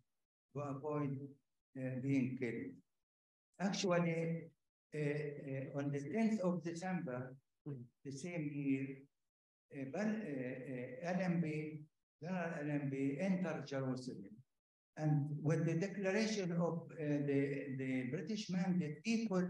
to 0.55 0.61
avoid 0.63 1.19
uh, 1.79 2.01
being 2.03 2.39
killed. 2.41 2.73
Actually, 3.61 4.45
uh, 4.95 4.99
uh, 4.99 5.79
on 5.79 5.91
the 5.91 6.01
10th 6.01 6.41
of 6.41 6.63
December, 6.63 7.37
the 8.05 8.13
same 8.13 8.51
year, 8.53 8.87
uh, 9.77 9.99
uh, 9.99 11.11
Allenby, 11.11 11.81
General 12.23 12.51
Allenby 12.61 13.19
entered 13.21 13.67
Jerusalem. 13.67 14.31
And 14.97 15.37
with 15.43 15.67
the 15.67 15.75
declaration 15.75 16.53
of 16.53 16.83
uh, 16.93 17.27
the, 17.27 17.75
the 17.79 18.05
British 18.11 18.49
mandate, 18.49 19.03
people 19.03 19.45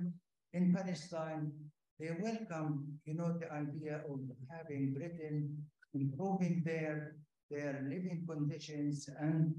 in 0.54 0.74
Palestine, 0.74 1.52
they 1.98 2.10
welcome, 2.20 2.98
you 3.04 3.14
know, 3.14 3.36
the 3.38 3.52
idea 3.52 4.02
of 4.08 4.20
having 4.50 4.94
Britain 4.94 5.56
improving 5.94 6.62
their, 6.64 7.16
their 7.50 7.84
living 7.88 8.24
conditions 8.28 9.08
and 9.20 9.54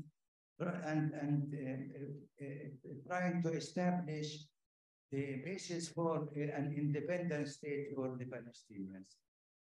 and, 0.60 1.12
and 1.14 1.54
uh, 1.54 2.46
uh, 2.46 2.48
uh, 2.48 2.94
trying 3.08 3.44
to 3.44 3.52
establish 3.52 4.46
the 5.12 5.42
basis 5.44 5.90
for 5.90 6.30
an 6.36 6.74
independent 6.78 7.48
state 7.48 7.88
for 7.96 8.16
the 8.18 8.26
Palestinians. 8.26 9.16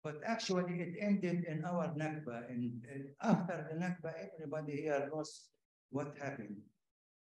But 0.05 0.16
actually, 0.27 0.81
it 0.81 0.95
ended 1.01 1.45
in 1.49 1.64
our 1.64 1.89
Nakba. 1.95 2.51
And 2.51 2.83
after 3.23 3.68
the 3.70 3.79
Nakba, 3.79 4.12
everybody 4.35 4.83
here 4.83 5.09
knows 5.12 5.49
what 5.91 6.14
happened. 6.20 6.57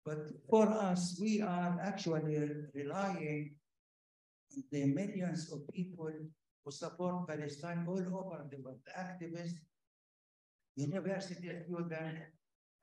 But 0.05 0.29
for 0.49 0.67
us, 0.69 1.19
we 1.21 1.43
are 1.43 1.79
actually 1.83 2.49
relying 2.75 3.57
the 4.71 4.85
millions 4.87 5.53
of 5.53 5.61
people 5.73 6.11
who 6.65 6.71
support 6.71 7.29
Palestine 7.29 7.85
all 7.89 7.99
over 7.99 8.47
the 8.51 8.59
world, 8.63 8.81
activists, 8.99 9.59
university 10.77 11.51
students, 11.65 12.21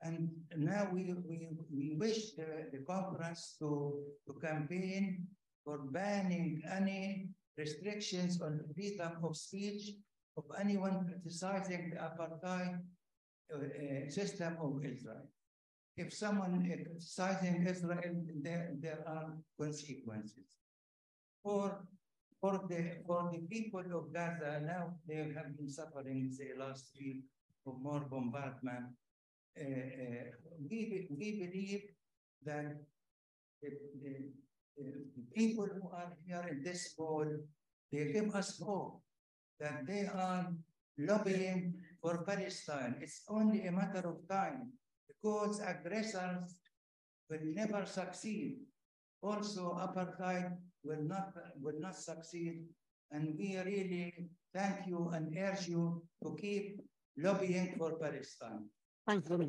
and 0.02 0.30
now 0.56 0.88
we, 0.92 1.12
we, 1.28 1.48
we 1.74 1.96
wish 1.98 2.32
the, 2.34 2.68
the 2.72 2.78
conference 2.86 3.56
to, 3.58 3.94
to 4.26 4.34
campaign 4.40 5.26
for 5.64 5.78
banning 5.90 6.62
any 6.70 7.28
restrictions 7.56 8.40
on 8.40 8.60
freedom 8.74 9.12
of 9.24 9.36
speech 9.36 9.90
of 10.36 10.44
anyone 10.60 11.04
criticizing 11.06 11.90
the 11.90 11.96
apartheid 11.96 12.78
uh, 13.52 13.58
uh, 13.58 14.10
system 14.10 14.56
of 14.62 14.84
Israel. 14.84 15.26
if 15.98 16.14
someone 16.14 16.54
is 16.54 16.86
criticizing 16.86 17.66
Israel, 17.66 18.14
there, 18.40 18.70
there 18.78 19.02
are 19.06 19.36
consequences. 19.60 20.57
For, 21.48 21.80
for, 22.42 22.60
the, 22.68 23.00
for 23.06 23.30
the 23.32 23.38
people 23.48 23.80
of 23.80 24.12
Gaza, 24.12 24.60
now 24.66 24.96
they 25.08 25.32
have 25.34 25.56
been 25.56 25.70
suffering, 25.70 26.30
the 26.36 26.62
last 26.62 26.90
week 27.00 27.22
of 27.66 27.80
more 27.80 28.00
bombardment. 28.00 28.92
Uh, 29.58 29.64
uh, 29.64 30.24
we, 30.68 31.08
we 31.08 31.46
believe 31.46 31.84
that 32.44 32.76
the, 33.62 33.70
the, 34.02 34.14
the 34.76 34.92
people 35.34 35.66
who 35.72 35.88
are 35.88 36.12
here 36.26 36.44
in 36.50 36.62
this 36.62 36.92
hall, 36.98 37.24
they 37.90 38.12
give 38.12 38.34
us 38.34 38.60
hope 38.60 39.00
that 39.58 39.86
they 39.86 40.02
are 40.04 40.52
lobbying 40.98 41.72
for 42.02 42.24
Palestine. 42.24 42.96
It's 43.00 43.22
only 43.30 43.64
a 43.64 43.72
matter 43.72 44.06
of 44.06 44.28
time 44.28 44.70
because 45.08 45.62
aggressors 45.66 46.56
will 47.30 47.40
never 47.42 47.86
succeed. 47.86 48.58
Also, 49.22 49.72
apartheid 49.80 50.58
will 50.84 51.02
not, 51.02 51.32
will 51.60 51.78
not 51.80 51.96
succeed. 51.96 52.64
And 53.10 53.34
we 53.38 53.56
really 53.56 54.28
thank 54.54 54.86
you 54.86 55.10
and 55.14 55.36
urge 55.36 55.68
you 55.68 56.02
to 56.22 56.36
keep 56.40 56.80
lobbying 57.16 57.74
for 57.78 57.98
Palestine. 57.98 58.66
Thank 59.06 59.28
you. 59.28 59.48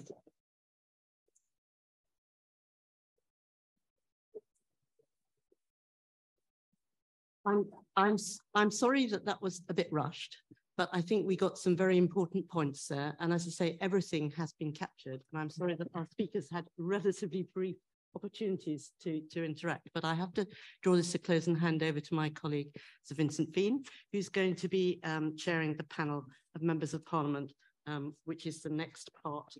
I'm, 7.45 7.65
I'm, 7.95 8.17
I'm 8.53 8.71
sorry 8.71 9.07
that 9.07 9.25
that 9.25 9.41
was 9.41 9.61
a 9.69 9.73
bit 9.73 9.87
rushed, 9.91 10.37
but 10.77 10.89
I 10.93 11.01
think 11.01 11.25
we 11.25 11.35
got 11.35 11.57
some 11.57 11.75
very 11.75 11.97
important 11.97 12.47
points 12.49 12.87
there. 12.87 13.15
And 13.19 13.33
as 13.33 13.47
I 13.47 13.49
say, 13.49 13.77
everything 13.81 14.31
has 14.37 14.53
been 14.53 14.71
captured. 14.71 15.21
And 15.31 15.41
I'm 15.41 15.49
sorry 15.49 15.75
that 15.75 15.87
our 15.95 16.05
speakers 16.05 16.47
had 16.51 16.65
relatively 16.77 17.47
brief 17.53 17.77
opportunities 18.15 18.91
to, 19.03 19.21
to 19.31 19.43
interact. 19.43 19.89
But 19.93 20.05
I 20.05 20.13
have 20.13 20.33
to 20.33 20.47
draw 20.81 20.95
this 20.95 21.11
to 21.11 21.17
close 21.17 21.47
and 21.47 21.57
hand 21.57 21.83
over 21.83 21.99
to 21.99 22.13
my 22.13 22.29
colleague, 22.29 22.69
Sir 23.03 23.15
Vincent 23.15 23.53
Fean, 23.53 23.83
who's 24.11 24.29
going 24.29 24.55
to 24.55 24.67
be 24.67 24.99
um, 25.03 25.35
chairing 25.37 25.75
the 25.75 25.83
panel 25.83 26.25
of 26.55 26.61
members 26.61 26.93
of 26.93 27.05
parliament, 27.05 27.53
um, 27.87 28.13
which 28.25 28.45
is 28.45 28.61
the 28.61 28.69
next 28.69 29.09
part 29.23 29.53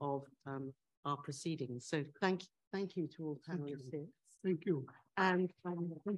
of 0.00 0.22
um, 0.46 0.72
our 1.04 1.16
proceedings. 1.16 1.86
So 1.86 2.04
thank, 2.20 2.44
thank 2.72 2.96
you 2.96 3.08
to 3.16 3.24
all 3.24 3.40
panelists 3.48 3.90
here. 3.90 4.06
Thank 4.44 4.66
you. 4.66 4.86
And 5.16 5.50
um, 5.64 5.92